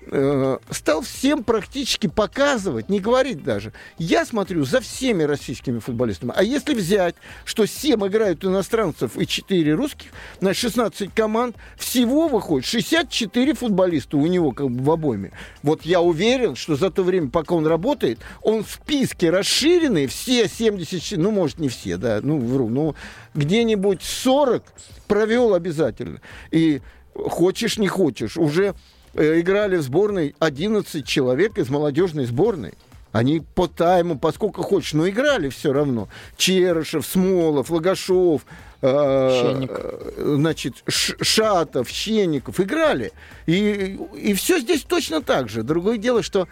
э, 0.07 0.59
стал 0.71 1.03
всем 1.03 1.45
практически 1.45 2.07
показывать, 2.07 2.89
не 2.89 3.01
говорить 3.01 3.43
даже. 3.43 3.73
Я 3.99 4.25
смотрю 4.25 4.65
за 4.65 4.81
всеми 4.81 5.23
российскими 5.23 5.79
футболистами. 5.79 6.33
А 6.35 6.43
если 6.43 6.75
взять, 6.75 7.15
что 7.45 7.67
7 7.67 8.07
играют 8.07 8.45
иностранцев 8.45 9.17
и 9.17 9.27
4 9.27 9.75
русских, 9.75 10.11
на 10.41 10.55
16 10.55 11.13
команд, 11.15 11.57
всего 11.77 12.29
выходит 12.29 12.67
64 12.67 13.55
футболиста 13.55 14.17
у 14.17 14.27
него 14.27 14.53
как 14.53 14.71
бы 14.71 14.83
в 14.85 14.91
обойме. 14.91 15.33
Вот 15.63 15.83
я 15.83 16.01
уверен, 16.01 16.57
что 16.57 16.77
за 16.77 16.91
то 16.91 17.03
время, 17.03 17.31
пока 17.31 17.55
он 17.55 17.67
работает, 17.67 18.19
он 18.43 18.65
в 18.65 18.71
списке 18.71 19.31
расширенный, 19.31 20.07
все 20.07 20.49
70, 20.49 21.19
ну, 21.19 21.31
может, 21.31 21.59
не 21.59 21.69
все, 21.69 21.97
да, 21.97 22.21
ну, 22.23 22.39
вру, 22.39 22.69
ну, 22.69 22.95
где-нибудь 23.35 24.03
40 24.03 24.63
провел 25.07 25.55
обязательно. 25.55 26.21
И 26.51 26.81
хочешь, 27.15 27.79
не 27.79 27.89
хочешь, 27.89 28.37
уже 28.37 28.75
играли 29.15 29.77
в 29.77 29.83
сборной 29.83 30.35
11 30.39 31.07
человек 31.07 31.59
из 31.59 31.69
молодежной 31.71 32.27
сборной. 32.27 32.75
Они 33.12 33.41
по 33.55 33.69
тайму, 33.69 34.19
поскольку 34.19 34.62
хочешь, 34.62 34.93
но 34.93 35.09
играли 35.09 35.49
все 35.49 35.73
равно. 35.73 36.09
Черышев, 36.37 37.07
Смолов, 37.07 37.71
Логашов, 37.71 38.45
э, 38.83 39.31
Щенник. 39.41 39.71
э, 39.73 40.35
значит, 40.37 40.83
Шатов, 40.89 41.89
Щенников 41.89 42.59
играли. 42.59 43.12
И, 43.47 44.01
и 44.17 44.35
все 44.35 44.59
здесь 44.59 44.83
точно 44.83 45.23
так 45.23 45.49
же. 45.49 45.62
Другое 45.62 45.97
дело, 45.97 46.25
что 46.25 46.49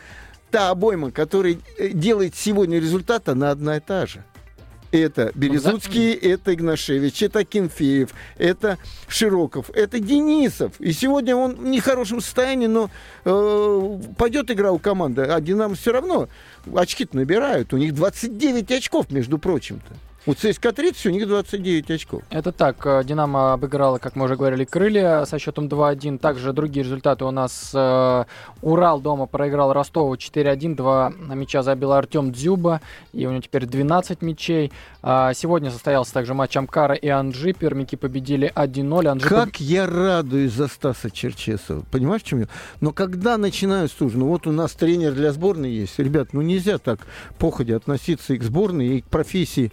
та 0.53 0.71
обойма, 0.71 1.11
которая 1.11 1.59
э, 1.79 1.89
делает 1.89 2.37
сегодня 2.37 2.79
результат, 2.79 3.29
она 3.29 3.51
одна 3.51 3.79
и 3.79 3.81
та 3.81 4.07
же. 4.07 4.23
Это 4.93 5.33
Березуцкий, 5.35 6.13
это 6.13 6.53
Игнашевич, 6.53 7.23
это 7.23 7.45
Кенфеев, 7.45 8.11
это 8.37 8.77
Широков, 9.09 9.71
это 9.71 9.99
Денисов. 9.99 10.79
И 10.81 10.93
сегодня 10.93 11.35
он 11.35 11.55
в 11.55 11.65
нехорошем 11.65 12.21
состоянии, 12.21 12.67
но 12.67 12.91
э, 13.25 13.99
пойдет 14.19 14.51
игра 14.51 14.71
у 14.71 14.79
команды, 14.79 15.23
а 15.23 15.41
Динамо 15.41 15.75
все 15.77 15.93
равно 15.93 16.29
очки-то 16.75 17.17
набирают. 17.17 17.73
У 17.73 17.79
них 17.79 17.95
29 17.95 18.71
очков, 18.71 19.11
между 19.11 19.39
прочим-то. 19.39 20.12
У 20.25 20.35
ЦСКА 20.35 20.71
30, 20.71 21.07
у 21.07 21.11
них 21.11 21.27
29 21.27 21.91
очков. 21.91 22.23
Это 22.31 22.53
так, 22.53 22.77
э, 22.87 23.03
Динамо 23.05 23.55
обыграла, 23.55 23.99
как 23.99 24.15
мы 24.15 24.27
уже 24.27 24.37
говорили, 24.37 24.65
Крылья 24.65 25.25
со 25.25 25.41
счетом 25.41 25.67
2-1. 25.67 26.19
Также 26.19 26.53
другие 26.53 26.85
результаты 26.85 27.25
у 27.25 27.33
нас. 27.33 27.73
э, 27.75 28.25
Урал 28.61 29.01
дома 29.01 29.27
проиграл 29.27 29.73
Ростову 29.73 30.15
4-1. 30.15 30.77
Два 30.77 31.13
мяча 31.35 31.65
забил 31.65 31.91
Артем 31.91 32.31
Дзюба. 32.31 32.81
И 33.13 33.27
у 33.27 33.31
него 33.33 33.43
теперь 33.43 33.67
12 33.67 34.23
мячей. 34.23 34.71
А, 35.03 35.35
Сегодня 35.35 35.73
состоялся 35.73 36.13
также 36.15 36.35
матч 36.35 36.57
Амкара 36.57 36.95
и 36.95 37.09
Анжи. 37.09 37.53
Пермики 37.53 37.97
победили 37.97 38.53
1-0. 38.55 39.09
Анжи 39.09 39.27
поб- 39.27 39.47
Как 39.47 39.61
я 39.61 39.89
радуюсь 39.89 40.53
за 40.53 40.69
Стаса 40.69 41.11
Черчесова. 41.11 41.83
Понимаешь, 41.91 42.23
в 42.23 42.27
чем 42.27 42.41
я? 42.43 42.47
Но 42.81 42.93
когда 42.93 43.37
начинают 43.39 43.91
служить, 43.91 44.17
ну 44.19 44.29
вот 44.29 44.47
у 44.47 44.53
нас 44.53 44.71
тренер 44.75 45.15
для 45.15 45.33
сборной 45.33 45.73
есть. 45.73 45.99
Ребят, 45.99 46.29
ну 46.33 46.43
нельзя 46.43 46.79
так 46.79 47.01
походя 47.41 47.75
относиться 47.75 48.35
и 48.35 48.39
к 48.39 48.45
сборной, 48.45 48.99
и 48.99 49.01
к 49.01 49.07
профессии 49.07 49.73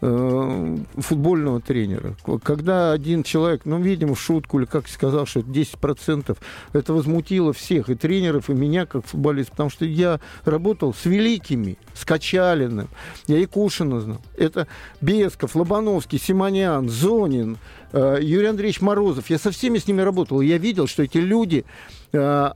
футбольного 0.00 1.60
тренера. 1.60 2.14
Когда 2.42 2.92
один 2.92 3.24
человек, 3.24 3.62
ну, 3.64 3.80
видимо, 3.80 4.14
в 4.14 4.20
шутку 4.20 4.58
или 4.58 4.66
как 4.66 4.86
сказал, 4.86 5.26
что 5.26 5.40
это 5.40 5.48
10%, 5.48 6.36
это 6.72 6.92
возмутило 6.92 7.52
всех, 7.52 7.90
и 7.90 7.96
тренеров, 7.96 8.48
и 8.48 8.54
меня, 8.54 8.86
как 8.86 9.04
футболист, 9.06 9.50
потому 9.50 9.70
что 9.70 9.84
я 9.84 10.20
работал 10.44 10.94
с 10.94 11.04
великими, 11.04 11.78
с 11.94 12.04
Качалиным, 12.04 12.88
я 13.26 13.38
и 13.38 13.46
Кушина 13.46 14.00
знал. 14.00 14.20
Это 14.36 14.68
Бесков, 15.00 15.56
Лобановский, 15.56 16.20
Симонян, 16.20 16.88
Зонин, 16.88 17.58
э, 17.92 18.18
Юрий 18.20 18.46
Андреевич 18.46 18.80
Морозов. 18.80 19.30
Я 19.30 19.38
со 19.38 19.50
всеми 19.50 19.78
с 19.78 19.88
ними 19.88 20.02
работал, 20.02 20.40
и 20.40 20.46
я 20.46 20.58
видел, 20.58 20.86
что 20.86 21.02
эти 21.02 21.18
люди 21.18 21.64
э, 22.12 22.50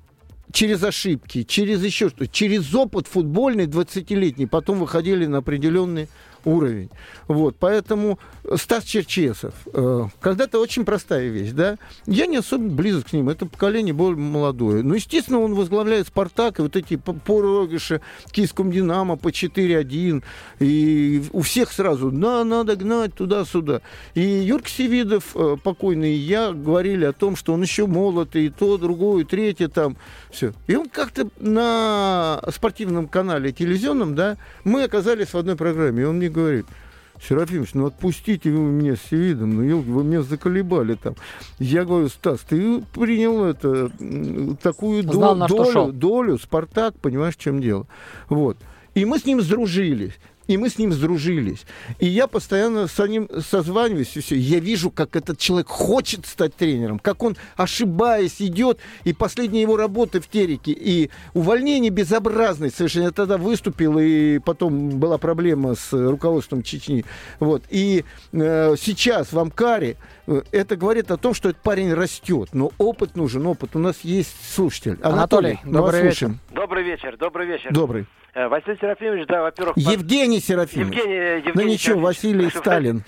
через 0.52 0.82
ошибки, 0.84 1.42
через 1.42 1.82
еще 1.82 2.08
что, 2.08 2.28
через 2.28 2.72
опыт 2.72 3.08
футбольный 3.08 3.66
20-летний, 3.66 4.46
потом 4.46 4.78
выходили 4.78 5.26
на 5.26 5.38
определенный 5.38 6.08
уровень. 6.44 6.90
Вот, 7.28 7.56
поэтому 7.58 8.18
Стас 8.56 8.84
Черчесов, 8.84 9.54
э, 9.72 10.04
когда-то 10.20 10.58
очень 10.58 10.84
простая 10.84 11.28
вещь, 11.28 11.50
да, 11.52 11.76
я 12.06 12.26
не 12.26 12.38
особо 12.38 12.68
близок 12.68 13.06
к 13.06 13.12
ним, 13.12 13.28
это 13.28 13.46
поколение 13.46 13.94
более 13.94 14.18
молодое. 14.18 14.82
Ну, 14.82 14.94
естественно, 14.94 15.40
он 15.40 15.54
возглавляет 15.54 16.08
«Спартак», 16.08 16.58
и 16.58 16.62
вот 16.62 16.76
эти 16.76 16.96
по- 16.96 17.12
порогиши 17.12 18.00
киевском 18.30 18.70
«Динамо» 18.72 19.16
по 19.16 19.28
4-1, 19.28 20.22
и 20.60 21.24
у 21.32 21.40
всех 21.42 21.72
сразу, 21.72 22.10
да, 22.10 22.44
надо 22.44 22.76
гнать 22.76 23.14
туда-сюда. 23.14 23.82
И 24.14 24.20
Юрк 24.20 24.68
Севидов, 24.68 25.36
э, 25.36 25.56
покойный, 25.62 26.14
я 26.14 26.52
говорили 26.52 27.04
о 27.04 27.12
том, 27.12 27.36
что 27.36 27.52
он 27.52 27.62
еще 27.62 27.86
молод, 27.86 28.34
и 28.36 28.48
то, 28.48 28.76
другое, 28.78 29.24
третье 29.24 29.68
там, 29.68 29.96
все. 30.30 30.52
И 30.66 30.74
он 30.74 30.88
как-то 30.88 31.28
на 31.38 32.42
спортивном 32.52 33.06
канале 33.06 33.52
телевизионном, 33.52 34.14
да, 34.14 34.36
мы 34.64 34.82
оказались 34.82 35.28
в 35.28 35.36
одной 35.36 35.56
программе, 35.56 36.02
и 36.02 36.06
он 36.06 36.16
мне 36.16 36.28
говорит, 36.32 36.66
Серафимович, 37.26 37.74
ну 37.74 37.86
отпустите 37.86 38.50
вы 38.50 38.58
меня 38.58 38.96
с 38.96 39.12
видом, 39.12 39.56
ну 39.56 39.62
елки, 39.62 39.88
вы 39.88 40.02
меня 40.02 40.22
заколебали 40.22 40.94
там. 40.94 41.14
Я 41.58 41.84
говорю, 41.84 42.08
Стас, 42.08 42.40
ты 42.40 42.82
принял 42.92 43.44
это, 43.44 43.90
такую 44.60 45.02
Знал, 45.04 45.46
долю, 45.46 45.92
долю, 45.92 46.38
Спартак, 46.38 46.98
понимаешь, 46.98 47.36
в 47.36 47.40
чем 47.40 47.60
дело. 47.60 47.86
Вот. 48.28 48.58
И 48.94 49.04
мы 49.04 49.18
с 49.18 49.24
ним 49.24 49.40
сдружились. 49.40 50.14
И 50.46 50.56
мы 50.56 50.68
с 50.68 50.78
ним 50.78 50.92
сдружились. 50.92 51.64
И 51.98 52.06
я 52.06 52.26
постоянно 52.26 52.88
с 52.88 53.06
ним 53.06 53.28
созваниваюсь, 53.40 54.16
и 54.16 54.20
все. 54.20 54.36
Я 54.36 54.58
вижу, 54.58 54.90
как 54.90 55.16
этот 55.16 55.38
человек 55.38 55.68
хочет 55.68 56.26
стать 56.26 56.54
тренером, 56.54 56.98
как 56.98 57.22
он, 57.22 57.36
ошибаясь, 57.56 58.40
идет, 58.40 58.78
и 59.04 59.12
последняя 59.12 59.62
его 59.62 59.76
работа 59.76 60.20
в 60.20 60.28
Тереке, 60.28 60.72
и 60.72 61.10
увольнение 61.34 61.90
безобразное 61.90 62.70
совершенно. 62.70 63.04
Я 63.04 63.10
тогда 63.10 63.38
выступил, 63.38 63.98
и 63.98 64.38
потом 64.38 64.90
была 64.98 65.18
проблема 65.18 65.74
с 65.74 65.92
руководством 65.92 66.62
Чечни. 66.62 67.04
Вот. 67.40 67.62
И 67.70 68.04
э, 68.32 68.74
сейчас 68.78 69.32
в 69.32 69.38
Амкаре 69.38 69.96
э, 70.26 70.42
это 70.52 70.76
говорит 70.76 71.10
о 71.10 71.16
том, 71.16 71.34
что 71.34 71.50
этот 71.50 71.62
парень 71.62 71.92
растет. 71.92 72.50
Но 72.52 72.72
опыт 72.78 73.16
нужен, 73.16 73.46
опыт. 73.46 73.76
У 73.76 73.78
нас 73.78 74.00
есть 74.02 74.34
слушатель. 74.54 74.98
Анатолий, 75.02 75.58
мы 75.64 75.80
вас 75.80 75.92
добрый 75.92 76.02
вечер. 76.02 76.34
Добрый 76.50 76.84
вечер, 76.84 77.16
добрый 77.16 77.46
вечер. 77.46 77.72
Добрый. 77.72 78.06
Э, 78.34 78.48
Василий 78.48 78.78
Серафимович, 78.80 79.26
да, 79.26 79.42
во-первых... 79.42 79.76
Евгений 79.76 80.40
Серафимович. 80.40 80.96
Евгений, 80.96 81.36
Евгений 81.36 81.52
ну 81.54 81.62
ничего, 81.62 82.12
Серафимович. 82.12 82.54
Василий 82.54 82.60
Сталин. 82.60 83.04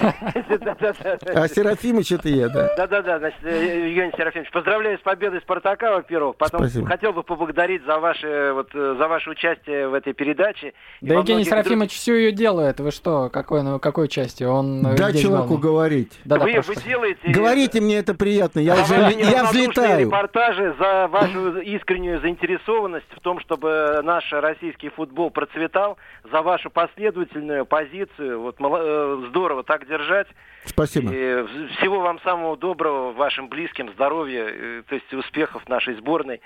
А 1.34 1.48
Серафимович 1.48 2.12
это 2.12 2.28
я, 2.28 2.48
да. 2.48 2.70
Да-да-да, 2.76 3.18
значит, 3.18 3.40
э, 3.42 3.88
Евгений 3.88 4.12
Серафимович, 4.16 4.52
поздравляю 4.52 4.96
с 4.98 5.00
победой 5.00 5.40
Спартака, 5.40 5.90
во-первых. 5.90 6.36
Потом 6.36 6.68
хотел 6.84 7.12
бы 7.12 7.24
поблагодарить 7.24 7.84
за 7.84 7.98
ваше, 7.98 8.52
вот, 8.54 8.68
э, 8.72 8.94
за 8.96 9.08
ваше 9.08 9.30
участие 9.30 9.88
в 9.88 9.94
этой 9.94 10.12
передаче. 10.12 10.74
Да 11.00 11.14
Евгений 11.14 11.44
Серафимович 11.44 11.92
всю 11.92 12.14
ее 12.14 12.30
делает. 12.30 12.78
Вы 12.78 12.92
что, 12.92 13.30
какой, 13.30 13.64
ну, 13.64 13.80
какой 13.80 14.06
части? 14.06 14.44
Он 14.44 14.86
э, 14.86 14.96
здесь 14.96 15.22
человеку 15.22 15.58
говорить. 15.58 16.12
Да, 16.24 16.38
да, 16.38 16.44
вы, 16.44 16.52
делаете... 16.52 17.20
Говорите 17.24 17.80
мне 17.80 17.98
это 17.98 18.14
приятно, 18.14 18.60
я 18.60 18.74
взлетаю. 18.84 20.06
репортажи, 20.06 20.74
за 20.78 21.08
вашу 21.08 21.58
искреннюю 21.58 22.20
заинтересованность 22.20 23.06
в 23.16 23.20
том, 23.20 23.40
чтобы 23.40 24.00
наш 24.04 24.32
российский 24.68 24.88
футбол 24.90 25.30
процветал, 25.30 25.96
за 26.30 26.42
вашу 26.42 26.70
последовательную 26.70 27.64
позицию. 27.64 28.40
Вот 28.40 28.56
э, 28.60 29.24
здорово 29.28 29.62
так 29.62 29.86
держать. 29.86 30.26
Спасибо. 30.64 31.10
И 31.12 31.46
всего 31.78 32.00
вам 32.00 32.20
самого 32.20 32.56
доброго, 32.56 33.12
вашим 33.12 33.48
близким, 33.48 33.90
здоровья, 33.92 34.46
э, 34.46 34.82
то 34.86 34.94
есть 34.94 35.12
успехов 35.14 35.68
нашей 35.68 35.94
сборной. 35.94 36.40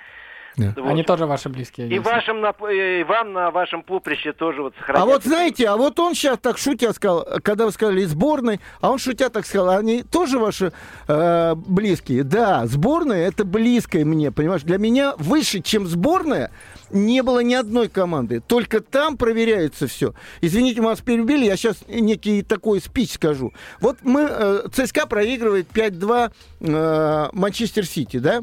Да. 0.57 0.75
Вот. 0.77 0.91
Они 0.91 1.03
тоже 1.03 1.27
ваши 1.27 1.49
близкие. 1.49 1.89
И, 1.89 1.99
вашим, 1.99 2.41
на- 2.41 2.55
э, 2.69 3.01
и 3.01 3.05
вам 3.05 3.33
на 3.33 3.51
вашем 3.51 3.83
поприще 3.83 4.33
тоже 4.33 4.63
вот 4.63 4.75
А 4.77 4.81
сохранять. 4.81 5.05
вот 5.07 5.25
знаете, 5.25 5.67
а 5.69 5.77
вот 5.77 5.99
он 5.99 6.15
сейчас 6.15 6.39
так 6.39 6.59
шутя 6.59 6.93
сказал, 6.93 7.27
когда 7.43 7.65
вы 7.65 7.73
сказали 7.73 8.05
сборной, 8.05 8.61
а 8.81 8.91
он 8.91 8.99
шутя 8.99 9.31
так 9.31 9.47
сказал, 9.47 9.71
они 9.71 10.03
тоже 10.03 10.39
ваши 10.39 10.73
э, 11.09 11.55
близкие? 11.55 12.23
Да, 12.25 12.67
сборная 12.67 13.27
это 13.29 13.45
близкая 13.45 14.05
мне, 14.05 14.31
понимаешь? 14.31 14.63
Для 14.63 14.79
меня 14.79 15.15
выше, 15.17 15.61
чем 15.61 15.87
сборная, 15.87 16.51
не 16.91 17.23
было 17.23 17.41
ни 17.41 17.55
одной 17.55 17.89
команды. 17.89 18.41
Только 18.41 18.81
там 18.81 19.17
проверяется 19.17 19.87
все. 19.87 20.13
Извините, 20.43 20.83
мы 20.83 20.89
вас 20.89 21.01
перебили, 21.01 21.47
я 21.47 21.57
сейчас 21.57 21.79
некий 21.89 22.43
такой 22.43 22.81
спич 22.83 23.13
скажу. 23.15 23.53
Вот 23.81 23.97
мы, 24.03 24.27
э, 24.29 24.69
ЦСКА 24.71 25.07
проигрывает 25.07 25.69
5-2 25.73 26.31
э, 26.61 27.29
Манчестер 27.33 27.87
Сити, 27.87 28.19
да? 28.19 28.43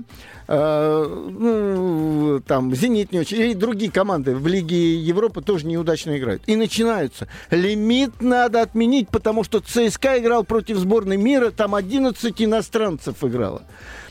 Э, 0.52 1.06
ну, 1.06 2.41
там, 2.47 2.74
Зенит 2.74 3.12
не 3.12 3.20
очень, 3.20 3.52
и 3.52 3.54
другие 3.54 3.91
команды 3.91 4.36
в 4.36 4.47
Лиге 4.47 4.95
Европы 4.95 5.43
тоже 5.43 5.68
неудачно 5.68 6.18
играют. 6.18 6.41
И 6.47 6.56
начинаются. 6.56 7.28
Лимит 7.52 8.20
надо 8.20 8.64
отменить, 8.64 9.10
потому 9.10 9.43
что 9.43 9.60
ЦСКА 9.60 10.18
играл 10.18 10.43
против 10.43 10.78
сборной 10.78 11.18
мира, 11.18 11.52
там 11.52 11.76
11 11.76 12.41
иностранцев 12.41 13.24
играло. 13.24 13.62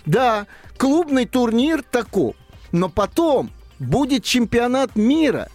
Да, 0.07 0.47
клубный 0.77 1.27
турнир 1.27 1.83
таков. 1.83 2.37
Но 2.71 2.89
потом 2.89 3.51
будет 3.81 4.23
чемпионат 4.23 4.95
мира. 4.95 5.49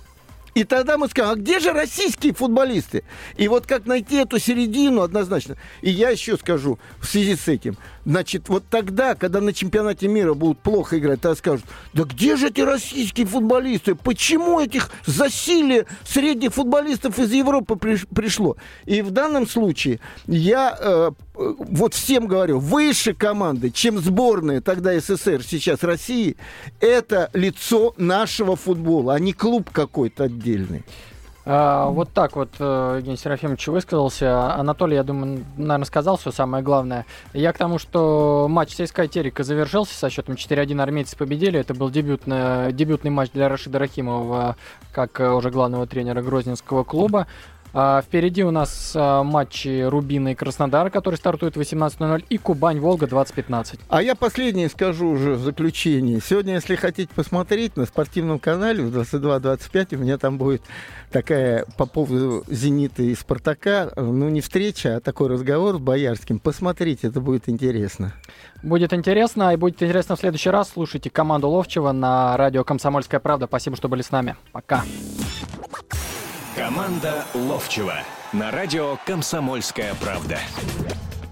И 0.55 0.63
тогда 0.63 0.97
мы 0.97 1.07
скажем, 1.07 1.31
а 1.31 1.35
где 1.35 1.59
же 1.59 1.71
российские 1.71 2.33
футболисты? 2.33 3.03
И 3.37 3.47
вот 3.47 3.65
как 3.65 3.85
найти 3.85 4.17
эту 4.17 4.39
середину 4.39 5.01
однозначно. 5.01 5.57
И 5.81 5.89
я 5.89 6.09
еще 6.09 6.37
скажу 6.37 6.79
в 6.99 7.05
связи 7.05 7.35
с 7.35 7.47
этим. 7.47 7.77
Значит, 8.05 8.49
вот 8.49 8.63
тогда, 8.69 9.15
когда 9.15 9.41
на 9.41 9.53
чемпионате 9.53 10.07
мира 10.07 10.33
будут 10.33 10.59
плохо 10.59 10.99
играть, 10.99 11.21
тогда 11.21 11.35
скажут, 11.35 11.65
да 11.93 12.03
где 12.03 12.35
же 12.35 12.49
эти 12.49 12.61
российские 12.61 13.25
футболисты? 13.25 13.95
Почему 13.95 14.59
этих 14.59 14.91
засилие 15.05 15.87
средних 16.03 16.53
футболистов 16.53 17.17
из 17.17 17.31
Европы 17.31 17.75
приш, 17.75 18.05
пришло? 18.13 18.57
И 18.85 19.01
в 19.01 19.11
данном 19.11 19.47
случае 19.47 19.99
я 20.27 20.77
э, 20.79 21.11
вот 21.35 21.93
всем 21.93 22.27
говорю, 22.27 22.59
выше 22.59 23.13
команды, 23.13 23.71
чем 23.71 23.99
сборная 23.99 24.61
тогда 24.61 24.99
СССР, 24.99 25.41
сейчас 25.43 25.83
России, 25.83 26.37
это 26.79 27.29
лицо 27.33 27.93
нашего 27.97 28.55
футбола, 28.55 29.15
а 29.15 29.19
не 29.19 29.33
клуб 29.33 29.69
какой-то 29.71 30.29
отдельный. 30.43 30.83
А, 31.45 31.87
вот 31.87 32.09
так 32.13 32.37
вот 32.37 32.51
э, 32.59 32.95
Евгений 32.99 33.17
Серафимович 33.17 33.67
высказался. 33.67 34.53
Анатолий, 34.53 34.95
я 34.95 35.03
думаю, 35.03 35.43
наверное, 35.57 35.85
сказал 35.85 36.15
все 36.15 36.31
самое 36.31 36.63
главное. 36.63 37.05
Я 37.33 37.51
к 37.51 37.57
тому, 37.57 37.79
что 37.79 38.47
матч 38.49 38.75
ЦСКА 38.75 39.07
Терека 39.07 39.43
завершился 39.43 39.93
со 39.93 40.09
счетом 40.09 40.35
4-1 40.35 40.81
армейцы 40.81 41.17
победили. 41.17 41.59
Это 41.59 41.73
был 41.73 41.89
дебютный, 41.89 42.71
дебютный 42.71 43.11
матч 43.11 43.31
для 43.31 43.49
Рашида 43.49 43.79
Рахимова, 43.79 44.55
как 44.93 45.19
э, 45.19 45.29
уже 45.29 45.49
главного 45.49 45.85
тренера 45.85 46.21
Грозненского 46.21 46.85
клуба. 46.85 47.27
А, 47.75 48.01
впереди 48.03 48.43
у 48.43 48.51
нас 48.51 48.93
а, 48.95 49.23
матчи 49.23 49.81
Рубина 49.81 50.29
и 50.29 50.35
Краснодар, 50.35 50.91
который 50.91 51.15
стартует 51.15 51.55
в 51.55 51.59
18.00, 51.59 52.25
и 52.29 52.37
Кубань-Волга 52.37 53.07
20.15. 53.07 53.79
А 53.89 54.03
я 54.03 54.13
последнее 54.13 54.69
скажу 54.69 55.09
уже 55.09 55.33
в 55.33 55.41
заключении. 55.41 56.19
Сегодня, 56.23 56.53
если 56.53 56.75
хотите 56.75 57.11
посмотреть, 57.13 57.75
на 57.75 57.85
спортивном 57.85 58.37
канале 58.37 58.83
в 58.83 58.95
22.25 58.95 59.95
у 59.95 59.99
меня 59.99 60.19
там 60.19 60.37
будет 60.37 60.61
такая 61.11 61.65
по 61.77 61.87
поводу 61.87 62.43
«Зенита» 62.47 63.01
и 63.01 63.15
«Спартака», 63.15 63.91
ну, 63.95 64.29
не 64.29 64.41
встреча, 64.41 64.97
а 64.97 64.99
такой 64.99 65.29
разговор 65.29 65.75
с 65.75 65.79
Боярским. 65.79 66.39
Посмотрите, 66.39 67.07
это 67.07 67.21
будет 67.21 67.49
интересно. 67.49 68.13
Будет 68.61 68.93
интересно, 68.93 69.51
и 69.51 69.57
будет 69.57 69.81
интересно 69.81 70.15
в 70.15 70.19
следующий 70.19 70.51
раз. 70.51 70.69
Слушайте 70.69 71.09
команду 71.09 71.49
Ловчева 71.49 71.91
на 71.91 72.37
радио 72.37 72.63
«Комсомольская 72.63 73.19
правда». 73.19 73.47
Спасибо, 73.47 73.75
что 73.75 73.89
были 73.89 74.03
с 74.03 74.11
нами. 74.11 74.35
Пока. 74.51 74.83
Команда 76.55 77.25
Ловчева 77.33 77.95
на 78.31 78.51
радио 78.51 78.97
«Комсомольская 79.07 79.95
правда». 79.95 80.39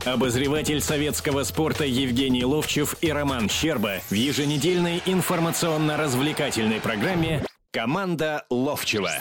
Обозреватель 0.04 0.82
советского 0.82 1.44
спорта 1.44 1.86
Евгений 1.86 2.44
Ловчев 2.44 2.96
и 3.02 3.12
Роман 3.12 3.48
Щерба 3.48 4.00
в 4.10 4.14
еженедельной 4.14 5.04
информационно-развлекательной 5.06 6.82
программе 6.82 7.46
«Команда 7.72 8.46
Ловчева». 8.50 9.12